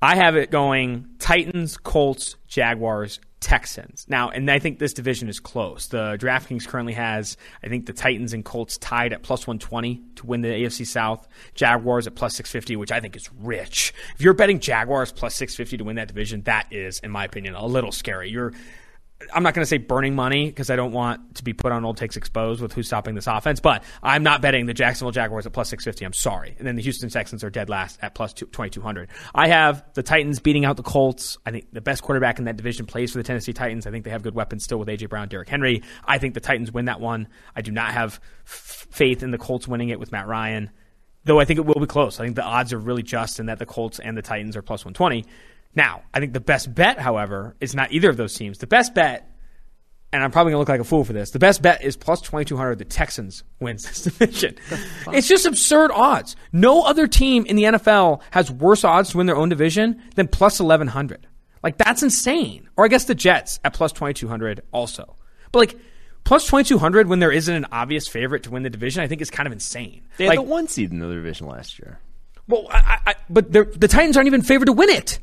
I 0.00 0.14
have 0.16 0.36
it 0.36 0.50
going 0.50 1.06
Titans, 1.18 1.76
Colts, 1.76 2.36
Jaguars, 2.46 3.18
Texans. 3.40 4.06
Now, 4.08 4.30
and 4.30 4.50
I 4.50 4.58
think 4.58 4.78
this 4.78 4.92
division 4.92 5.28
is 5.28 5.40
close. 5.40 5.86
The 5.88 6.16
DraftKings 6.20 6.66
currently 6.66 6.92
has, 6.92 7.36
I 7.62 7.68
think, 7.68 7.86
the 7.86 7.92
Titans 7.92 8.32
and 8.32 8.44
Colts 8.44 8.78
tied 8.78 9.12
at 9.12 9.22
plus 9.22 9.46
120 9.46 10.00
to 10.16 10.26
win 10.26 10.40
the 10.40 10.48
AFC 10.48 10.86
South. 10.86 11.26
Jaguars 11.54 12.06
at 12.06 12.14
plus 12.14 12.34
650, 12.34 12.76
which 12.76 12.92
I 12.92 13.00
think 13.00 13.16
is 13.16 13.28
rich. 13.40 13.92
If 14.14 14.20
you're 14.20 14.34
betting 14.34 14.60
Jaguars 14.60 15.12
plus 15.12 15.34
650 15.34 15.78
to 15.78 15.84
win 15.84 15.96
that 15.96 16.08
division, 16.08 16.42
that 16.42 16.66
is, 16.72 17.00
in 17.00 17.10
my 17.10 17.24
opinion, 17.24 17.54
a 17.54 17.66
little 17.66 17.92
scary. 17.92 18.30
You're 18.30 18.52
I'm 19.34 19.42
not 19.42 19.52
going 19.52 19.62
to 19.62 19.68
say 19.68 19.78
burning 19.78 20.14
money 20.14 20.46
because 20.46 20.70
I 20.70 20.76
don't 20.76 20.92
want 20.92 21.36
to 21.36 21.44
be 21.44 21.52
put 21.52 21.72
on 21.72 21.84
old 21.84 21.96
takes 21.96 22.16
exposed 22.16 22.62
with 22.62 22.72
who's 22.72 22.86
stopping 22.86 23.16
this 23.16 23.26
offense, 23.26 23.58
but 23.58 23.82
I'm 24.00 24.22
not 24.22 24.40
betting 24.42 24.66
the 24.66 24.74
Jacksonville 24.74 25.10
Jaguars 25.10 25.44
at 25.44 25.52
plus 25.52 25.68
650. 25.70 26.04
I'm 26.04 26.12
sorry. 26.12 26.54
And 26.56 26.66
then 26.66 26.76
the 26.76 26.82
Houston 26.82 27.08
Texans 27.10 27.42
are 27.42 27.50
dead 27.50 27.68
last 27.68 27.98
at 28.00 28.14
plus 28.14 28.32
2200. 28.32 29.08
I 29.34 29.48
have 29.48 29.84
the 29.94 30.04
Titans 30.04 30.38
beating 30.38 30.64
out 30.64 30.76
the 30.76 30.84
Colts. 30.84 31.36
I 31.44 31.50
think 31.50 31.66
the 31.72 31.80
best 31.80 32.02
quarterback 32.02 32.38
in 32.38 32.44
that 32.44 32.56
division 32.56 32.86
plays 32.86 33.10
for 33.10 33.18
the 33.18 33.24
Tennessee 33.24 33.52
Titans. 33.52 33.88
I 33.88 33.90
think 33.90 34.04
they 34.04 34.10
have 34.10 34.22
good 34.22 34.36
weapons 34.36 34.62
still 34.62 34.78
with 34.78 34.88
A.J. 34.88 35.06
Brown, 35.06 35.26
Derrick 35.26 35.48
Henry. 35.48 35.82
I 36.04 36.18
think 36.18 36.34
the 36.34 36.40
Titans 36.40 36.70
win 36.70 36.84
that 36.84 37.00
one. 37.00 37.26
I 37.56 37.62
do 37.62 37.72
not 37.72 37.90
have 37.90 38.20
f- 38.46 38.86
faith 38.90 39.24
in 39.24 39.32
the 39.32 39.38
Colts 39.38 39.66
winning 39.66 39.88
it 39.88 39.98
with 39.98 40.12
Matt 40.12 40.28
Ryan, 40.28 40.70
though 41.24 41.40
I 41.40 41.44
think 41.44 41.58
it 41.58 41.66
will 41.66 41.80
be 41.80 41.86
close. 41.86 42.20
I 42.20 42.24
think 42.24 42.36
the 42.36 42.44
odds 42.44 42.72
are 42.72 42.78
really 42.78 43.02
just 43.02 43.40
in 43.40 43.46
that 43.46 43.58
the 43.58 43.66
Colts 43.66 43.98
and 43.98 44.16
the 44.16 44.22
Titans 44.22 44.56
are 44.56 44.62
plus 44.62 44.84
120. 44.84 45.24
Now, 45.74 46.02
I 46.12 46.20
think 46.20 46.32
the 46.32 46.40
best 46.40 46.74
bet, 46.74 46.98
however, 46.98 47.54
is 47.60 47.74
not 47.74 47.92
either 47.92 48.10
of 48.10 48.16
those 48.16 48.34
teams. 48.34 48.58
The 48.58 48.66
best 48.66 48.94
bet, 48.94 49.30
and 50.12 50.24
I'm 50.24 50.30
probably 50.30 50.52
going 50.52 50.56
to 50.56 50.60
look 50.60 50.68
like 50.68 50.80
a 50.80 50.84
fool 50.84 51.04
for 51.04 51.12
this, 51.12 51.30
the 51.30 51.38
best 51.38 51.62
bet 51.62 51.84
is 51.84 51.96
plus 51.96 52.20
2,200 52.20 52.78
the 52.78 52.84
Texans 52.84 53.44
wins 53.60 53.84
this 53.88 54.02
division. 54.02 54.56
It's 55.12 55.28
just 55.28 55.46
absurd 55.46 55.90
odds. 55.92 56.34
No 56.52 56.82
other 56.82 57.06
team 57.06 57.46
in 57.46 57.56
the 57.56 57.64
NFL 57.64 58.22
has 58.30 58.50
worse 58.50 58.84
odds 58.84 59.10
to 59.10 59.18
win 59.18 59.26
their 59.26 59.36
own 59.36 59.48
division 59.50 60.02
than 60.16 60.26
plus 60.28 60.58
1,100. 60.60 61.26
Like, 61.62 61.76
that's 61.76 62.02
insane. 62.02 62.68
Or 62.76 62.84
I 62.84 62.88
guess 62.88 63.04
the 63.04 63.14
Jets 63.14 63.60
at 63.64 63.74
plus 63.74 63.92
2,200 63.92 64.62
also. 64.72 65.16
But, 65.52 65.58
like, 65.58 65.76
plus 66.24 66.46
2,200 66.46 67.08
when 67.08 67.18
there 67.18 67.32
isn't 67.32 67.54
an 67.54 67.66
obvious 67.72 68.08
favorite 68.08 68.44
to 68.44 68.50
win 68.50 68.62
the 68.62 68.70
division, 68.70 69.02
I 69.02 69.06
think 69.06 69.20
is 69.20 69.30
kind 69.30 69.46
of 69.46 69.52
insane. 69.52 70.02
They 70.16 70.24
had 70.24 70.30
like, 70.30 70.38
the 70.38 70.42
one 70.50 70.68
seed 70.68 70.90
in 70.92 70.98
the 70.98 71.08
division 71.12 71.46
last 71.46 71.78
year. 71.78 72.00
well, 72.48 72.66
I, 72.70 72.98
I, 73.06 73.14
but 73.28 73.52
the 73.52 73.88
Titans 73.88 74.16
aren't 74.16 74.28
even 74.28 74.42
favored 74.42 74.66
to 74.66 74.72
win 74.72 74.88
it. 74.88 75.18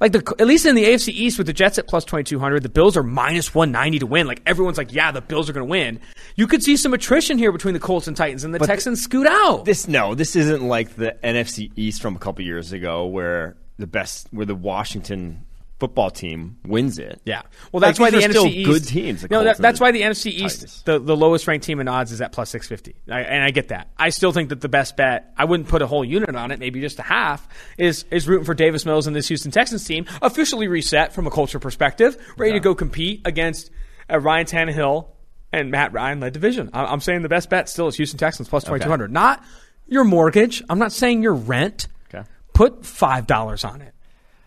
Like 0.00 0.12
the, 0.12 0.34
at 0.38 0.46
least 0.46 0.64
in 0.64 0.76
the 0.76 0.84
AFC 0.84 1.08
East 1.08 1.38
with 1.38 1.46
the 1.48 1.52
Jets 1.52 1.78
at 1.78 1.88
plus 1.88 2.04
twenty 2.04 2.24
two 2.24 2.38
hundred, 2.38 2.62
the 2.62 2.68
Bills 2.68 2.96
are 2.96 3.02
minus 3.02 3.54
one 3.54 3.72
ninety 3.72 3.98
to 3.98 4.06
win. 4.06 4.26
Like 4.26 4.42
everyone's 4.46 4.78
like, 4.78 4.92
yeah, 4.92 5.10
the 5.10 5.20
Bills 5.20 5.50
are 5.50 5.52
going 5.52 5.66
to 5.66 5.70
win. 5.70 6.00
You 6.36 6.46
could 6.46 6.62
see 6.62 6.76
some 6.76 6.94
attrition 6.94 7.38
here 7.38 7.50
between 7.50 7.74
the 7.74 7.80
Colts 7.80 8.06
and 8.06 8.16
Titans, 8.16 8.44
and 8.44 8.54
the 8.54 8.60
Texans 8.60 9.02
scoot 9.02 9.26
out. 9.26 9.64
This 9.64 9.88
no, 9.88 10.14
this 10.14 10.36
isn't 10.36 10.62
like 10.62 10.94
the 10.96 11.16
NFC 11.24 11.72
East 11.74 12.00
from 12.00 12.14
a 12.14 12.18
couple 12.18 12.44
years 12.44 12.72
ago, 12.72 13.06
where 13.06 13.56
the 13.78 13.86
best, 13.86 14.28
where 14.30 14.46
the 14.46 14.54
Washington 14.54 15.44
football 15.78 16.10
team 16.10 16.56
wins 16.64 16.98
it. 16.98 17.20
Yeah. 17.24 17.42
Well, 17.72 17.80
that's 17.80 18.00
Like, 18.00 18.12
why 18.12 18.18
the 18.18 18.26
are 18.26 18.30
still 18.30 18.44
NFC 18.46 18.52
East. 18.56 18.68
good 18.70 18.84
teams, 18.88 19.30
No, 19.30 19.44
that, 19.44 19.58
that's 19.58 19.78
why 19.78 19.92
the 19.92 20.02
NFC 20.02 20.26
East, 20.32 20.56
Titans. 20.60 20.82
the, 20.84 20.98
the 20.98 21.16
lowest 21.16 21.46
ranked 21.46 21.64
team 21.66 21.78
in 21.80 21.86
odds 21.86 22.10
is 22.12 22.20
at 22.20 22.32
plus 22.32 22.50
six 22.50 22.66
fifty, 22.66 22.96
and 23.06 23.44
I 23.44 23.50
get 23.50 23.68
that. 23.68 23.88
I 23.96 24.08
still 24.10 24.32
think 24.32 24.48
that 24.48 24.60
the 24.60 24.68
best 24.68 24.96
bet. 24.96 25.32
I 25.36 25.44
wouldn't 25.44 25.68
put 25.68 25.80
a 25.82 25.86
whole 25.86 26.04
unit 26.04 26.34
on 26.34 26.50
it, 26.50 26.58
maybe 26.58 26.80
just 26.80 26.98
a 26.98 27.02
half. 27.02 27.46
Is 27.78 28.04
is 28.10 28.26
rooting 28.26 28.44
for 28.44 28.54
Davis 28.54 28.84
Mills 28.84 29.06
and 29.06 29.14
this 29.14 29.28
Houston 29.28 29.50
Texans 29.52 29.84
team 29.84 30.06
officially 30.20 30.66
reset 30.68 31.12
from 31.12 31.26
a 31.26 31.30
culture 31.30 31.58
perspective, 31.60 32.16
ready 32.36 32.54
to 32.54 32.60
go 32.60 32.74
compete 32.74 33.20
against 33.24 33.70
a 34.08 34.18
Ryan 34.18 34.46
Tannehill 34.46 35.06
and 35.52 35.70
Matt 35.70 35.92
Ryan 35.92 36.18
led 36.20 36.32
division. 36.32 36.70
I- 36.72 36.86
I'm 36.86 37.00
saying 37.00 37.22
the 37.22 37.28
best 37.28 37.48
bet 37.50 37.68
still 37.68 37.86
is 37.88 37.94
Houston 37.96 38.18
Texans 38.18 38.48
plus 38.48 38.64
twenty 38.64 38.82
two 38.82 38.90
hundred, 38.90 39.12
not 39.12 39.44
your 39.86 40.04
mortgage. 40.04 40.62
I'm 40.68 40.78
not 40.80 40.92
saying 40.92 41.22
your 41.22 41.34
rent. 41.34 41.86
Okay. 42.12 42.26
Put 42.52 42.84
five 42.84 43.26
dollars 43.26 43.64
on 43.64 43.80
it, 43.80 43.94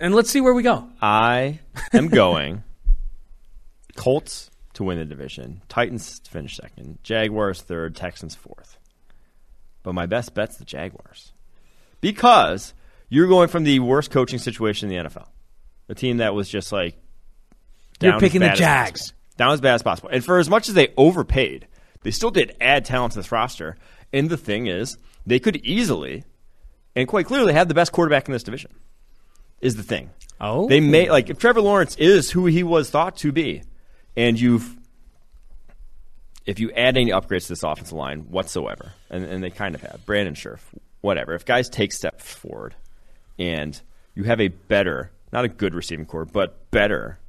and 0.02 0.16
let's 0.16 0.30
see 0.30 0.42
where 0.42 0.54
we 0.54 0.64
go. 0.64 0.90
I 1.02 1.60
am 1.94 2.10
going 2.10 2.64
Colts 3.96 4.50
to 4.74 4.84
win 4.84 4.98
the 4.98 5.06
division, 5.06 5.62
Titans 5.70 6.20
to 6.20 6.32
finish 6.32 6.58
second, 6.58 6.98
Jaguars 7.04 7.62
third, 7.62 7.96
Texans 7.96 8.36
fourth. 8.36 8.78
But 9.84 9.94
my 9.94 10.08
best 10.08 10.34
bet's 10.34 10.58
the 10.58 10.66
Jaguars. 10.66 11.34
Because 12.02 12.74
you're 13.10 13.28
going 13.28 13.48
from 13.48 13.64
the 13.64 13.80
worst 13.80 14.12
coaching 14.12 14.40
situation 14.40 14.92
in 14.92 15.04
the 15.04 15.10
NFL. 15.10 15.28
A 15.88 15.96
team 15.96 16.18
that 16.18 16.34
was 16.34 16.50
just 16.50 16.72
like 16.72 16.96
You're 18.02 18.14
down 18.14 18.18
as 18.18 18.22
picking 18.22 18.42
the 18.42 18.50
Jags. 18.50 19.14
Down 19.38 19.52
as 19.52 19.62
bad 19.62 19.76
as 19.76 19.84
possible. 19.84 20.10
And 20.12 20.24
for 20.24 20.40
as 20.40 20.50
much 20.50 20.68
as 20.68 20.74
they 20.74 20.94
overpaid, 20.98 21.68
they 22.02 22.12
still 22.12 22.32
did 22.32 22.56
add 22.60 22.86
talent 22.86 23.14
to 23.14 23.20
this 23.20 23.32
roster. 23.32 23.78
And 24.12 24.30
the 24.30 24.38
thing 24.38 24.68
is, 24.68 24.98
they 25.26 25.40
could 25.40 25.58
easily 25.58 26.24
and 26.96 27.08
quite 27.08 27.28
clearly 27.28 27.54
have 27.54 27.68
the 27.68 27.74
best 27.74 27.92
quarterback 27.92 28.28
in 28.28 28.34
this 28.34 28.44
division. 28.44 28.72
Is 29.62 29.76
the 29.76 29.84
thing. 29.84 30.10
Oh. 30.40 30.68
They 30.68 30.80
may 30.80 31.10
like 31.10 31.30
if 31.30 31.38
Trevor 31.38 31.62
Lawrence 31.62 31.96
is 31.98 32.32
who 32.32 32.48
he 32.48 32.64
was 32.64 32.90
thought 32.90 33.18
to 33.18 33.32
be, 33.32 33.62
and 34.16 34.40
you've 34.40 34.76
if 36.46 36.60
you 36.60 36.72
add 36.72 36.98
any 36.98 37.12
upgrades 37.12 37.44
to 37.44 37.50
this 37.50 37.64
offensive 37.64 37.94
line 37.94 38.22
whatsoever, 38.22 38.94
and, 39.10 39.24
and 39.24 39.44
they 39.44 39.52
kind 39.52 39.76
of 39.76 39.82
have 39.82 40.06
Brandon 40.06 40.34
Scherff, 40.34 40.60
whatever. 41.02 41.34
If 41.34 41.46
guys 41.46 41.70
take 41.70 41.94
steps 41.94 42.34
forward, 42.34 42.76
and 43.38 43.80
you 44.16 44.24
have 44.24 44.42
a 44.42 44.48
better, 44.48 45.12
not 45.32 45.46
a 45.46 45.50
good 45.50 45.74
receiving 45.74 46.06
corps, 46.06 46.26
but 46.26 46.72
better. 46.72 47.20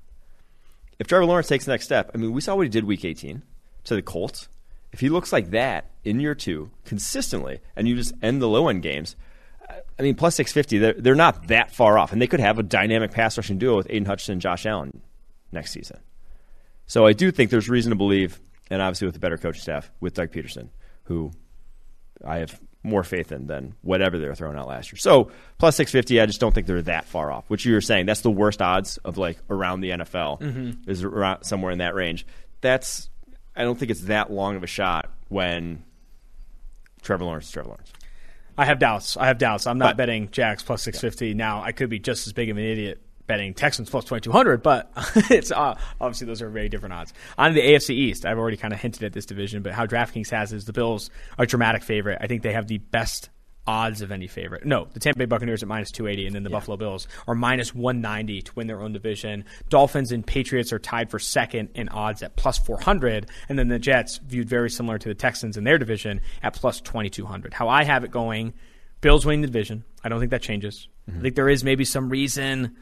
If 0.99 1.07
Trevor 1.07 1.27
Lawrence 1.27 1.49
takes 1.49 1.67
the 1.67 1.73
next 1.73 1.85
step, 1.85 2.11
I 2.15 2.19
mean, 2.19 2.33
we 2.33 2.41
saw 2.41 2.55
what 2.55 2.63
he 2.63 2.69
did 2.69 2.85
Week 2.85 3.05
18 3.05 3.43
to 3.85 3.95
the 3.95 4.03
Colts. 4.03 4.49
If 4.93 5.01
he 5.01 5.09
looks 5.09 5.33
like 5.33 5.51
that 5.51 5.91
in 6.05 6.21
year 6.21 6.35
two 6.35 6.71
consistently, 6.85 7.61
and 7.77 7.89
you 7.89 7.97
just 7.97 8.15
end 8.23 8.41
the 8.41 8.49
low 8.49 8.69
end 8.69 8.83
games, 8.83 9.17
I 9.99 10.03
mean, 10.03 10.15
plus 10.15 10.35
650, 10.37 10.79
they're, 10.79 10.93
they're 10.95 11.15
not 11.15 11.49
that 11.49 11.71
far 11.71 11.99
off. 11.99 12.13
And 12.13 12.21
they 12.21 12.27
could 12.27 12.41
have 12.41 12.59
a 12.59 12.63
dynamic 12.63 13.11
pass 13.13 13.37
rushing 13.37 13.59
duo 13.59 13.77
with 13.77 13.87
Aidan 13.91 14.07
Hutchinson 14.07 14.33
and 14.33 14.41
Josh 14.41 14.67
Allen 14.67 15.01
next 15.53 15.73
season. 15.73 15.99
So 16.87 17.07
I 17.07 17.13
do 17.13 17.31
think 17.31 17.51
there's 17.51 17.69
reason 17.69 17.91
to 17.91 17.97
believe, 17.97 18.41
and 18.71 18.83
obviously 18.83 19.07
with 19.07 19.15
the 19.15 19.21
better 19.21 19.39
coaching 19.39 19.63
staff, 19.63 19.91
with 20.01 20.15
Doug 20.15 20.31
Pederson, 20.31 20.69
who 21.05 21.31
I 22.25 22.39
have 22.39 22.61
more 22.83 23.05
faith 23.05 23.31
in 23.31 23.47
than 23.47 23.75
whatever 23.83 24.19
they 24.19 24.27
were 24.27 24.35
throwing 24.35 24.57
out 24.57 24.67
last 24.67 24.91
year. 24.93 24.99
So 24.99 25.31
plus 25.59 25.77
650, 25.77 26.21
I 26.21 26.27
just 26.27 26.41
don't 26.41 26.53
think 26.53 26.67
they're 26.67 26.83
that 26.83 27.05
far 27.05 27.31
off. 27.31 27.49
Which 27.49 27.65
you 27.65 27.75
were 27.75 27.81
saying, 27.81 28.07
that's 28.07 28.23
the 28.23 28.31
worst 28.31 28.61
odds 28.61 28.97
of 28.99 29.19
like 29.19 29.39
around 29.49 29.81
the 29.81 29.91
NFL, 29.91 30.41
mm-hmm. 30.41 30.91
is 30.91 31.05
around 31.05 31.45
somewhere 31.45 31.71
in 31.71 31.79
that 31.79 31.95
range. 31.95 32.27
That's, 32.61 33.09
I 33.55 33.63
don't 33.63 33.79
think 33.79 33.91
it's 33.91 34.03
that 34.03 34.33
long 34.33 34.57
of 34.57 34.65
a 34.65 34.67
shot 34.69 35.11
when 35.29 35.85
Trevor 37.03 37.25
Lawrence 37.25 37.47
is 37.47 37.53
Trevor 37.53 37.69
Lawrence. 37.69 37.93
I 38.63 38.65
have 38.67 38.79
doubts. 38.79 39.17
I 39.17 39.27
have 39.27 39.39
doubts. 39.39 39.67
I'm 39.67 39.79
not 39.79 39.91
But- 39.91 39.97
betting 39.97 40.29
Jags 40.31 40.63
plus 40.63 40.83
650. 40.83 41.35
Now, 41.35 41.63
I 41.63 41.73
could 41.73 41.91
be 41.91 41.99
just 41.99 42.27
as 42.29 42.33
big 42.33 42.49
of 42.49 42.57
an 42.57 42.63
idiot 42.65 43.01
betting 43.27 43.55
Texans 43.55 43.89
plus 43.91 44.05
2200, 44.05 44.63
but 44.63 44.91
it's 45.31 45.51
uh, 45.51 45.77
obviously 46.01 46.27
those 46.27 46.43
are 46.43 46.49
very 46.49 46.69
different 46.69 46.93
odds. 46.93 47.13
On 47.39 47.51
to 47.51 47.55
the 47.55 47.61
AFC 47.61 47.91
East, 47.91 48.25
I've 48.27 48.39
already 48.39 48.57
kind 48.57 48.73
of 48.75 48.81
hinted 48.81 49.03
at 49.05 49.13
this 49.13 49.27
division, 49.27 49.63
but 49.63 49.73
how 49.73 49.87
DraftKings 49.87 50.31
has 50.31 50.53
is 50.53 50.65
the 50.65 50.73
Bills 50.73 51.11
are 51.39 51.45
a 51.45 51.47
dramatic 51.47 51.83
favorite. 51.83 52.19
I 52.21 52.27
think 52.27 52.43
they 52.43 52.53
have 52.53 52.67
the 52.69 52.79
best 52.79 53.31
odds 53.67 54.03
of 54.03 54.11
any 54.11 54.27
favorite. 54.27 54.65
No, 54.67 54.89
the 54.93 55.01
Tampa 55.01 55.19
Bay 55.19 55.25
Buccaneers 55.25 55.63
at 55.63 55.69
minus 55.69 55.91
280, 55.93 56.27
and 56.27 56.35
then 56.35 56.43
the 56.43 56.51
Buffalo 56.51 56.77
Bills 56.77 57.07
are 57.29 57.35
minus 57.35 57.75
190 57.75 58.43
to 58.43 58.53
win 58.55 58.67
their 58.67 58.81
own 58.81 58.93
division. 58.93 59.45
Dolphins 59.69 60.11
and 60.11 60.27
Patriots 60.27 60.73
are 60.73 60.79
tied 60.79 61.11
for 61.11 61.19
second 61.19 61.71
in 61.75 61.89
odds 61.89 62.23
at 62.23 62.35
plus 62.37 62.59
400, 62.59 63.29
and 63.49 63.59
then 63.59 63.69
the 63.69 63.79
Jets, 63.79 64.19
viewed 64.19 64.49
very 64.49 64.71
similar 64.71 64.99
to 64.99 65.09
the 65.09 65.15
Texans 65.15 65.57
in 65.57 65.65
their 65.65 65.79
division, 65.79 66.21
at 66.43 66.55
plus 66.55 66.81
2200. 66.81 67.55
How 67.55 67.69
I 67.69 67.85
have 67.85 68.05
it 68.05 68.11
going, 68.11 68.55
Bills 69.01 69.25
winning 69.25 69.43
the 69.43 69.49
division. 69.49 69.85
I 70.03 70.09
don't 70.09 70.19
think 70.19 70.31
that 70.31 70.43
changes. 70.43 70.89
I 71.07 71.11
mm-hmm. 71.11 71.23
think 71.23 71.35
there 71.37 71.49
is 71.49 71.63
maybe 71.63 71.85
some 71.85 72.09
reason 72.09 72.77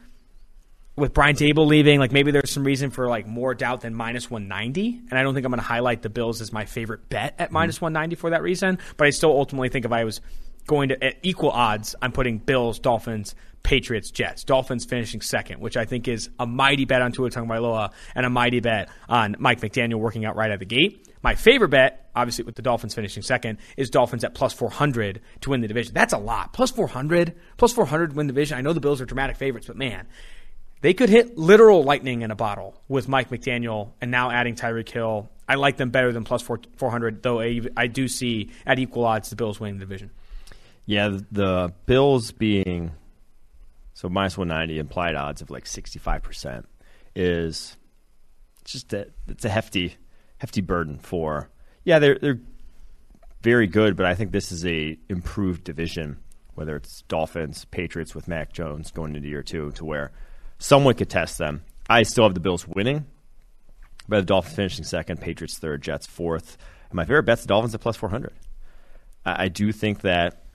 with 0.96 1.14
Brian 1.14 1.34
Daboll 1.34 1.66
leaving, 1.66 1.98
like 1.98 2.12
maybe 2.12 2.30
there's 2.30 2.50
some 2.50 2.64
reason 2.64 2.90
for 2.90 3.08
like 3.08 3.26
more 3.26 3.54
doubt 3.54 3.80
than 3.80 3.94
minus 3.94 4.30
190. 4.30 5.02
And 5.10 5.18
I 5.18 5.22
don't 5.22 5.34
think 5.34 5.46
I'm 5.46 5.52
going 5.52 5.60
to 5.60 5.66
highlight 5.66 6.02
the 6.02 6.10
Bills 6.10 6.40
as 6.40 6.52
my 6.52 6.64
favorite 6.64 7.08
bet 7.08 7.34
at 7.38 7.46
mm-hmm. 7.46 7.54
minus 7.54 7.80
190 7.80 8.16
for 8.16 8.30
that 8.30 8.42
reason. 8.42 8.78
But 8.96 9.06
I 9.06 9.10
still 9.10 9.30
ultimately 9.30 9.68
think 9.68 9.84
if 9.84 9.92
I 9.92 10.04
was 10.04 10.20
going 10.66 10.90
to 10.90 11.26
equal 11.26 11.50
odds, 11.50 11.94
I'm 12.00 12.12
putting 12.12 12.38
Bills, 12.38 12.78
Dolphins, 12.78 13.34
Patriots, 13.62 14.10
Jets. 14.10 14.44
Dolphins 14.44 14.84
finishing 14.84 15.20
second, 15.20 15.60
which 15.60 15.76
I 15.76 15.84
think 15.84 16.08
is 16.08 16.30
a 16.38 16.46
mighty 16.46 16.84
bet 16.84 17.02
on 17.02 17.12
Tua 17.12 17.30
Tagovailoa 17.30 17.92
and 18.14 18.24
a 18.24 18.30
mighty 18.30 18.60
bet 18.60 18.88
on 19.08 19.36
Mike 19.38 19.60
McDaniel 19.60 19.96
working 19.96 20.24
out 20.24 20.36
right 20.36 20.50
at 20.50 20.58
the 20.58 20.64
gate. 20.64 21.08
My 21.22 21.34
favorite 21.34 21.68
bet, 21.68 22.10
obviously 22.16 22.44
with 22.44 22.54
the 22.54 22.62
Dolphins 22.62 22.94
finishing 22.94 23.22
second, 23.22 23.58
is 23.76 23.90
Dolphins 23.90 24.24
at 24.24 24.34
plus 24.34 24.54
400 24.54 25.20
to 25.42 25.50
win 25.50 25.60
the 25.60 25.68
division. 25.68 25.92
That's 25.92 26.14
a 26.14 26.18
lot. 26.18 26.52
Plus 26.54 26.70
400, 26.70 27.34
plus 27.58 27.72
400 27.72 28.10
to 28.10 28.16
win 28.16 28.26
the 28.26 28.32
division. 28.32 28.56
I 28.56 28.62
know 28.62 28.72
the 28.72 28.80
Bills 28.80 29.00
are 29.00 29.06
dramatic 29.06 29.36
favorites, 29.36 29.66
but 29.66 29.76
man, 29.76 30.06
they 30.80 30.94
could 30.94 31.10
hit 31.10 31.36
literal 31.36 31.84
lightning 31.84 32.22
in 32.22 32.30
a 32.30 32.36
bottle 32.36 32.80
with 32.88 33.06
Mike 33.06 33.28
McDaniel 33.28 33.90
and 34.00 34.10
now 34.10 34.30
adding 34.30 34.54
Tyreek 34.54 34.88
Hill. 34.88 35.28
I 35.46 35.56
like 35.56 35.76
them 35.76 35.90
better 35.90 36.12
than 36.12 36.24
plus 36.24 36.42
400, 36.42 37.22
though 37.22 37.40
I, 37.40 37.60
I 37.76 37.86
do 37.86 38.08
see 38.08 38.50
at 38.64 38.78
equal 38.78 39.04
odds 39.04 39.28
the 39.28 39.36
Bills 39.36 39.60
winning 39.60 39.78
the 39.78 39.84
division. 39.84 40.10
Yeah, 40.90 41.18
the, 41.30 41.72
Bills 41.86 42.32
being 42.32 42.90
so 43.94 44.08
minus 44.08 44.36
190 44.36 44.80
implied 44.80 45.14
odds 45.14 45.40
of 45.40 45.48
like 45.48 45.64
65% 45.64 46.64
is 47.14 47.76
just 48.64 48.92
a, 48.92 49.06
it's 49.28 49.44
a 49.44 49.48
hefty 49.48 49.94
hefty 50.38 50.60
burden 50.60 50.98
for 50.98 51.48
yeah 51.84 52.00
they're 52.00 52.18
they're 52.18 52.40
very 53.42 53.68
good 53.68 53.96
but 53.96 54.04
I 54.04 54.16
think 54.16 54.32
this 54.32 54.50
is 54.50 54.66
a 54.66 54.98
improved 55.08 55.62
division 55.62 56.18
whether 56.54 56.74
it's 56.74 57.02
Dolphins 57.02 57.66
Patriots 57.66 58.12
with 58.12 58.26
Mac 58.26 58.52
Jones 58.52 58.90
going 58.90 59.14
into 59.14 59.28
year 59.28 59.44
2 59.44 59.70
to 59.72 59.84
where 59.84 60.10
someone 60.58 60.94
could 60.94 61.08
test 61.08 61.38
them. 61.38 61.62
I 61.88 62.02
still 62.02 62.24
have 62.24 62.34
the 62.34 62.40
Bills 62.40 62.66
winning 62.66 63.06
but 64.08 64.16
the 64.20 64.26
Dolphins 64.26 64.56
finishing 64.56 64.84
second 64.84 65.20
Patriots 65.20 65.56
third 65.56 65.82
Jets 65.82 66.08
fourth. 66.08 66.58
And 66.90 66.96
my 66.96 67.04
favorite 67.04 67.26
bet's 67.26 67.42
the 67.42 67.48
Dolphins 67.48 67.76
at 67.76 67.80
plus 67.80 67.96
400 67.96 68.32
I, 69.24 69.44
I 69.44 69.48
do 69.48 69.70
think 69.70 70.00
that 70.00 70.46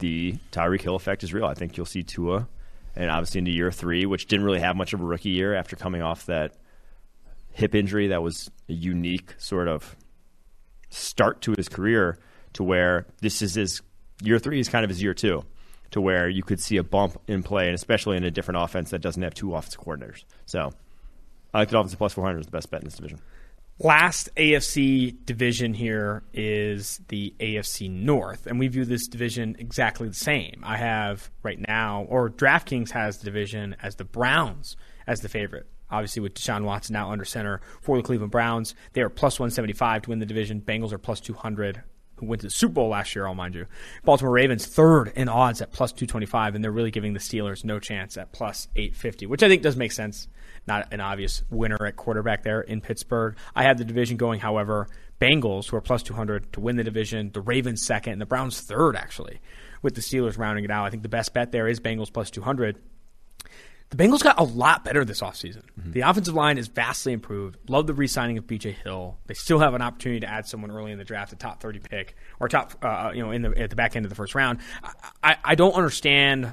the 0.00 0.36
Tyreek 0.52 0.80
Hill 0.80 0.96
effect 0.96 1.22
is 1.22 1.32
real. 1.32 1.46
I 1.46 1.54
think 1.54 1.76
you'll 1.76 1.86
see 1.86 2.02
Tua, 2.02 2.48
and 2.96 3.10
obviously 3.10 3.38
into 3.38 3.52
year 3.52 3.70
three, 3.70 4.06
which 4.06 4.26
didn't 4.26 4.44
really 4.44 4.60
have 4.60 4.76
much 4.76 4.92
of 4.92 5.00
a 5.00 5.04
rookie 5.04 5.30
year 5.30 5.54
after 5.54 5.76
coming 5.76 6.02
off 6.02 6.26
that 6.26 6.54
hip 7.52 7.74
injury 7.74 8.08
that 8.08 8.22
was 8.22 8.50
a 8.68 8.72
unique 8.72 9.34
sort 9.38 9.68
of 9.68 9.96
start 10.88 11.40
to 11.42 11.54
his 11.56 11.68
career 11.68 12.18
to 12.52 12.62
where 12.62 13.06
this 13.20 13.42
is 13.42 13.54
his 13.54 13.82
year 14.22 14.38
three 14.38 14.60
is 14.60 14.68
kind 14.68 14.84
of 14.84 14.88
his 14.88 15.02
year 15.02 15.14
two 15.14 15.44
to 15.90 16.00
where 16.00 16.28
you 16.28 16.42
could 16.42 16.60
see 16.60 16.76
a 16.76 16.82
bump 16.82 17.20
in 17.26 17.42
play 17.42 17.66
and 17.66 17.74
especially 17.74 18.16
in 18.16 18.24
a 18.24 18.30
different 18.30 18.62
offense 18.62 18.90
that 18.90 19.00
doesn't 19.00 19.22
have 19.22 19.34
two 19.34 19.54
offensive 19.54 19.80
coordinators. 19.80 20.24
So 20.46 20.70
I 21.52 21.58
like 21.58 21.68
the 21.68 21.72
Dolphins 21.72 21.94
plus 21.94 22.12
400 22.12 22.40
is 22.40 22.46
the 22.46 22.52
best 22.52 22.70
bet 22.70 22.80
in 22.80 22.86
this 22.86 22.96
division. 22.96 23.20
Last 23.82 24.28
AFC 24.36 25.24
division 25.24 25.72
here 25.72 26.22
is 26.34 27.00
the 27.08 27.34
AFC 27.40 27.90
North, 27.90 28.46
and 28.46 28.58
we 28.58 28.68
view 28.68 28.84
this 28.84 29.08
division 29.08 29.56
exactly 29.58 30.06
the 30.06 30.14
same. 30.14 30.60
I 30.62 30.76
have 30.76 31.30
right 31.42 31.58
now, 31.66 32.04
or 32.10 32.28
DraftKings 32.28 32.90
has 32.90 33.16
the 33.16 33.24
division 33.24 33.76
as 33.82 33.96
the 33.96 34.04
Browns 34.04 34.76
as 35.06 35.20
the 35.20 35.30
favorite. 35.30 35.66
Obviously, 35.90 36.20
with 36.20 36.34
Deshaun 36.34 36.64
Watson 36.64 36.92
now 36.92 37.10
under 37.10 37.24
center 37.24 37.62
for 37.80 37.96
the 37.96 38.02
Cleveland 38.02 38.32
Browns, 38.32 38.74
they 38.92 39.00
are 39.00 39.08
plus 39.08 39.40
175 39.40 40.02
to 40.02 40.10
win 40.10 40.18
the 40.18 40.26
division. 40.26 40.60
Bengals 40.60 40.92
are 40.92 40.98
plus 40.98 41.20
200 41.20 41.82
who 42.20 42.26
went 42.26 42.40
to 42.42 42.46
the 42.46 42.52
Super 42.52 42.74
Bowl 42.74 42.90
last 42.90 43.14
year, 43.14 43.26
I'll 43.26 43.34
mind 43.34 43.54
you. 43.54 43.66
Baltimore 44.04 44.32
Ravens 44.32 44.66
third 44.66 45.12
in 45.16 45.28
odds 45.28 45.60
at 45.60 45.72
plus 45.72 45.92
225, 45.92 46.54
and 46.54 46.62
they're 46.62 46.70
really 46.70 46.90
giving 46.90 47.14
the 47.14 47.18
Steelers 47.18 47.64
no 47.64 47.80
chance 47.80 48.16
at 48.16 48.32
plus 48.32 48.68
850, 48.76 49.26
which 49.26 49.42
I 49.42 49.48
think 49.48 49.62
does 49.62 49.76
make 49.76 49.92
sense. 49.92 50.28
Not 50.66 50.92
an 50.92 51.00
obvious 51.00 51.42
winner 51.50 51.84
at 51.84 51.96
quarterback 51.96 52.42
there 52.42 52.60
in 52.60 52.80
Pittsburgh. 52.80 53.36
I 53.56 53.64
have 53.64 53.78
the 53.78 53.84
division 53.84 54.16
going, 54.16 54.40
however, 54.40 54.86
Bengals, 55.20 55.68
who 55.68 55.76
are 55.76 55.80
plus 55.80 56.02
200 56.02 56.52
to 56.52 56.60
win 56.60 56.76
the 56.76 56.84
division, 56.84 57.30
the 57.32 57.40
Ravens 57.40 57.82
second, 57.82 58.12
and 58.12 58.20
the 58.20 58.26
Browns 58.26 58.60
third, 58.60 58.96
actually, 58.96 59.40
with 59.82 59.94
the 59.94 60.00
Steelers 60.00 60.38
rounding 60.38 60.64
it 60.64 60.70
out. 60.70 60.84
I 60.84 60.90
think 60.90 61.02
the 61.02 61.08
best 61.08 61.34
bet 61.34 61.52
there 61.52 61.68
is 61.68 61.80
Bengals 61.80 62.12
plus 62.12 62.30
200. 62.30 62.78
The 63.90 63.96
Bengals 63.96 64.22
got 64.22 64.38
a 64.38 64.44
lot 64.44 64.84
better 64.84 65.04
this 65.04 65.20
offseason. 65.20 65.62
The 65.76 66.02
offensive 66.02 66.34
line 66.34 66.58
is 66.58 66.68
vastly 66.68 67.12
improved. 67.12 67.58
Love 67.68 67.88
the 67.88 67.94
re-signing 67.94 68.38
of 68.38 68.46
BJ 68.46 68.72
Hill. 68.72 69.18
They 69.26 69.34
still 69.34 69.58
have 69.58 69.74
an 69.74 69.82
opportunity 69.82 70.20
to 70.20 70.28
add 70.28 70.46
someone 70.46 70.70
early 70.70 70.92
in 70.92 70.98
the 70.98 71.04
draft, 71.04 71.32
a 71.32 71.36
top 71.36 71.60
30 71.60 71.80
pick, 71.80 72.14
or 72.38 72.48
top, 72.48 72.72
uh, 72.82 73.10
you 73.12 73.20
know, 73.20 73.32
in 73.32 73.42
the 73.42 73.58
at 73.58 73.70
the 73.70 73.76
back 73.76 73.96
end 73.96 74.06
of 74.06 74.10
the 74.10 74.14
first 74.14 74.36
round. 74.36 74.60
I, 74.84 74.92
I, 75.24 75.36
I 75.44 75.54
don't 75.56 75.74
understand 75.74 76.52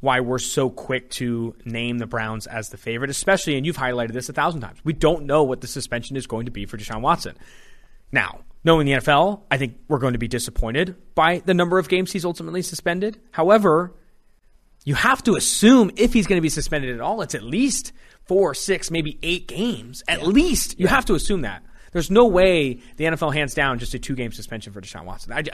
why 0.00 0.20
we're 0.20 0.38
so 0.38 0.70
quick 0.70 1.10
to 1.10 1.54
name 1.66 1.98
the 1.98 2.06
Browns 2.06 2.46
as 2.46 2.70
the 2.70 2.78
favorite, 2.78 3.10
especially, 3.10 3.56
and 3.56 3.66
you've 3.66 3.76
highlighted 3.76 4.12
this 4.12 4.28
a 4.30 4.32
thousand 4.32 4.62
times. 4.62 4.78
We 4.82 4.94
don't 4.94 5.26
know 5.26 5.42
what 5.44 5.60
the 5.60 5.68
suspension 5.68 6.16
is 6.16 6.26
going 6.26 6.46
to 6.46 6.50
be 6.50 6.64
for 6.64 6.78
Deshaun 6.78 7.02
Watson. 7.02 7.36
Now, 8.10 8.40
knowing 8.64 8.86
the 8.86 8.92
NFL, 8.92 9.42
I 9.50 9.58
think 9.58 9.78
we're 9.86 9.98
going 9.98 10.14
to 10.14 10.18
be 10.18 10.28
disappointed 10.28 10.96
by 11.14 11.38
the 11.44 11.54
number 11.54 11.78
of 11.78 11.88
games 11.88 12.10
he's 12.10 12.24
ultimately 12.24 12.62
suspended. 12.62 13.20
However, 13.30 13.94
you 14.84 14.94
have 14.94 15.22
to 15.24 15.36
assume 15.36 15.90
if 15.96 16.12
he's 16.12 16.26
going 16.26 16.38
to 16.38 16.42
be 16.42 16.48
suspended 16.48 16.94
at 16.94 17.00
all, 17.00 17.22
it's 17.22 17.34
at 17.34 17.42
least 17.42 17.92
four, 18.24 18.54
six, 18.54 18.90
maybe 18.90 19.18
eight 19.22 19.48
games. 19.48 20.02
At 20.08 20.20
yeah. 20.20 20.26
least 20.26 20.78
you 20.78 20.86
yeah. 20.86 20.94
have 20.94 21.04
to 21.06 21.14
assume 21.14 21.42
that. 21.42 21.62
There's 21.92 22.10
no 22.10 22.26
way 22.26 22.80
the 22.96 23.04
NFL 23.04 23.34
hands 23.34 23.54
down 23.54 23.78
just 23.78 23.92
a 23.94 23.98
two 23.98 24.14
game 24.14 24.32
suspension 24.32 24.72
for 24.72 24.80
Deshaun 24.80 25.04
Watson. 25.04 25.32
I, 25.32 25.44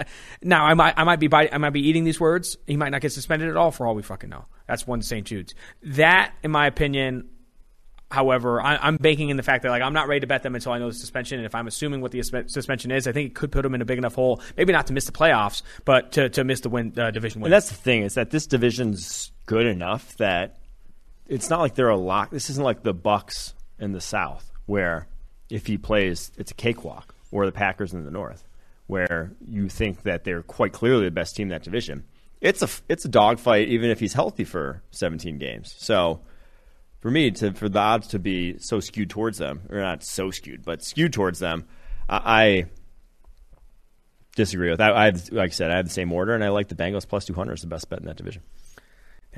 now 0.40 0.64
I 0.64 0.74
might 0.74 0.94
I 0.96 1.04
might 1.04 1.18
be 1.18 1.28
I 1.32 1.58
might 1.58 1.70
be 1.70 1.86
eating 1.86 2.04
these 2.04 2.20
words. 2.20 2.56
He 2.66 2.76
might 2.76 2.90
not 2.90 3.00
get 3.00 3.12
suspended 3.12 3.48
at 3.48 3.56
all 3.56 3.72
for 3.72 3.86
all 3.86 3.94
we 3.94 4.02
fucking 4.02 4.30
know. 4.30 4.46
That's 4.66 4.86
one 4.86 5.02
St. 5.02 5.26
Jude's. 5.26 5.54
That, 5.82 6.32
in 6.44 6.52
my 6.52 6.68
opinion, 6.68 7.28
However, 8.10 8.60
I, 8.60 8.88
am 8.88 8.96
banking 8.96 9.28
in 9.28 9.36
the 9.36 9.42
fact 9.42 9.62
that 9.62 9.70
like 9.70 9.82
I'm 9.82 9.92
not 9.92 10.08
ready 10.08 10.20
to 10.20 10.26
bet 10.26 10.42
them 10.42 10.54
until 10.54 10.72
I 10.72 10.78
know 10.78 10.88
the 10.88 10.94
suspension, 10.94 11.38
and 11.38 11.46
if 11.46 11.54
I'm 11.54 11.66
assuming 11.66 12.00
what 12.00 12.10
the 12.10 12.22
suspension 12.22 12.90
is, 12.90 13.06
I 13.06 13.12
think 13.12 13.30
it 13.30 13.34
could 13.34 13.52
put 13.52 13.62
them 13.62 13.74
in 13.74 13.82
a 13.82 13.84
big 13.84 13.98
enough 13.98 14.14
hole, 14.14 14.40
maybe 14.56 14.72
not 14.72 14.86
to 14.86 14.92
miss 14.94 15.04
the 15.04 15.12
playoffs, 15.12 15.62
but 15.84 16.12
to, 16.12 16.30
to 16.30 16.44
miss 16.44 16.60
the 16.60 16.70
win 16.70 16.94
uh, 16.96 17.10
division 17.10 17.40
win. 17.40 17.48
And 17.48 17.52
that's 17.52 17.68
the 17.68 17.74
thing 17.74 18.02
is 18.02 18.14
that 18.14 18.30
this 18.30 18.46
division's 18.46 19.30
good 19.44 19.66
enough 19.66 20.16
that 20.16 20.56
it's 21.26 21.50
not 21.50 21.60
like 21.60 21.74
they're 21.74 21.90
a 21.90 21.96
lock. 21.96 22.30
This 22.30 22.48
isn't 22.48 22.64
like 22.64 22.82
the 22.82 22.94
Bucks 22.94 23.54
in 23.78 23.92
the 23.92 24.00
South 24.00 24.50
where 24.64 25.08
if 25.50 25.66
he 25.66 25.78
plays, 25.78 26.30
it's 26.36 26.50
a 26.50 26.54
cakewalk, 26.54 27.14
or 27.30 27.46
the 27.46 27.52
Packers 27.52 27.92
in 27.94 28.04
the 28.04 28.10
North, 28.10 28.46
where 28.86 29.32
you 29.46 29.68
think 29.68 30.02
that 30.02 30.24
they're 30.24 30.42
quite 30.42 30.72
clearly 30.72 31.04
the 31.04 31.10
best 31.10 31.36
team 31.36 31.46
in 31.46 31.50
that 31.50 31.62
division. 31.62 32.04
It's 32.40 32.62
a 32.62 32.68
it's 32.88 33.04
a 33.04 33.08
dogfight, 33.08 33.68
even 33.68 33.90
if 33.90 33.98
he's 33.98 34.12
healthy 34.12 34.44
for 34.44 34.82
17 34.92 35.38
games. 35.38 35.74
So 35.78 36.20
for 37.00 37.10
me, 37.10 37.30
to 37.30 37.52
for 37.52 37.68
the 37.68 37.78
odds 37.78 38.08
to 38.08 38.18
be 38.18 38.58
so 38.58 38.80
skewed 38.80 39.10
towards 39.10 39.38
them, 39.38 39.62
or 39.70 39.78
not 39.78 40.02
so 40.02 40.30
skewed, 40.30 40.64
but 40.64 40.82
skewed 40.82 41.12
towards 41.12 41.38
them, 41.38 41.66
I, 42.08 42.20
I 42.24 42.64
disagree 44.36 44.70
with 44.70 44.78
that. 44.78 44.92
I 44.92 45.06
have, 45.06 45.32
like 45.32 45.50
I 45.50 45.52
said, 45.52 45.70
I 45.70 45.76
have 45.76 45.86
the 45.86 45.92
same 45.92 46.12
order, 46.12 46.34
and 46.34 46.42
I 46.42 46.48
like 46.48 46.68
the 46.68 46.74
Bengals 46.74 47.06
plus 47.06 47.24
200 47.26 47.54
is 47.54 47.60
the 47.60 47.66
best 47.66 47.88
bet 47.88 48.00
in 48.00 48.06
that 48.06 48.16
division. 48.16 48.42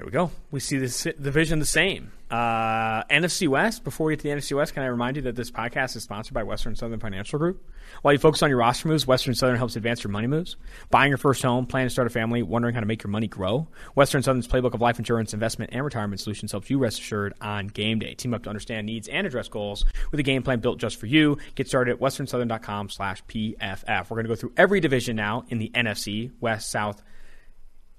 There 0.00 0.06
we 0.06 0.12
go. 0.12 0.30
We 0.50 0.60
see 0.60 0.78
this 0.78 1.02
division 1.20 1.58
the 1.58 1.66
same. 1.66 2.10
Uh, 2.30 3.04
NFC 3.10 3.48
West. 3.48 3.84
Before 3.84 4.06
we 4.06 4.14
get 4.14 4.20
to 4.20 4.28
the 4.28 4.34
NFC 4.34 4.56
West, 4.56 4.72
can 4.72 4.82
I 4.82 4.86
remind 4.86 5.16
you 5.16 5.22
that 5.24 5.36
this 5.36 5.50
podcast 5.50 5.94
is 5.94 6.04
sponsored 6.04 6.32
by 6.32 6.42
Western 6.42 6.74
Southern 6.74 7.00
Financial 7.00 7.38
Group? 7.38 7.62
While 8.00 8.14
you 8.14 8.18
focus 8.18 8.42
on 8.42 8.48
your 8.48 8.60
roster 8.60 8.88
moves, 8.88 9.06
Western 9.06 9.34
Southern 9.34 9.58
helps 9.58 9.76
advance 9.76 10.02
your 10.02 10.10
money 10.10 10.26
moves. 10.26 10.56
Buying 10.88 11.10
your 11.10 11.18
first 11.18 11.42
home, 11.42 11.66
planning 11.66 11.88
to 11.88 11.92
start 11.92 12.06
a 12.06 12.10
family, 12.10 12.42
wondering 12.42 12.72
how 12.72 12.80
to 12.80 12.86
make 12.86 13.02
your 13.02 13.10
money 13.10 13.26
grow. 13.26 13.68
Western 13.94 14.22
Southern's 14.22 14.48
playbook 14.48 14.72
of 14.72 14.80
life 14.80 14.98
insurance, 14.98 15.34
investment, 15.34 15.74
and 15.74 15.84
retirement 15.84 16.18
solutions 16.18 16.50
helps 16.50 16.70
you 16.70 16.78
rest 16.78 16.98
assured 16.98 17.34
on 17.42 17.66
game 17.66 17.98
day. 17.98 18.14
Team 18.14 18.32
up 18.32 18.44
to 18.44 18.48
understand 18.48 18.86
needs 18.86 19.06
and 19.06 19.26
address 19.26 19.48
goals 19.48 19.84
with 20.10 20.18
a 20.18 20.22
game 20.22 20.42
plan 20.42 20.60
built 20.60 20.78
just 20.78 20.96
for 20.96 21.04
you. 21.04 21.36
Get 21.56 21.68
started 21.68 21.92
at 21.92 22.00
westernsouthern.com 22.00 22.88
slash 22.88 23.22
PFF. 23.24 24.08
We're 24.08 24.16
going 24.16 24.24
to 24.24 24.30
go 24.30 24.36
through 24.36 24.52
every 24.56 24.80
division 24.80 25.14
now 25.14 25.44
in 25.50 25.58
the 25.58 25.70
NFC, 25.74 26.30
West, 26.40 26.70
South, 26.70 27.02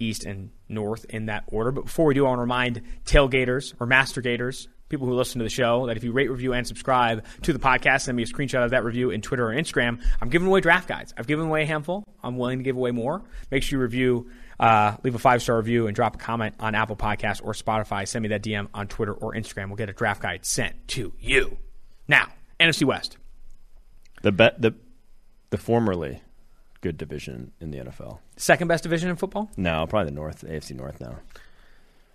East, 0.01 0.25
and 0.25 0.51
North 0.67 1.05
in 1.09 1.27
that 1.27 1.43
order. 1.47 1.71
But 1.71 1.85
before 1.85 2.05
we 2.05 2.13
do, 2.13 2.25
I 2.25 2.29
want 2.29 2.37
to 2.39 2.41
remind 2.41 2.81
tailgaters 3.05 3.73
or 3.79 3.87
master 3.87 4.21
gators, 4.21 4.67
people 4.89 5.07
who 5.07 5.13
listen 5.13 5.39
to 5.39 5.43
the 5.43 5.49
show, 5.49 5.87
that 5.87 5.97
if 5.97 6.03
you 6.03 6.11
rate, 6.11 6.29
review, 6.29 6.53
and 6.53 6.67
subscribe 6.67 7.23
to 7.43 7.53
the 7.53 7.59
podcast, 7.59 8.01
send 8.01 8.17
me 8.17 8.23
a 8.23 8.25
screenshot 8.25 8.63
of 8.63 8.71
that 8.71 8.83
review 8.83 9.11
in 9.11 9.21
Twitter 9.21 9.47
or 9.47 9.53
Instagram. 9.53 10.01
I'm 10.21 10.29
giving 10.29 10.47
away 10.47 10.59
draft 10.61 10.87
guides. 10.87 11.13
I've 11.17 11.27
given 11.27 11.45
away 11.45 11.63
a 11.63 11.65
handful. 11.65 12.03
I'm 12.23 12.37
willing 12.37 12.59
to 12.59 12.63
give 12.63 12.75
away 12.75 12.91
more. 12.91 13.23
Make 13.49 13.63
sure 13.63 13.79
you 13.79 13.83
review, 13.83 14.29
uh, 14.59 14.97
leave 15.03 15.15
a 15.15 15.19
five 15.19 15.41
star 15.41 15.57
review, 15.57 15.87
and 15.87 15.95
drop 15.95 16.15
a 16.15 16.17
comment 16.17 16.55
on 16.59 16.75
Apple 16.75 16.95
Podcasts 16.95 17.41
or 17.43 17.53
Spotify. 17.53 18.07
Send 18.07 18.23
me 18.23 18.29
that 18.29 18.43
DM 18.43 18.67
on 18.73 18.87
Twitter 18.87 19.13
or 19.13 19.33
Instagram. 19.33 19.67
We'll 19.67 19.77
get 19.77 19.89
a 19.89 19.93
draft 19.93 20.21
guide 20.21 20.45
sent 20.45 20.87
to 20.89 21.13
you. 21.19 21.57
Now, 22.07 22.27
NFC 22.59 22.83
West. 22.83 23.17
The 24.21 24.31
bet 24.31 24.61
the 24.61 24.75
the 25.49 25.57
formerly 25.57 26.21
good 26.81 26.97
division 26.97 27.51
in 27.59 27.71
the 27.71 27.77
NFL. 27.79 28.19
Second 28.37 28.67
best 28.67 28.83
division 28.83 29.09
in 29.09 29.15
football? 29.15 29.49
No, 29.57 29.85
probably 29.87 30.09
the 30.09 30.15
North, 30.15 30.43
AFC 30.43 30.75
North 30.75 30.99
now. 30.99 31.17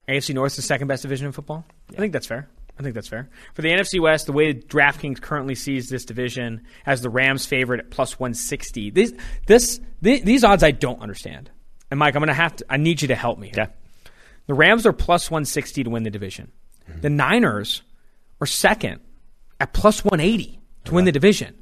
AFC 0.09 0.35
North 0.35 0.53
is 0.53 0.57
the 0.57 0.63
second 0.63 0.89
best 0.89 1.03
division 1.03 1.27
in 1.27 1.33
football? 1.33 1.65
Yeah. 1.91 1.97
I 1.97 2.01
think 2.01 2.13
that's 2.13 2.27
fair. 2.27 2.49
I 2.79 2.83
think 2.83 2.95
that's 2.95 3.09
fair. 3.09 3.29
For 3.55 3.63
the 3.63 3.71
NFC 3.71 4.01
West, 4.01 4.27
the 4.27 4.33
way 4.33 4.53
DraftKings 4.53 5.21
currently 5.21 5.55
sees 5.55 5.89
this 5.89 6.05
division 6.05 6.67
as 6.85 7.01
the 7.01 7.09
Rams 7.09 7.47
favorite 7.47 7.81
at 7.81 7.91
plus 7.91 8.19
160. 8.19 8.91
This, 8.91 9.15
this, 9.47 9.81
these 10.03 10.45
odds 10.45 10.63
I 10.63 10.73
don't 10.73 11.01
understand. 11.01 11.51
And 11.91 11.99
Mike, 11.99 12.15
I'm 12.15 12.21
going 12.21 12.29
to 12.29 12.35
have 12.35 12.57
to, 12.57 12.67
I 12.69 12.77
need 12.77 13.01
you 13.01 13.09
to 13.09 13.15
help 13.15 13.39
me 13.39 13.49
here. 13.49 13.55
Yeah. 13.57 14.11
The 14.47 14.55
Rams 14.55 14.87
are 14.87 14.93
plus 14.93 15.31
160 15.31 15.85
to 15.85 15.91
win 15.91 16.03
the 16.03 16.11
division. 16.11 16.53
Mm-hmm. 16.89 17.01
The 17.01 17.11
Niners 17.11 17.83
are 18.41 18.47
second 18.47 19.01
at 19.59 19.73
plus 19.73 20.05
180 20.05 20.61
to 20.85 20.95
win 20.95 21.05
the 21.05 21.13
division. 21.13 21.57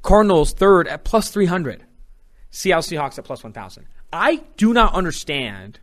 Cardinals 0.00 0.52
third 0.52 0.88
at 0.88 1.04
plus 1.04 1.30
300. 1.30 1.84
Seattle 2.52 2.82
Seahawks 2.82 3.18
at 3.18 3.24
plus 3.24 3.42
1,000. 3.42 3.86
I 4.12 4.42
do 4.56 4.72
not 4.72 4.94
understand 4.94 5.80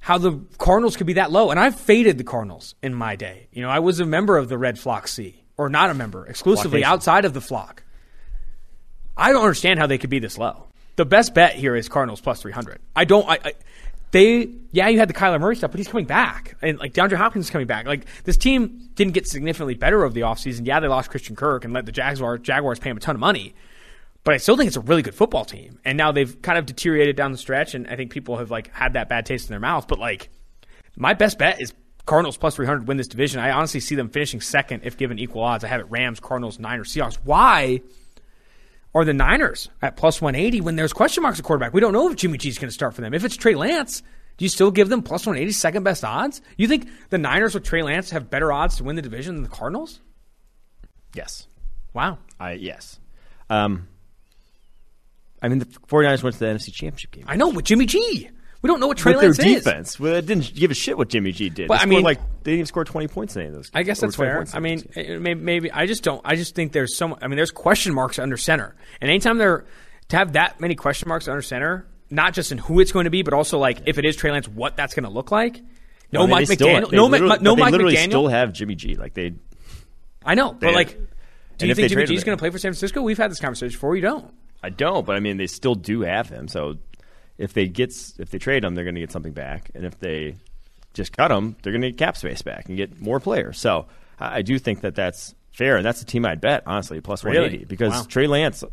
how 0.00 0.18
the 0.18 0.40
Cardinals 0.58 0.96
could 0.96 1.06
be 1.06 1.14
that 1.14 1.30
low. 1.32 1.50
And 1.50 1.58
I've 1.58 1.78
faded 1.78 2.18
the 2.18 2.24
Cardinals 2.24 2.74
in 2.82 2.94
my 2.94 3.16
day. 3.16 3.48
You 3.52 3.62
know, 3.62 3.70
I 3.70 3.78
was 3.78 4.00
a 4.00 4.04
member 4.04 4.36
of 4.36 4.48
the 4.48 4.58
Red 4.58 4.78
Flock 4.78 5.08
C, 5.08 5.44
or 5.56 5.68
not 5.68 5.88
a 5.88 5.94
member, 5.94 6.26
exclusively 6.26 6.84
outside 6.84 7.24
of 7.24 7.32
the 7.32 7.40
flock. 7.40 7.84
I 9.16 9.32
don't 9.32 9.42
understand 9.42 9.78
how 9.78 9.86
they 9.86 9.98
could 9.98 10.10
be 10.10 10.18
this 10.18 10.36
low. 10.36 10.66
The 10.96 11.06
best 11.06 11.32
bet 11.32 11.54
here 11.54 11.74
is 11.74 11.88
Cardinals 11.88 12.20
plus 12.20 12.42
300. 12.42 12.80
I 12.94 13.04
don't. 13.04 13.28
I, 13.28 13.38
I 13.44 13.52
they 14.10 14.48
yeah, 14.72 14.88
you 14.88 14.98
had 14.98 15.08
the 15.08 15.14
Kyler 15.14 15.40
Murray 15.40 15.56
stuff, 15.56 15.70
but 15.70 15.78
he's 15.78 15.88
coming 15.88 16.06
back. 16.06 16.56
And 16.62 16.78
like 16.78 16.92
DeAndre 16.92 17.16
Hopkins 17.16 17.46
is 17.46 17.50
coming 17.50 17.66
back. 17.66 17.86
Like 17.86 18.06
this 18.24 18.36
team 18.36 18.90
didn't 18.94 19.14
get 19.14 19.26
significantly 19.26 19.74
better 19.74 20.04
over 20.04 20.14
the 20.14 20.22
offseason. 20.22 20.66
Yeah, 20.66 20.80
they 20.80 20.88
lost 20.88 21.10
Christian 21.10 21.36
Kirk 21.36 21.64
and 21.64 21.72
let 21.72 21.86
the 21.86 21.92
Jaguars 21.92 22.40
Jaguars 22.42 22.78
pay 22.78 22.90
him 22.90 22.96
a 22.96 23.00
ton 23.00 23.14
of 23.14 23.20
money. 23.20 23.54
But 24.26 24.34
I 24.34 24.38
still 24.38 24.56
think 24.56 24.66
it's 24.66 24.76
a 24.76 24.80
really 24.80 25.02
good 25.02 25.14
football 25.14 25.44
team. 25.44 25.78
And 25.84 25.96
now 25.96 26.10
they've 26.10 26.42
kind 26.42 26.58
of 26.58 26.66
deteriorated 26.66 27.14
down 27.14 27.30
the 27.30 27.38
stretch, 27.38 27.76
and 27.76 27.86
I 27.86 27.94
think 27.94 28.10
people 28.10 28.38
have 28.38 28.50
like 28.50 28.74
had 28.74 28.94
that 28.94 29.08
bad 29.08 29.24
taste 29.24 29.46
in 29.46 29.52
their 29.52 29.60
mouth. 29.60 29.86
But 29.86 30.00
like, 30.00 30.30
my 30.96 31.14
best 31.14 31.38
bet 31.38 31.60
is 31.60 31.72
Cardinals 32.06 32.36
plus 32.36 32.56
300 32.56 32.88
win 32.88 32.96
this 32.96 33.06
division. 33.06 33.38
I 33.38 33.52
honestly 33.52 33.78
see 33.78 33.94
them 33.94 34.08
finishing 34.08 34.40
second 34.40 34.80
if 34.82 34.96
given 34.96 35.20
equal 35.20 35.42
odds. 35.42 35.62
I 35.62 35.68
have 35.68 35.78
it 35.78 35.86
Rams, 35.90 36.18
Cardinals, 36.18 36.58
Niners, 36.58 36.92
Seahawks. 36.92 37.20
Why 37.22 37.82
are 38.96 39.04
the 39.04 39.14
Niners 39.14 39.68
at 39.80 39.96
plus 39.96 40.20
180 40.20 40.60
when 40.60 40.74
there's 40.74 40.92
question 40.92 41.22
marks 41.22 41.38
at 41.38 41.44
quarterback? 41.44 41.72
We 41.72 41.80
don't 41.80 41.92
know 41.92 42.10
if 42.10 42.16
Jimmy 42.16 42.36
G 42.36 42.48
is 42.48 42.58
going 42.58 42.68
to 42.68 42.74
start 42.74 42.94
for 42.94 43.02
them. 43.02 43.14
If 43.14 43.24
it's 43.24 43.36
Trey 43.36 43.54
Lance, 43.54 44.02
do 44.38 44.44
you 44.44 44.48
still 44.48 44.72
give 44.72 44.88
them 44.88 45.02
plus 45.02 45.24
180 45.24 45.52
second 45.52 45.84
best 45.84 46.02
odds? 46.04 46.42
You 46.56 46.66
think 46.66 46.88
the 47.10 47.18
Niners 47.18 47.54
with 47.54 47.62
Trey 47.62 47.84
Lance 47.84 48.10
have 48.10 48.28
better 48.28 48.52
odds 48.52 48.78
to 48.78 48.82
win 48.82 48.96
the 48.96 49.02
division 49.02 49.36
than 49.36 49.44
the 49.44 49.50
Cardinals? 49.50 50.00
Yes. 51.14 51.46
Wow. 51.94 52.18
I 52.40 52.54
yes. 52.54 52.98
Um, 53.48 53.86
I 55.46 55.48
mean, 55.48 55.60
the 55.60 55.66
49ers 55.66 56.24
went 56.24 56.34
to 56.34 56.40
the 56.40 56.46
NFC 56.46 56.72
Championship 56.72 57.12
game. 57.12 57.24
I 57.28 57.36
know, 57.36 57.50
with 57.50 57.64
Jimmy 57.64 57.86
G. 57.86 58.28
We 58.62 58.68
don't 58.68 58.80
know 58.80 58.88
what 58.88 58.98
Trey 58.98 59.12
with 59.12 59.22
Lance 59.22 59.36
their 59.36 59.46
defense. 59.46 59.90
is. 59.90 60.00
Well, 60.00 60.14
it 60.14 60.26
didn't 60.26 60.52
give 60.52 60.72
a 60.72 60.74
shit 60.74 60.98
what 60.98 61.08
Jimmy 61.08 61.30
G 61.30 61.50
did. 61.50 61.68
But, 61.68 61.82
I 61.82 61.86
mean, 61.86 62.02
like 62.02 62.18
they 62.18 62.50
didn't 62.50 62.54
even 62.54 62.66
score 62.66 62.84
twenty 62.84 63.06
points 63.06 63.36
in 63.36 63.42
any 63.42 63.48
of 63.50 63.54
those. 63.54 63.70
Games. 63.70 63.80
I 63.80 63.82
guess 63.84 64.00
that's 64.00 64.16
fair. 64.16 64.44
I 64.52 64.58
mean, 64.58 64.82
eh, 64.96 65.18
maybe, 65.18 65.40
maybe, 65.40 65.70
I 65.70 65.86
just 65.86 66.02
don't. 66.02 66.20
I 66.24 66.34
just 66.34 66.56
think 66.56 66.72
there's 66.72 66.96
so. 66.96 67.16
I 67.22 67.28
mean, 67.28 67.36
there's 67.36 67.52
question 67.52 67.94
marks 67.94 68.18
under 68.18 68.36
center, 68.36 68.74
and 69.00 69.08
anytime 69.08 69.38
there 69.38 69.66
to 70.08 70.16
have 70.16 70.32
that 70.32 70.60
many 70.60 70.74
question 70.74 71.08
marks 71.08 71.28
under 71.28 71.42
center, 71.42 71.86
not 72.10 72.34
just 72.34 72.50
in 72.50 72.58
who 72.58 72.80
it's 72.80 72.90
going 72.90 73.04
to 73.04 73.10
be, 73.10 73.22
but 73.22 73.34
also 73.34 73.58
like 73.58 73.82
if 73.86 73.98
it 73.98 74.04
is 74.04 74.16
Trey 74.16 74.32
Lance, 74.32 74.48
what 74.48 74.76
that's 74.76 74.94
going 74.94 75.04
to 75.04 75.10
look 75.10 75.30
like. 75.30 75.62
No, 76.10 76.22
mean, 76.22 76.30
Mike 76.30 76.48
McDaniel. 76.48 76.90
no, 76.90 77.08
Ma- 77.08 77.36
no, 77.40 77.54
Mike 77.54 77.72
McDaniel. 77.72 77.94
They 77.94 78.04
still 78.04 78.26
have 78.26 78.52
Jimmy 78.52 78.74
G. 78.74 78.96
Like 78.96 79.14
they. 79.14 79.34
I 80.24 80.34
know, 80.34 80.52
but 80.52 80.74
like, 80.74 80.98
do 81.58 81.68
you 81.68 81.74
think 81.76 81.90
Jimmy 81.90 82.06
G 82.06 82.16
is 82.16 82.24
going 82.24 82.36
to 82.36 82.40
play 82.40 82.50
for 82.50 82.58
San 82.58 82.72
Francisco? 82.72 83.02
We've 83.02 83.16
had 83.16 83.30
this 83.30 83.38
conversation 83.38 83.72
before. 83.72 83.94
You 83.94 84.02
don't. 84.02 84.34
I 84.62 84.70
don't, 84.70 85.06
but 85.06 85.16
I 85.16 85.20
mean, 85.20 85.36
they 85.36 85.46
still 85.46 85.74
do 85.74 86.00
have 86.02 86.28
him. 86.28 86.48
So 86.48 86.76
if 87.38 87.52
they 87.52 87.68
get 87.68 87.92
if 88.18 88.30
they 88.30 88.38
trade 88.38 88.64
him, 88.64 88.74
they're 88.74 88.84
going 88.84 88.94
to 88.94 89.00
get 89.00 89.12
something 89.12 89.32
back, 89.32 89.70
and 89.74 89.84
if 89.84 89.98
they 89.98 90.36
just 90.94 91.16
cut 91.16 91.30
him, 91.30 91.56
they're 91.62 91.72
going 91.72 91.82
to 91.82 91.90
get 91.90 91.98
cap 91.98 92.16
space 92.16 92.42
back 92.42 92.68
and 92.68 92.76
get 92.76 93.00
more 93.00 93.20
players. 93.20 93.58
So 93.58 93.86
I, 94.18 94.38
I 94.38 94.42
do 94.42 94.58
think 94.58 94.80
that 94.80 94.94
that's 94.94 95.34
fair, 95.52 95.76
and 95.76 95.84
that's 95.84 96.00
the 96.00 96.06
team 96.06 96.24
I'd 96.24 96.40
bet 96.40 96.62
honestly 96.66 97.00
plus 97.00 97.24
one 97.24 97.36
eighty 97.36 97.64
because 97.64 97.92
wow. 97.92 98.06
Trey 98.08 98.26
Lance, 98.26 98.64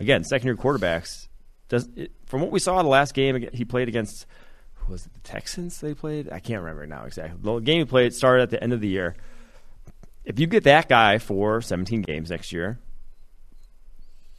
again, 0.00 0.24
second 0.24 0.46
year 0.46 0.56
quarterbacks. 0.56 1.28
Does 1.68 1.88
it, 1.96 2.12
from 2.26 2.42
what 2.42 2.52
we 2.52 2.60
saw 2.60 2.80
the 2.80 2.88
last 2.88 3.12
game 3.12 3.48
he 3.52 3.64
played 3.64 3.88
against 3.88 4.24
was 4.88 5.06
it 5.06 5.14
the 5.14 5.20
Texans 5.20 5.80
they 5.80 5.94
played? 5.94 6.30
I 6.30 6.38
can't 6.38 6.60
remember 6.60 6.86
now 6.86 7.04
exactly. 7.04 7.38
The 7.42 7.58
game 7.60 7.80
he 7.80 7.84
played 7.84 8.14
started 8.14 8.42
at 8.44 8.50
the 8.50 8.62
end 8.62 8.72
of 8.72 8.80
the 8.80 8.88
year. 8.88 9.16
If 10.24 10.38
you 10.40 10.46
get 10.46 10.64
that 10.64 10.88
guy 10.88 11.18
for 11.18 11.60
17 11.60 12.02
games 12.02 12.30
next 12.30 12.52
year, 12.52 12.78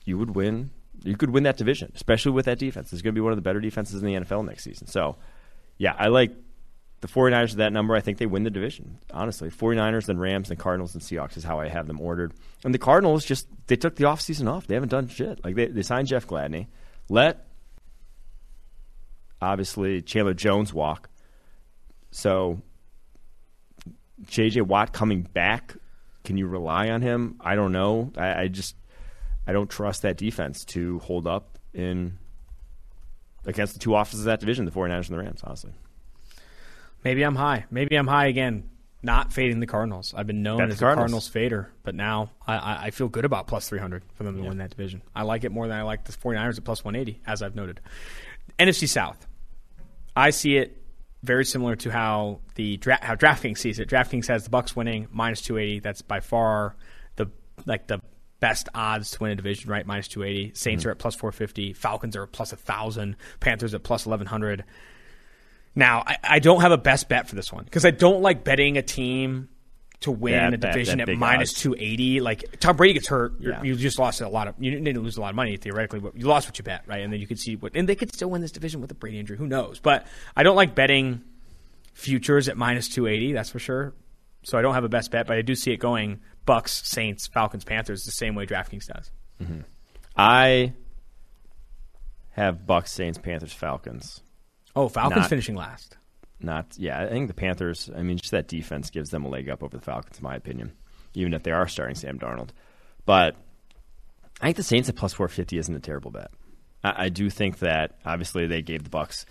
you 0.05 0.17
would 0.17 0.35
win 0.35 0.71
you 1.07 1.17
could 1.17 1.29
win 1.29 1.43
that 1.43 1.57
division, 1.57 1.91
especially 1.95 2.31
with 2.31 2.45
that 2.45 2.59
defense. 2.59 2.91
It's 2.91 3.01
going 3.01 3.13
to 3.13 3.17
be 3.17 3.21
one 3.21 3.31
of 3.31 3.37
the 3.37 3.41
better 3.41 3.59
defenses 3.59 4.01
in 4.01 4.07
the 4.07 4.13
NFL 4.13 4.45
next 4.45 4.63
season. 4.63 4.87
So, 4.87 5.15
yeah, 5.77 5.95
I 5.97 6.07
like 6.07 6.31
the 7.01 7.07
49ers 7.07 7.51
at 7.51 7.57
that 7.57 7.73
number. 7.73 7.95
I 7.95 8.01
think 8.01 8.17
they 8.17 8.25
win 8.25 8.43
the 8.43 8.49
division, 8.49 8.99
honestly. 9.11 9.49
49ers, 9.49 10.05
then 10.05 10.17
Rams, 10.17 10.49
then 10.49 10.57
Cardinals, 10.57 10.93
and 10.93 11.03
Seahawks 11.03 11.37
is 11.37 11.43
how 11.43 11.59
I 11.59 11.67
have 11.67 11.87
them 11.87 12.01
ordered. 12.01 12.33
And 12.63 12.73
the 12.73 12.79
Cardinals 12.79 13.23
just, 13.25 13.47
they 13.67 13.75
took 13.75 13.95
the 13.95 14.05
offseason 14.05 14.51
off. 14.51 14.67
They 14.67 14.73
haven't 14.73 14.89
done 14.89 15.07
shit. 15.07 15.43
Like, 15.43 15.55
they, 15.55 15.67
they 15.67 15.83
signed 15.83 16.07
Jeff 16.07 16.27
Gladney, 16.27 16.67
let, 17.09 17.47
obviously, 19.41 20.01
Chandler 20.01 20.33
Jones 20.33 20.73
walk. 20.73 21.09
So, 22.11 22.61
J.J. 24.25 24.61
Watt 24.61 24.93
coming 24.93 25.21
back, 25.21 25.75
can 26.23 26.37
you 26.37 26.47
rely 26.47 26.89
on 26.89 27.01
him? 27.01 27.39
I 27.39 27.55
don't 27.55 27.71
know. 27.71 28.11
I, 28.17 28.41
I 28.41 28.47
just 28.47 28.75
I 29.47 29.53
don't 29.53 29.69
trust 29.69 30.01
that 30.01 30.17
defense 30.17 30.65
to 30.65 30.99
hold 30.99 31.25
up 31.25 31.57
in 31.73 32.17
against 33.45 33.73
the 33.73 33.79
two 33.79 33.95
offenses 33.95 34.21
of 34.21 34.25
that 34.25 34.39
division, 34.41 34.65
the 34.65 34.71
49ers 34.71 35.07
and 35.09 35.17
the 35.17 35.23
Rams, 35.23 35.41
honestly. 35.43 35.71
Maybe 37.03 37.23
I'm 37.23 37.35
high. 37.35 37.65
Maybe 37.71 37.95
I'm 37.95 38.07
high 38.07 38.27
again. 38.27 38.69
Not 39.01 39.31
fading 39.31 39.59
the 39.59 39.67
Cardinals. 39.67 40.13
I've 40.15 40.27
been 40.27 40.43
known 40.43 40.57
Bet 40.57 40.67
the 40.67 40.73
as 40.73 40.79
a 40.79 40.83
Cardinals. 40.83 41.03
Cardinals 41.03 41.27
fader, 41.29 41.71
but 41.83 41.95
now 41.95 42.31
I, 42.45 42.87
I, 42.87 42.91
feel 42.91 43.07
good 43.07 43.25
about 43.25 43.47
plus 43.47 43.69
300 43.69 44.03
for 44.15 44.23
them 44.23 44.35
to 44.35 44.49
win 44.49 44.57
that 44.57 44.71
division. 44.71 45.03
I 45.15 45.21
like 45.21 45.43
it 45.43 45.51
more 45.51 45.67
than 45.67 45.77
I 45.77 45.83
like 45.83 46.03
the 46.03 46.11
49ers 46.11 46.57
at 46.57 46.65
plus 46.65 46.83
180, 46.83 47.21
as 47.25 47.41
I've 47.41 47.55
noted. 47.55 47.79
NFC 48.59 48.89
South. 48.89 49.25
I 50.15 50.31
see 50.31 50.57
it 50.57 50.81
very 51.23 51.45
similar 51.45 51.75
to 51.77 51.91
how 51.91 52.39
the 52.55 52.77
dra- 52.77 52.99
how 53.01 53.15
DraftKings 53.15 53.59
sees 53.59 53.79
it. 53.79 53.87
DraftKings 53.87 54.27
has 54.27 54.45
the 54.45 54.49
Bucks 54.49 54.75
winning 54.75 55.07
minus 55.11 55.41
280. 55.41 55.79
That's 55.79 56.01
by 56.01 56.19
far 56.19 56.75
the 57.17 57.27
like 57.65 57.87
the 57.87 58.01
best 58.39 58.69
odds 58.75 59.11
to 59.11 59.19
win 59.23 59.31
a 59.31 59.35
division, 59.35 59.69
right? 59.69 59.85
Minus 59.85 60.07
280. 60.07 60.53
Saints 60.55 60.85
are 60.85 60.91
at 60.91 60.99
plus 60.99 61.15
450. 61.15 61.73
Falcons 61.73 62.15
are 62.15 62.23
at 62.23 62.31
plus 62.31 62.51
1,000. 62.51 63.15
Panthers 63.39 63.73
at 63.73 63.83
plus 63.83 64.05
1,100. 64.05 64.63
Now, 65.75 66.03
I, 66.05 66.17
I 66.23 66.39
don't 66.39 66.61
have 66.61 66.71
a 66.71 66.77
best 66.77 67.07
bet 67.09 67.27
for 67.27 67.35
this 67.35 67.51
one 67.53 67.63
because 67.63 67.85
I 67.85 67.91
don't 67.91 68.21
like 68.21 68.43
betting 68.43 68.77
a 68.77 68.81
team 68.81 69.49
to 70.01 70.11
win 70.11 70.33
Yeah, 70.33 70.47
a 70.49 70.57
division 70.57 71.01
at 71.01 71.07
minus 71.09 71.51
odds. 71.51 71.61
280. 71.61 72.19
Like 72.21 72.59
Tom 72.59 72.75
Brady 72.77 72.93
gets 72.93 73.07
hurt, 73.07 73.33
Yeah. 73.39 73.61
you 73.63 73.75
just 73.75 73.97
lost 73.99 74.21
a 74.21 74.29
lot 74.29 74.47
of. 74.47 74.55
You 74.59 74.71
didn't 74.79 75.01
lose 75.03 75.17
a 75.17 75.21
lot 75.21 75.29
of 75.29 75.35
money 75.35 75.57
theoretically, 75.57 75.99
but 75.99 76.15
you 76.15 76.25
lost 76.27 76.47
what 76.47 76.57
you 76.59 76.63
bet, 76.63 76.83
right? 76.87 77.01
And 77.01 77.11
then 77.11 77.19
you 77.19 77.25
could 77.27 77.39
see 77.39 77.55
what, 77.55 77.73
and 77.75 77.89
they 77.89 77.95
could 77.95 78.13
still 78.13 78.29
win 78.29 78.41
this 78.41 78.51
division 78.51 78.81
with 78.81 78.91
a 78.91 78.95
Brady 78.95 79.19
injury. 79.19 79.37
Who 79.37 79.47
knows? 79.47 79.79
But 79.79 80.05
I 80.35 80.43
don't 80.43 80.55
like 80.55 80.75
betting 80.75 81.23
futures 81.93 82.47
at 82.47 82.57
minus 82.57 82.89
280. 82.89 83.33
That's 83.33 83.49
for 83.49 83.59
sure. 83.59 83.93
So 84.43 84.57
I 84.57 84.61
don't 84.61 84.73
have 84.73 84.83
a 84.83 84.89
best 84.89 85.11
bet, 85.11 85.27
but 85.27 85.37
I 85.37 85.41
do 85.41 85.55
see 85.55 85.71
it 85.71 85.77
going 85.77 86.21
Bucks, 86.45 86.87
Saints, 86.87 87.27
Falcons, 87.27 87.65
Panthers 87.65 88.03
the 88.03 88.11
same 88.11 88.35
way 88.35 88.45
DraftKings 88.45 88.87
does. 88.87 89.11
Mm-hmm. 89.41 89.61
I 90.15 90.73
have 92.31 92.65
Bucks, 92.65 92.91
Saints, 92.91 93.17
Panthers, 93.17 93.53
Falcons. 93.53 94.21
Oh, 94.75 94.87
Falcons 94.89 95.21
Not- 95.21 95.29
finishing 95.29 95.55
last. 95.55 95.97
Not 96.39 96.67
yeah, 96.77 97.01
I 97.01 97.07
think 97.07 97.27
the 97.29 97.33
Panthers. 97.33 97.89
I 97.95 98.03
mean, 98.03 98.17
just 98.17 98.29
that 98.29 98.47
defense 98.47 98.91
gives 98.91 99.09
them 99.09 99.25
a 99.25 99.27
leg 99.27 99.49
up 99.49 99.63
over 99.63 99.75
the 99.75 99.83
Falcons, 99.83 100.19
in 100.19 100.23
my 100.23 100.35
opinion. 100.35 100.71
Even 101.15 101.33
if 101.33 101.41
they 101.41 101.49
are 101.49 101.67
starting 101.67 101.95
Sam 101.95 102.19
Darnold, 102.19 102.49
but 103.05 103.35
I 104.39 104.45
think 104.45 104.57
the 104.57 104.63
Saints 104.63 104.87
at 104.87 104.95
plus 104.95 105.13
four 105.13 105.27
fifty 105.29 105.57
isn't 105.57 105.73
a 105.75 105.79
terrible 105.79 106.11
bet. 106.11 106.29
I, 106.83 107.05
I 107.05 107.09
do 107.09 107.31
think 107.31 107.57
that 107.59 107.97
obviously 108.05 108.45
they 108.45 108.61
gave 108.61 108.83
the 108.83 108.91
Bucks, 108.91 109.25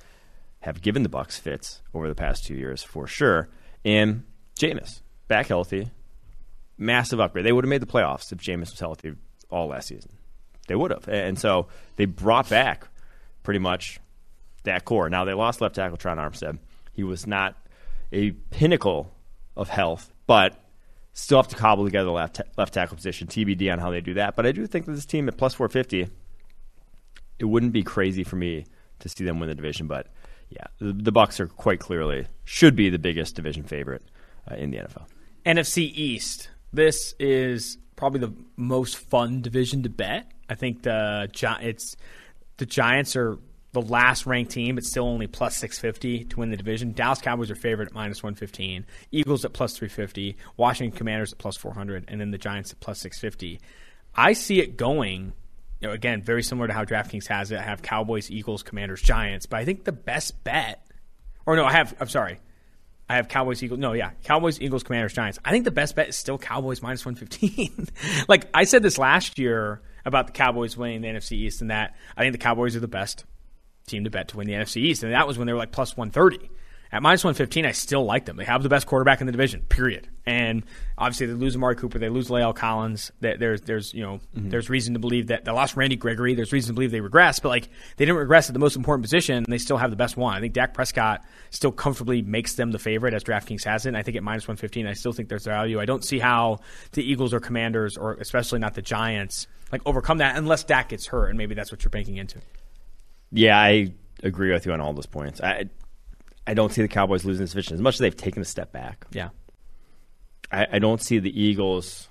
have 0.61 0.82
given 0.82 1.04
the 1.04 1.09
Bucks 1.09 1.38
fits 1.38 1.80
over 1.94 2.09
the 2.09 2.16
past 2.16 2.44
two 2.44 2.57
years 2.57 2.82
for 2.82 3.07
sure. 3.07 3.48
And 3.84 4.24
Jameis 4.57 5.00
back 5.28 5.46
healthy, 5.46 5.90
massive 6.78 7.20
upgrade. 7.20 7.44
They 7.44 7.52
would 7.52 7.64
have 7.64 7.70
made 7.70 7.82
the 7.82 7.86
playoffs 7.86 8.32
if 8.32 8.38
Jameis 8.38 8.70
was 8.70 8.80
healthy 8.80 9.14
all 9.50 9.68
last 9.68 9.88
season. 9.88 10.12
They 10.68 10.74
would 10.74 10.90
have, 10.90 11.09
and 11.09 11.38
so 11.38 11.68
they 11.96 12.07
brought 12.07 12.48
back 12.48 12.88
pretty 13.42 13.61
much 13.61 14.00
that 14.64 14.84
core. 14.84 15.09
Now 15.09 15.24
they 15.24 15.34
lost 15.34 15.61
left 15.61 15.76
tackle 15.76 15.96
Tron 15.96 16.18
Armstead. 16.18 16.59
He 16.92 17.04
was 17.04 17.26
not 17.26 17.54
a 18.12 18.32
pinnacle 18.32 19.12
of 19.57 19.68
health, 19.68 20.12
but 20.26 20.61
still 21.12 21.38
have 21.38 21.48
to 21.48 21.57
cobble 21.57 21.84
together 21.84 22.07
the 22.07 22.12
left, 22.12 22.40
left 22.57 22.74
tackle 22.74 22.96
position. 22.96 23.28
TBD 23.28 23.72
on 23.72 23.78
how 23.78 23.90
they 23.90 24.00
do 24.00 24.14
that. 24.14 24.36
But 24.36 24.46
I 24.46 24.52
do 24.52 24.66
think 24.66 24.86
that 24.86 24.92
this 24.92 25.07
team 25.07 25.28
at 25.28 25.36
plus 25.36 25.54
450, 25.54 26.09
it 27.38 27.44
wouldn't 27.44 27.72
be 27.72 27.82
crazy 27.82 28.24
for 28.24 28.36
me 28.36 28.66
to 28.98 29.09
see 29.09 29.24
them 29.24 29.38
win 29.38 29.48
the 29.48 29.54
division. 29.54 29.86
But 29.86 30.09
yeah, 30.50 30.64
the, 30.78 30.92
the 30.92 31.12
Bucks 31.12 31.38
are 31.40 31.46
quite 31.46 31.80
clearly 31.80 32.26
should 32.44 32.74
be 32.76 32.90
the 32.90 32.98
biggest 32.98 33.36
division 33.36 33.62
favorite 33.62 34.02
uh, 34.51 34.55
in 34.55 34.70
the 34.70 34.78
NFL. 34.78 35.07
NFC 35.44 35.92
East. 35.94 36.49
This 36.72 37.14
is 37.18 37.78
probably 37.94 38.20
the 38.20 38.32
most 38.57 38.97
fun 38.97 39.42
division 39.42 39.82
to 39.84 39.88
bet. 39.88 40.30
I 40.49 40.55
think 40.55 40.82
the 40.82 41.28
it's 41.62 41.97
the 42.59 42.66
Giants 42.66 43.16
are 43.16 43.38
the 43.72 43.82
last 43.82 44.24
ranked 44.24 44.53
team, 44.53 44.76
but 44.76 44.84
still 44.84 45.05
only 45.05 45.26
plus 45.26 45.57
650 45.59 46.24
to 46.24 46.38
win 46.38 46.51
the 46.51 46.57
division. 46.57 46.92
Dallas 46.92 47.20
Cowboys 47.20 47.51
are 47.51 47.57
favored 47.57 47.88
at 47.88 47.94
minus 47.94 48.22
115. 48.22 48.86
Eagles 49.12 49.44
at 49.44 49.53
plus 49.53 49.76
350. 49.76 50.36
Washington 50.57 50.97
Commanders 50.97 51.32
at 51.32 51.38
plus 51.38 51.59
400, 51.59 52.07
and 52.09 52.20
then 52.20 52.30
the 52.30 52.38
Giants 52.38 52.72
at 52.72 52.80
plus 52.80 53.01
650. 53.01 53.61
I 54.14 54.32
see 54.32 54.61
it 54.61 54.76
going. 54.76 55.34
You 55.80 55.88
know, 55.88 55.94
again, 55.94 56.22
very 56.22 56.42
similar 56.42 56.68
to 56.68 56.72
how 56.72 56.86
DraftKings 56.86 57.26
has 57.26 57.53
it. 57.53 57.59
I 57.59 57.62
have 57.62 57.82
Cowboys, 57.82 58.30
Eagles, 58.30 58.62
Commanders, 58.62 59.03
Giants, 59.03 59.44
but 59.44 59.59
I 59.59 59.66
think 59.66 59.84
the 59.84 59.92
best 59.92 60.42
bet, 60.42 60.86
or 61.44 61.55
no, 61.55 61.66
I 61.66 61.72
have. 61.72 61.94
I'm 62.01 62.09
sorry. 62.09 62.40
I 63.09 63.16
have 63.16 63.28
Cowboys, 63.28 63.62
Eagles. 63.62 63.78
No, 63.78 63.92
yeah, 63.92 64.11
Cowboys, 64.24 64.61
Eagles, 64.61 64.82
Commanders, 64.82 65.12
Giants. 65.12 65.38
I 65.44 65.52
think 65.52 65.64
the 65.64 65.70
best 65.70 65.94
bet 65.94 66.09
is 66.09 66.16
still 66.16 66.38
Cowboys 66.38 66.82
minus 66.82 67.04
one 67.04 67.14
fifteen. 67.14 67.88
like 68.28 68.48
I 68.52 68.64
said 68.64 68.82
this 68.82 68.98
last 68.98 69.38
year 69.38 69.80
about 70.04 70.26
the 70.26 70.32
Cowboys 70.32 70.76
winning 70.76 71.02
the 71.02 71.09
NFC 71.09 71.32
East, 71.32 71.61
and 71.61 71.70
that 71.70 71.94
I 72.16 72.22
think 72.22 72.32
the 72.32 72.38
Cowboys 72.38 72.74
are 72.74 72.80
the 72.80 72.88
best 72.88 73.24
team 73.86 74.04
to 74.04 74.11
bet 74.11 74.28
to 74.28 74.36
win 74.36 74.48
the 74.48 74.54
NFC 74.54 74.78
East, 74.78 75.04
and 75.04 75.12
that 75.12 75.26
was 75.26 75.38
when 75.38 75.46
they 75.46 75.52
were 75.52 75.59
like 75.59 75.72
plus 75.72 75.96
one 75.96 76.11
thirty. 76.11 76.50
At 76.93 77.03
minus 77.03 77.24
one 77.24 77.34
fifteen, 77.34 77.66
I 77.66 77.72
still 77.72 78.05
like 78.05 78.24
them. 78.26 78.37
They 78.37 78.45
have 78.45 78.62
the 78.62 78.68
best 78.68 78.87
quarterback 78.87 79.20
in 79.20 79.26
the 79.26 79.32
division. 79.32 79.62
Period. 79.68 80.09
And 80.24 80.64
obviously, 80.99 81.26
they 81.26 81.34
lose 81.34 81.55
Amari 81.55 81.76
Cooper, 81.76 81.99
they 81.99 82.09
lose 82.09 82.28
La'el 82.28 82.55
Collins. 82.55 83.12
There's 83.20 83.61
there's 83.62 83.95
you 83.95 84.03
know 84.03 84.20
mm-hmm. 84.37 84.51
there's 84.51 84.70
reason 84.70 84.95
to 84.95 85.01
believe 85.01 85.28
that 85.28 85.45
they 85.45 85.53
lost 85.53 85.76
Randy 85.76 85.97
Gregory. 85.97 86.34
There's 86.34 86.53
reason 86.53 86.68
to 86.68 86.74
believe 86.74 86.91
they 86.91 87.01
regress, 87.01 87.39
but 87.39 87.49
like 87.49 87.68
they 87.97 88.05
didn't 88.05 88.18
regress 88.18 88.49
at 88.49 88.53
the 88.53 88.59
most 88.59 88.76
important 88.76 89.05
position, 89.05 89.37
and 89.37 89.47
they 89.47 89.59
still 89.59 89.76
have 89.76 89.91
the 89.91 89.97
best 89.97 90.16
one. 90.16 90.37
I 90.37 90.41
think 90.41 90.55
Dak 90.55 90.74
Prescott 90.74 91.24
still 91.51 91.72
comfortably 91.72 92.22
makes 92.22 92.55
them 92.55 92.70
the 92.70 92.78
favorite 92.78 93.14
as 93.14 93.24
DraftKings 93.24 93.64
has 93.64 93.87
it. 93.87 93.91
And 93.91 93.97
I 93.97 94.03
think 94.03 94.16
at 94.16 94.22
minus 94.22 94.49
one 94.49 94.57
fifteen, 94.57 94.87
I 94.87 94.95
still 94.95 95.12
think 95.12 95.28
there's 95.28 95.45
value. 95.45 95.80
I 95.80 95.84
don't 95.84 96.05
see 96.05 96.18
how 96.18 96.61
the 96.93 97.03
Eagles 97.03 97.34
or 97.34 97.41
Commanders, 97.41 97.97
or 97.97 98.14
especially 98.14 98.59
not 98.59 98.74
the 98.74 98.82
Giants, 98.82 99.47
like 99.70 99.82
overcome 99.87 100.18
that 100.18 100.37
unless 100.37 100.64
Dak 100.64 100.89
gets 100.89 101.07
hurt, 101.07 101.28
and 101.28 101.39
maybe 101.39 101.55
that's 101.55 101.70
what 101.70 101.84
you're 101.84 101.91
banking 101.91 102.16
into. 102.16 102.41
Yeah, 103.32 103.59
I 103.59 103.93
agree 104.22 104.53
with 104.53 104.66
you 104.66 104.72
on 104.72 104.80
all 104.80 104.93
those 104.93 105.07
points. 105.07 105.41
I 105.41 105.68
I 106.47 106.55
don't 106.55 106.72
see 106.72 106.82
the 106.82 106.88
Cowboys 106.88 107.24
losing 107.24 107.42
this 107.42 107.51
division 107.51 107.74
as 107.74 107.80
much 107.80 107.94
as 107.94 108.01
they've 108.01 108.16
taken 108.16 108.42
a 108.42 108.44
step 108.44 108.72
back. 108.72 109.07
Yeah. 109.11 109.30
I, 110.51 110.66
I 110.74 110.78
don't 110.78 111.03
see 111.03 111.18
the 111.18 111.40
Eagles. 111.40 112.09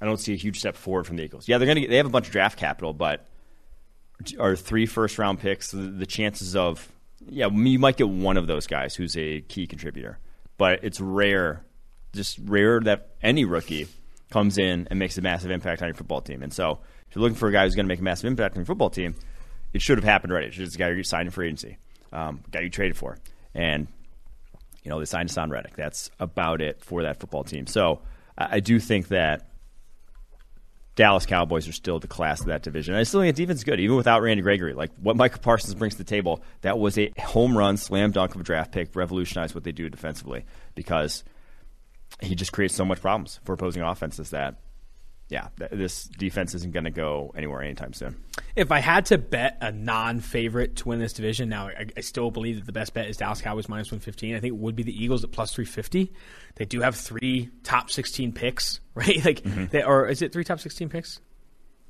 I 0.00 0.06
don't 0.06 0.18
see 0.18 0.32
a 0.32 0.36
huge 0.36 0.58
step 0.58 0.76
forward 0.76 1.06
from 1.06 1.16
the 1.16 1.24
Eagles. 1.24 1.48
Yeah, 1.48 1.58
they're 1.58 1.66
going 1.66 1.82
to. 1.82 1.88
They 1.88 1.96
have 1.96 2.06
a 2.06 2.10
bunch 2.10 2.26
of 2.26 2.32
draft 2.32 2.58
capital, 2.58 2.92
but 2.92 3.26
are 4.38 4.56
three 4.56 4.86
first 4.86 5.18
round 5.18 5.40
picks. 5.40 5.70
The, 5.70 5.78
the 5.78 6.06
chances 6.06 6.54
of 6.54 6.88
yeah, 7.28 7.48
you 7.48 7.78
might 7.78 7.96
get 7.96 8.08
one 8.08 8.36
of 8.36 8.46
those 8.46 8.66
guys 8.66 8.94
who's 8.94 9.16
a 9.16 9.40
key 9.42 9.66
contributor, 9.66 10.18
but 10.58 10.80
it's 10.82 11.00
rare, 11.00 11.64
just 12.14 12.38
rare 12.44 12.80
that 12.80 13.10
any 13.22 13.44
rookie 13.44 13.88
comes 14.30 14.58
in 14.58 14.88
and 14.90 14.98
makes 14.98 15.18
a 15.18 15.22
massive 15.22 15.50
impact 15.50 15.82
on 15.82 15.88
your 15.88 15.94
football 15.94 16.20
team. 16.20 16.42
And 16.42 16.52
so, 16.52 16.80
if 17.08 17.16
you're 17.16 17.22
looking 17.22 17.36
for 17.36 17.48
a 17.48 17.52
guy 17.52 17.64
who's 17.64 17.74
going 17.74 17.86
to 17.86 17.88
make 17.88 18.00
a 18.00 18.04
massive 18.04 18.26
impact 18.26 18.54
on 18.54 18.60
your 18.60 18.66
football 18.66 18.90
team, 18.90 19.14
it 19.72 19.82
should 19.82 19.98
have 19.98 20.04
happened 20.04 20.32
already. 20.32 20.48
It's 20.48 20.56
just 20.56 20.74
a 20.74 20.78
guy 20.78 20.90
you 20.90 21.02
signed 21.02 21.26
in 21.26 21.30
free 21.30 21.46
agency, 21.46 21.78
um, 22.12 22.40
guy 22.50 22.60
you 22.60 22.70
traded 22.70 22.96
for, 22.96 23.18
and 23.54 23.86
you 24.82 24.90
know, 24.90 24.98
they 24.98 25.04
signed 25.04 25.28
Haason 25.28 25.50
Reddick. 25.50 25.76
That's 25.76 26.10
about 26.18 26.60
it 26.60 26.82
for 26.82 27.02
that 27.02 27.20
football 27.20 27.44
team. 27.44 27.66
So 27.66 28.00
I, 28.36 28.56
I 28.56 28.60
do 28.60 28.80
think 28.80 29.08
that 29.08 29.48
Dallas 30.94 31.24
Cowboys 31.24 31.68
are 31.68 31.72
still 31.72 31.98
the 31.98 32.08
class 32.08 32.40
of 32.40 32.46
that 32.46 32.62
division. 32.62 32.94
I 32.94 33.04
still 33.04 33.20
think 33.20 33.34
the 33.34 33.42
defense 33.42 33.60
is 33.60 33.64
good, 33.64 33.80
even 33.80 33.96
without 33.96 34.20
Randy 34.20 34.42
Gregory. 34.42 34.74
Like 34.74 34.90
what 35.00 35.16
Micah 35.16 35.38
Parsons 35.38 35.74
brings 35.74 35.94
to 35.94 35.98
the 35.98 36.04
table, 36.04 36.42
that 36.62 36.78
was 36.78 36.98
a 36.98 37.12
home 37.18 37.56
run, 37.56 37.76
slam 37.76 38.10
dunk 38.10 38.34
of 38.34 38.40
a 38.40 38.44
draft 38.44 38.72
pick, 38.72 38.94
revolutionized 38.94 39.54
what 39.54 39.64
they 39.64 39.72
do 39.72 39.88
defensively 39.88 40.44
because 40.74 41.24
he 42.20 42.34
just 42.34 42.52
creates 42.52 42.74
so 42.74 42.84
much 42.84 43.00
problems 43.00 43.40
for 43.44 43.54
opposing 43.54 43.82
offenses 43.82 44.30
that, 44.30 44.56
yeah, 45.32 45.48
th- 45.58 45.70
this 45.70 46.04
defense 46.04 46.54
isn't 46.54 46.72
going 46.72 46.84
to 46.84 46.90
go 46.90 47.32
anywhere 47.34 47.62
anytime 47.62 47.94
soon. 47.94 48.22
If 48.54 48.70
I 48.70 48.80
had 48.80 49.06
to 49.06 49.16
bet 49.16 49.56
a 49.62 49.72
non-favorite 49.72 50.76
to 50.76 50.88
win 50.88 51.00
this 51.00 51.14
division, 51.14 51.48
now 51.48 51.68
I, 51.68 51.86
I 51.96 52.00
still 52.02 52.30
believe 52.30 52.56
that 52.56 52.66
the 52.66 52.72
best 52.72 52.92
bet 52.92 53.08
is 53.08 53.16
Dallas 53.16 53.40
Cowboys 53.40 53.66
minus 53.68 53.90
one 53.90 54.00
fifteen. 54.00 54.36
I 54.36 54.40
think 54.40 54.52
it 54.52 54.58
would 54.58 54.76
be 54.76 54.82
the 54.82 55.04
Eagles 55.04 55.24
at 55.24 55.32
plus 55.32 55.52
three 55.54 55.64
fifty. 55.64 56.12
They 56.56 56.66
do 56.66 56.82
have 56.82 56.94
three 56.96 57.50
top 57.62 57.90
sixteen 57.90 58.32
picks, 58.32 58.80
right? 58.94 59.24
Like, 59.24 59.40
mm-hmm. 59.42 59.66
they, 59.70 59.82
or 59.82 60.06
is 60.06 60.20
it 60.20 60.32
three 60.34 60.44
top 60.44 60.60
sixteen 60.60 60.90
picks? 60.90 61.18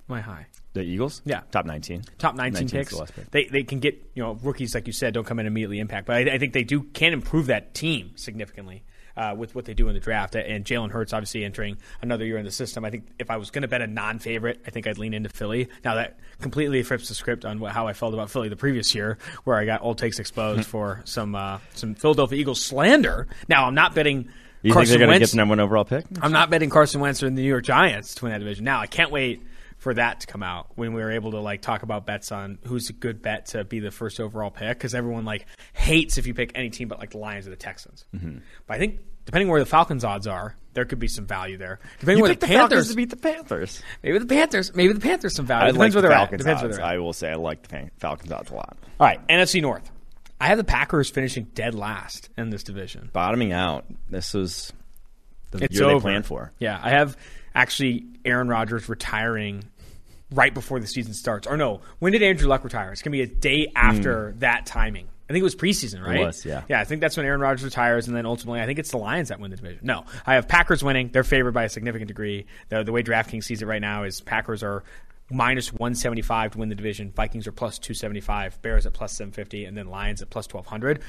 Am 0.09 0.15
I 0.15 0.21
high? 0.21 0.47
The 0.75 0.83
Eagles, 0.83 1.21
Yeah. 1.25 1.43
top 1.51 1.67
nineteen, 1.67 2.03
Top 2.19 2.35
19 2.35 2.69
picks. 2.69 2.97
the 2.97 3.05
pick. 3.07 3.31
They 3.33 3.45
they 3.47 3.63
can 3.65 3.81
get 3.81 3.95
you 4.15 4.23
know 4.23 4.39
rookies 4.43 4.75
like 4.75 4.87
you 4.87 4.93
said 4.93 5.15
don't 5.15 5.27
come 5.27 5.41
in 5.41 5.47
immediately 5.47 5.81
impact, 5.81 6.07
but 6.07 6.17
I, 6.17 6.35
I 6.35 6.39
think 6.39 6.53
they 6.53 6.65
do 6.65 6.83
can 6.85 7.13
improve 7.13 7.47
that 7.47 7.75
team 7.75 8.13
significantly 8.15 8.85
uh, 9.17 9.35
with 9.37 9.55
what 9.55 9.65
they 9.65 9.75
do 9.75 9.89
in 9.89 9.95
the 9.95 10.01
draft. 10.01 10.35
And 10.35 10.65
Jalen 10.65 10.91
Hurts 10.91 11.13
obviously 11.13 11.45
entering 11.45 11.77
another 12.01 12.25
year 12.25 12.39
in 12.39 12.45
the 12.45 12.51
system. 12.51 12.85
I 12.85 12.91
think 12.91 13.07
if 13.19 13.31
I 13.31 13.37
was 13.37 13.51
going 13.51 13.63
to 13.63 13.69
bet 13.69 13.83
a 13.83 13.87
non-favorite, 13.87 14.63
I 14.67 14.71
think 14.71 14.87
I'd 14.87 14.99
lean 14.99 15.15
into 15.15 15.29
Philly. 15.29 15.69
Now 15.85 15.97
that 15.97 16.19
completely 16.41 16.83
flips 16.83 17.09
the 17.09 17.15
script 17.15 17.45
on 17.45 17.61
what, 17.61 17.73
how 17.73 17.87
I 17.87 17.93
felt 17.93 18.15
about 18.15 18.31
Philly 18.31 18.49
the 18.49 18.57
previous 18.57 18.95
year, 18.95 19.19
where 19.45 19.57
I 19.57 19.65
got 19.65 19.83
old 19.83 19.99
takes 19.99 20.19
exposed 20.19 20.67
for 20.67 21.03
some 21.05 21.35
uh, 21.35 21.59
some 21.75 21.95
Philadelphia 21.95 22.39
Eagles 22.39 22.63
slander. 22.63 23.27
Now 23.49 23.67
I'm 23.67 23.75
not 23.75 23.95
betting. 23.95 24.29
You 24.63 24.73
Carson 24.73 24.91
think 24.93 25.01
they're 25.01 25.07
going 25.09 25.19
to 25.19 25.25
get 25.25 25.31
the 25.31 25.37
number 25.37 25.53
one 25.53 25.61
overall 25.61 25.85
pick? 25.85 26.05
I'm 26.21 26.31
not 26.31 26.49
betting 26.49 26.71
Carson 26.71 27.01
Wentz 27.01 27.21
or 27.23 27.27
the 27.27 27.33
New 27.33 27.43
York 27.43 27.65
Giants 27.65 28.15
to 28.17 28.25
win 28.25 28.33
that 28.33 28.39
division. 28.39 28.65
Now 28.65 28.81
I 28.81 28.87
can't 28.87 29.11
wait 29.11 29.43
for 29.83 29.95
that 29.95 30.21
to 30.21 30.29
come 30.29 30.45
out 30.45 30.69
when 30.77 30.93
we 30.93 31.03
were 31.03 31.11
able 31.11 31.33
to 31.33 31.41
like 31.41 31.61
talk 31.61 31.83
about 31.83 32.07
bets 32.07 32.31
on 32.31 32.57
who's 32.67 32.89
a 32.89 32.93
good 32.93 33.21
bet 33.21 33.47
to 33.47 33.65
be 33.65 33.81
the 33.81 33.91
first 33.91 34.21
overall 34.21 34.49
pick 34.51 34.79
because 34.79 34.95
everyone 34.95 35.25
like 35.25 35.45
hates 35.73 36.19
if 36.19 36.27
you 36.29 36.35
pick 36.35 36.53
any 36.55 36.71
team 36.71 36.87
but 36.87 37.01
like 37.01 37.11
the 37.11 37.19
Lions 37.19 37.49
or 37.49 37.51
the 37.51 37.57
Texans. 37.57 38.05
Mm-hmm. 38.15 38.39
But 38.69 38.75
I 38.75 38.79
think 38.79 39.01
depending 39.27 39.49
where 39.49 39.59
the 39.59 39.67
Falcons 39.67 40.05
odds 40.05 40.29
are, 40.29 40.55
there 40.75 40.85
could 40.85 41.01
be 41.01 41.09
some 41.09 41.27
value 41.27 41.57
there. 41.59 41.81
Depending 41.99 42.19
You 42.19 42.23
where 42.23 42.35
the 42.35 42.39
the 42.41 42.47
Falcons 42.47 42.71
Panthers 42.71 42.89
to 42.91 42.95
beat 42.95 43.11
the 43.11 43.17
Panthers. 43.17 43.83
maybe 44.05 44.19
the 44.19 44.27
Panthers, 44.27 44.75
maybe 44.75 44.93
the 44.93 45.01
Panthers 45.01 45.35
some 45.35 45.47
value. 45.47 45.65
I 45.67 45.71
like 45.71 45.75
depends 45.91 45.95
the 45.97 46.03
where 46.03 46.13
at. 46.13 46.17
Falcons 46.17 46.39
Depends 46.43 46.63
where 46.63 46.69
odds. 46.69 46.77
they're 46.79 46.87
at. 46.87 46.93
I 46.95 46.99
will 46.99 47.13
say 47.13 47.31
I 47.31 47.35
like 47.35 47.63
the 47.63 47.69
Pan- 47.69 47.91
Falcons 47.99 48.31
odds 48.31 48.51
a 48.51 48.55
lot. 48.55 48.77
All 49.01 49.07
right, 49.07 49.27
NFC 49.27 49.61
North. 49.61 49.91
I 50.41 50.47
have 50.47 50.59
the 50.59 50.65
Packers 50.65 51.11
finishing 51.11 51.45
dead 51.55 51.75
last 51.75 52.29
in 52.39 52.51
this 52.51 52.63
division. 52.63 53.11
Bottoming 53.13 53.53
out. 53.53 53.85
This 54.11 54.33
was 54.35 54.73
the 55.51 55.65
It's 55.65 55.75
year 55.79 55.85
over. 55.89 55.95
they 55.95 56.01
planned 56.01 56.27
for. 56.27 56.53
Yeah, 56.59 56.79
I 56.83 56.91
have 56.91 57.17
actually 57.55 58.07
Aaron 58.25 58.49
Rodgers 58.49 58.89
retiring 58.89 59.63
right 60.33 60.53
before 60.53 60.81
the 60.81 60.87
season 60.87 61.15
starts. 61.15 61.47
Or 61.47 61.57
no, 61.57 61.81
when 61.99 62.13
did 62.13 62.23
Andrew 62.23 62.49
Luck 62.49 62.65
retire? 62.65 62.93
It's 62.93 63.03
going 63.03 63.13
to 63.13 63.19
be 63.19 63.23
a 63.23 63.35
day 63.35 63.73
after 63.75 64.33
mm. 64.33 64.41
that 64.41 64.67
timing. 64.67 65.09
I 65.29 65.33
think 65.33 65.41
it 65.41 65.45
was 65.45 65.57
preseason, 65.57 66.05
right? 66.05 66.27
was, 66.27 66.45
yeah. 66.45 66.63
Yeah, 66.69 66.81
I 66.81 66.85
think 66.85 67.01
that's 67.01 67.17
when 67.17 67.25
Aaron 67.25 67.41
Rodgers 67.41 67.65
retires, 67.65 68.07
and 68.07 68.15
then 68.15 68.27
ultimately, 68.27 68.61
I 68.61 68.67
think 68.67 68.79
it's 68.79 68.91
the 68.91 68.99
Lions 68.99 69.29
that 69.29 69.41
win 69.41 69.51
the 69.51 69.57
division. 69.57 69.81
No, 69.83 70.05
I 70.27 70.35
have 70.35 70.47
Packers 70.47 70.85
winning. 70.85 71.09
They're 71.11 71.25
favored 71.25 71.55
by 71.55 71.65
a 71.65 71.69
significant 71.71 72.09
degree. 72.09 72.47
The, 72.69 72.83
the 72.83 72.93
way 72.93 73.03
DraftKings 73.03 73.45
sees 73.45 73.63
it 73.63 73.67
right 73.67 73.81
now 73.81 74.03
is 74.03 74.21
Packers 74.21 74.63
are 74.63 74.85
minus 75.31 75.73
175 75.73 76.53
to 76.53 76.59
win 76.59 76.69
the 76.69 76.75
division. 76.75 77.13
Vikings 77.13 77.47
are 77.47 77.53
plus 77.53 77.79
275. 77.79 78.61
Bears 78.63 78.85
at 78.85 78.93
plus 78.93 79.13
750, 79.13 79.65
and 79.65 79.77
then 79.77 79.87
Lions 79.87 80.21
at 80.21 80.29
plus 80.29 80.47
1200, 80.53 81.01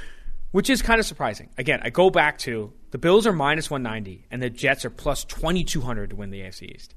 which 0.52 0.70
is 0.70 0.82
kind 0.82 1.00
of 1.00 1.06
surprising. 1.06 1.50
Again, 1.58 1.82
I 1.84 1.90
go 1.90 2.10
back 2.10 2.38
to 2.40 2.72
the 2.92 2.98
Bills 2.98 3.28
are 3.28 3.34
minus 3.34 3.70
190, 3.70 4.28
and 4.32 4.42
the 4.42 4.50
Jets 4.50 4.86
are 4.86 4.90
plus 4.90 5.26
2200 5.26 6.12
to 6.12 6.16
win 6.16 6.30
the 6.30 6.42
AFC 6.42 6.76
East. 6.76 6.96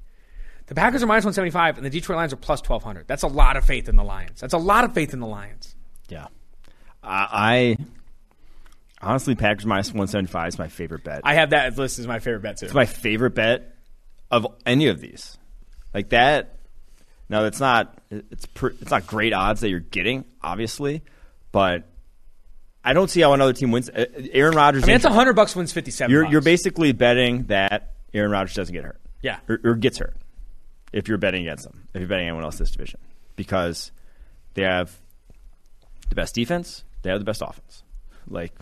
The 0.67 0.75
Packers 0.75 1.01
are 1.01 1.07
minus 1.07 1.23
175, 1.23 1.77
and 1.77 1.85
the 1.85 1.89
Detroit 1.89 2.17
Lions 2.17 2.33
are 2.33 2.37
plus 2.37 2.59
1200. 2.59 3.07
That's 3.07 3.23
a 3.23 3.27
lot 3.27 3.55
of 3.55 3.65
faith 3.65 3.87
in 3.87 3.95
the 3.95 4.03
Lions. 4.03 4.41
That's 4.41 4.53
a 4.53 4.57
lot 4.57 4.83
of 4.83 4.93
faith 4.93 5.13
in 5.13 5.19
the 5.21 5.27
Lions. 5.27 5.75
Yeah. 6.09 6.27
I, 7.03 7.77
I 9.01 9.07
honestly 9.07 9.35
Packers 9.35 9.65
minus 9.65 9.93
one 9.93 10.07
seventy 10.07 10.29
five 10.29 10.49
is 10.49 10.59
my 10.59 10.67
favorite 10.67 11.03
bet. 11.03 11.21
I 11.23 11.35
have 11.35 11.51
that 11.51 11.77
list 11.77 11.99
as 11.99 12.07
my 12.07 12.19
favorite 12.19 12.41
bet 12.41 12.57
too. 12.57 12.65
it's 12.65 12.75
my 12.75 12.85
favorite 12.85 13.35
bet 13.35 13.75
of 14.29 14.47
any 14.65 14.87
of 14.87 14.99
these. 14.99 15.37
Like 15.93 16.09
that. 16.09 16.57
Now 17.29 17.43
that's 17.43 17.59
not 17.59 17.97
it's 18.09 18.45
pr- 18.47 18.67
it's 18.81 18.91
not 18.91 19.07
great 19.07 19.33
odds 19.33 19.61
that 19.61 19.69
you're 19.69 19.79
getting, 19.79 20.25
obviously, 20.41 21.03
but 21.51 21.87
I 22.83 22.93
don't 22.93 23.09
see 23.09 23.21
how 23.21 23.33
another 23.33 23.53
team 23.53 23.71
wins. 23.71 23.89
Uh, 23.89 24.05
Aaron 24.31 24.55
Rodgers. 24.55 24.83
I 24.83 24.87
mean, 24.87 24.95
it's 24.95 25.05
100 25.05 25.33
bucks 25.33 25.55
wins 25.55 25.71
57. 25.71 26.11
You're 26.11 26.25
you're 26.25 26.41
basically 26.41 26.91
betting 26.91 27.43
that 27.43 27.93
Aaron 28.13 28.31
Rodgers 28.31 28.55
doesn't 28.55 28.73
get 28.73 28.83
hurt. 28.83 28.99
Yeah. 29.21 29.39
or, 29.49 29.59
or 29.63 29.75
gets 29.75 29.97
hurt 29.97 30.15
if 30.93 31.07
you're 31.07 31.17
betting 31.17 31.41
against 31.41 31.63
them. 31.63 31.87
If 31.93 32.01
you're 32.01 32.09
betting 32.09 32.27
anyone 32.27 32.43
else 32.43 32.55
in 32.55 32.59
this 32.59 32.71
division, 32.71 32.99
because 33.35 33.91
they 34.53 34.63
have 34.63 34.97
the 36.09 36.15
best 36.15 36.35
defense, 36.35 36.83
they 37.01 37.09
have 37.09 37.19
the 37.19 37.25
best 37.25 37.41
offense. 37.41 37.83
Like 38.27 38.53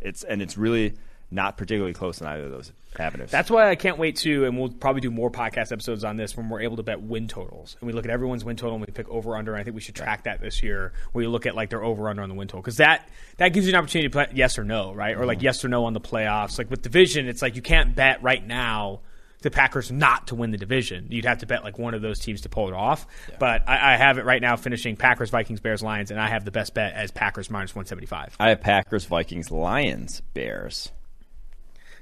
it's 0.00 0.24
and 0.24 0.42
it's 0.42 0.56
really 0.56 0.94
not 1.30 1.56
particularly 1.56 1.92
close 1.92 2.20
in 2.20 2.26
either 2.26 2.44
of 2.44 2.50
those 2.50 2.72
avenues. 2.98 3.30
That's 3.30 3.50
why 3.50 3.68
I 3.68 3.74
can't 3.74 3.98
wait 3.98 4.16
to, 4.18 4.46
and 4.46 4.58
we'll 4.58 4.70
probably 4.70 5.02
do 5.02 5.10
more 5.10 5.30
podcast 5.30 5.72
episodes 5.72 6.02
on 6.02 6.16
this 6.16 6.36
when 6.36 6.48
we're 6.48 6.62
able 6.62 6.76
to 6.76 6.82
bet 6.82 7.02
win 7.02 7.28
totals. 7.28 7.76
And 7.80 7.86
we 7.86 7.92
look 7.92 8.06
at 8.06 8.10
everyone's 8.10 8.44
win 8.44 8.56
total 8.56 8.76
and 8.76 8.86
we 8.86 8.90
pick 8.92 9.08
over 9.10 9.36
under. 9.36 9.52
And 9.52 9.60
I 9.60 9.64
think 9.64 9.74
we 9.74 9.82
should 9.82 9.94
track 9.94 10.24
that 10.24 10.40
this 10.40 10.62
year 10.62 10.92
where 11.12 11.22
you 11.22 11.30
look 11.30 11.44
at 11.44 11.54
like 11.54 11.68
their 11.68 11.84
over 11.84 12.08
under 12.08 12.22
on 12.22 12.30
the 12.30 12.34
win 12.34 12.48
total. 12.48 12.62
Because 12.62 12.78
that, 12.78 13.08
that 13.36 13.50
gives 13.50 13.66
you 13.66 13.72
an 13.72 13.78
opportunity 13.78 14.08
to 14.08 14.12
play 14.12 14.26
yes 14.32 14.58
or 14.58 14.64
no, 14.64 14.94
right? 14.94 15.16
Or 15.16 15.26
like 15.26 15.38
mm-hmm. 15.38 15.44
yes 15.44 15.64
or 15.64 15.68
no 15.68 15.84
on 15.84 15.92
the 15.92 16.00
playoffs. 16.00 16.56
Like 16.56 16.70
with 16.70 16.80
division, 16.80 17.28
it's 17.28 17.42
like 17.42 17.56
you 17.56 17.62
can't 17.62 17.94
bet 17.94 18.22
right 18.22 18.44
now 18.44 19.00
the 19.40 19.50
Packers 19.50 19.92
not 19.92 20.28
to 20.28 20.34
win 20.34 20.50
the 20.50 20.58
division. 20.58 21.06
You'd 21.10 21.24
have 21.24 21.38
to 21.38 21.46
bet 21.46 21.62
like 21.62 21.78
one 21.78 21.94
of 21.94 22.02
those 22.02 22.18
teams 22.18 22.40
to 22.42 22.48
pull 22.48 22.68
it 22.68 22.74
off. 22.74 23.06
But 23.38 23.68
I, 23.68 23.94
I 23.94 23.96
have 23.96 24.18
it 24.18 24.24
right 24.24 24.42
now 24.42 24.56
finishing 24.56 24.96
Packers, 24.96 25.30
Vikings, 25.30 25.60
Bears, 25.60 25.82
Lions, 25.82 26.10
and 26.10 26.20
I 26.20 26.28
have 26.28 26.44
the 26.44 26.50
best 26.50 26.74
bet 26.74 26.92
as 26.94 27.10
Packers 27.10 27.50
minus 27.50 27.74
175. 27.74 28.36
I 28.40 28.48
have 28.50 28.60
Packers, 28.60 29.04
Vikings, 29.04 29.50
Lions, 29.50 30.22
Bears. 30.34 30.90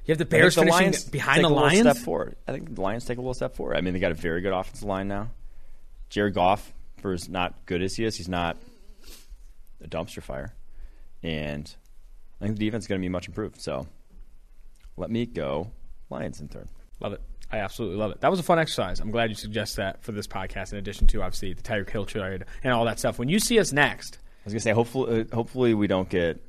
You 0.07 0.13
have 0.13 0.19
the 0.19 0.25
Bears 0.25 0.55
the 0.55 0.63
finishing 0.63 0.79
Lions 0.79 1.05
behind 1.05 1.37
take 1.37 1.49
the 1.49 1.53
a 1.53 1.55
Lions? 1.55 1.81
Step 1.81 1.97
forward. 1.97 2.37
I 2.47 2.53
think 2.53 2.75
the 2.75 2.81
Lions 2.81 3.05
take 3.05 3.19
a 3.19 3.21
little 3.21 3.35
step 3.35 3.57
forward. 3.57 3.77
I 3.77 3.81
mean, 3.81 3.93
they 3.93 4.01
got 4.01 4.13
a 4.13 4.15
very 4.15 4.41
good 4.41 4.53
offensive 4.53 4.87
line 4.87 5.09
now. 5.09 5.31
Jared 6.09 6.35
Goff, 6.35 6.73
for 7.03 7.13
as 7.13 7.29
not 7.29 7.67
good 7.67 7.83
as 7.83 7.97
he 7.97 8.05
is, 8.05 8.17
he's 8.17 8.29
not 8.29 8.57
a 9.83 9.89
dumpster 9.89 10.23
fire, 10.23 10.55
and 11.23 11.75
I 12.41 12.45
think 12.45 12.57
the 12.57 12.65
defense 12.65 12.85
is 12.85 12.89
going 12.89 13.01
to 13.01 13.05
be 13.05 13.09
much 13.09 13.27
improved. 13.27 13.61
So, 13.61 13.89
let 14.97 15.11
me 15.11 15.27
go 15.27 15.73
Lions 16.09 16.41
in 16.41 16.47
third. 16.47 16.69
Love 17.01 17.13
it. 17.13 17.21
I 17.51 17.59
absolutely 17.59 17.99
love 17.99 18.11
it. 18.11 18.21
That 18.21 18.31
was 18.31 18.41
a 18.41 18.43
fun 18.43 18.59
exercise. 18.59 18.99
I'm 19.01 19.11
glad 19.11 19.31
you 19.31 19.37
suggest 19.37 19.77
that 19.77 20.03
for 20.03 20.13
this 20.13 20.27
podcast. 20.27 20.73
In 20.73 20.79
addition 20.79 21.07
to 21.09 21.23
obviously 21.23 21.53
the 21.53 21.63
Tyreek 21.63 21.91
Hill 21.91 22.05
trade 22.05 22.45
and 22.65 22.73
all 22.73 22.85
that 22.87 22.99
stuff. 22.99 23.19
When 23.19 23.29
you 23.29 23.39
see 23.39 23.59
us 23.61 23.73
next, 23.73 24.19
I 24.19 24.47
was 24.47 24.53
going 24.53 24.59
to 24.59 24.63
say, 24.65 24.73
hopefully, 24.73 25.21
uh, 25.21 25.35
hopefully 25.35 25.75
we 25.75 25.87
don't 25.87 26.09
get 26.09 26.43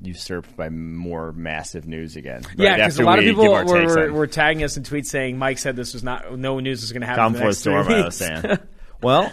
usurped 0.00 0.56
by 0.56 0.68
more 0.68 1.32
massive 1.32 1.86
news 1.86 2.16
again. 2.16 2.42
right 2.42 2.58
yeah, 2.58 2.76
because 2.76 2.98
a 2.98 3.04
lot 3.04 3.18
of 3.18 3.24
people 3.24 3.44
give 3.44 3.52
our 3.52 3.64
takes 3.64 3.94
were, 3.94 4.12
were 4.12 4.26
tagging 4.26 4.62
us 4.62 4.76
in 4.76 4.82
tweets 4.82 5.06
saying 5.06 5.38
Mike 5.38 5.58
said 5.58 5.76
this 5.76 5.94
was 5.94 6.02
not 6.02 6.38
no 6.38 6.60
news 6.60 6.82
is 6.82 6.92
going 6.92 7.00
to 7.00 7.06
happen. 7.06 7.24
Come 7.24 7.34
for 7.34 7.48
the 7.48 7.54
storm. 7.54 7.88
I 7.88 8.04
was 8.04 8.16
saying. 8.16 8.58
well, 9.02 9.32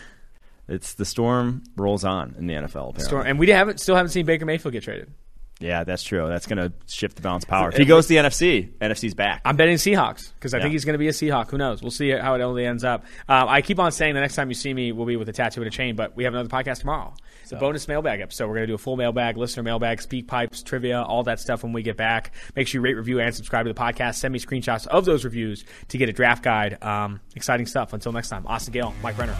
it's 0.68 0.94
the 0.94 1.06
storm 1.06 1.64
rolls 1.76 2.06
on 2.06 2.36
in 2.38 2.48
the 2.48 2.54
NFL. 2.54 2.66
Apparently. 2.66 3.04
Storm- 3.04 3.28
and 3.28 3.40
we 3.40 3.50
haven't 3.50 3.80
still 3.80 3.96
haven't 3.96 4.12
seen 4.12 4.26
Baker 4.26 4.46
Mayfield 4.46 4.74
get 4.74 4.84
traded. 4.84 5.14
Yeah, 5.60 5.86
that's 5.86 6.04
true. 6.04 6.28
That's 6.28 6.46
going 6.46 6.58
to 6.58 6.74
shift 6.88 7.16
the 7.16 7.22
balance 7.22 7.46
of 7.46 7.50
power. 7.50 7.70
If 7.70 7.78
he 7.78 7.86
goes 7.86 8.08
to 8.08 8.10
the 8.10 8.20
NFC, 8.20 8.74
NFC's 8.82 9.14
back. 9.14 9.42
I'm 9.46 9.56
betting 9.56 9.78
Seahawks 9.78 10.34
because 10.34 10.54
I 10.54 10.58
Yeah. 10.58 10.64
think 10.64 10.74
he's 10.74 10.84
going 10.84 10.96
to 10.96 10.98
be 11.00 11.08
a 11.08 11.12
Seahawk. 11.12 11.50
Who 11.52 11.58
knows? 11.58 11.82
We'll 11.82 11.92
see 11.92 12.10
how 12.10 12.34
it 12.36 12.42
only 12.42 12.66
ends 12.66 12.84
up. 12.84 13.06
Um, 13.30 13.48
I 13.48 13.62
keep 13.62 13.80
on 13.80 13.92
saying 13.94 14.14
the 14.14 14.20
next 14.20 14.36
time 14.36 14.50
you 14.50 14.56
see 14.56 14.74
me, 14.74 14.92
we'll 14.92 15.06
be 15.06 15.16
with 15.16 15.30
a 15.30 15.32
tattoo 15.32 15.62
and 15.62 15.68
a 15.68 15.72
chain, 15.72 15.96
but 15.96 16.18
we 16.18 16.26
have 16.26 16.34
another 16.34 16.50
podcast 16.50 16.80
tomorrow. 16.80 17.14
The 17.50 17.56
bonus 17.58 17.88
mailbag 17.88 18.20
episode. 18.20 18.48
We're 18.48 18.56
going 18.56 18.64
to 18.64 18.72
do 18.72 18.74
a 18.74 18.80
full 18.80 18.98
mailbag, 18.98 19.38
listener 19.38 19.62
mailbag, 19.64 20.02
speak 20.02 20.28
pipes, 20.28 20.64
trivia, 20.64 21.02
all 21.04 21.24
that 21.24 21.40
stuff 21.40 21.62
when 21.64 21.72
we 21.72 21.84
get 21.84 21.96
back. 21.98 22.32
Make 22.56 22.68
sure 22.68 22.80
you 22.80 22.84
rate, 22.84 22.96
review, 22.96 23.20
and 23.20 23.34
subscribe 23.34 23.66
to 23.68 23.72
the 23.74 23.80
podcast. 23.80 24.16
Send 24.16 24.34
me 24.34 24.40
screenshots 24.40 24.88
of 24.88 25.06
those 25.06 25.24
reviews 25.24 25.64
to 25.90 25.98
get 26.00 26.10
a 26.10 26.14
draft 26.14 26.44
guide. 26.44 26.84
Um, 26.84 27.22
exciting 27.36 27.68
stuff. 27.68 27.94
Until 27.94 28.12
next 28.12 28.30
time, 28.30 28.48
Austin 28.48 28.74
Gayle, 28.74 28.94
Mike 29.04 29.18
Renner. 29.20 29.36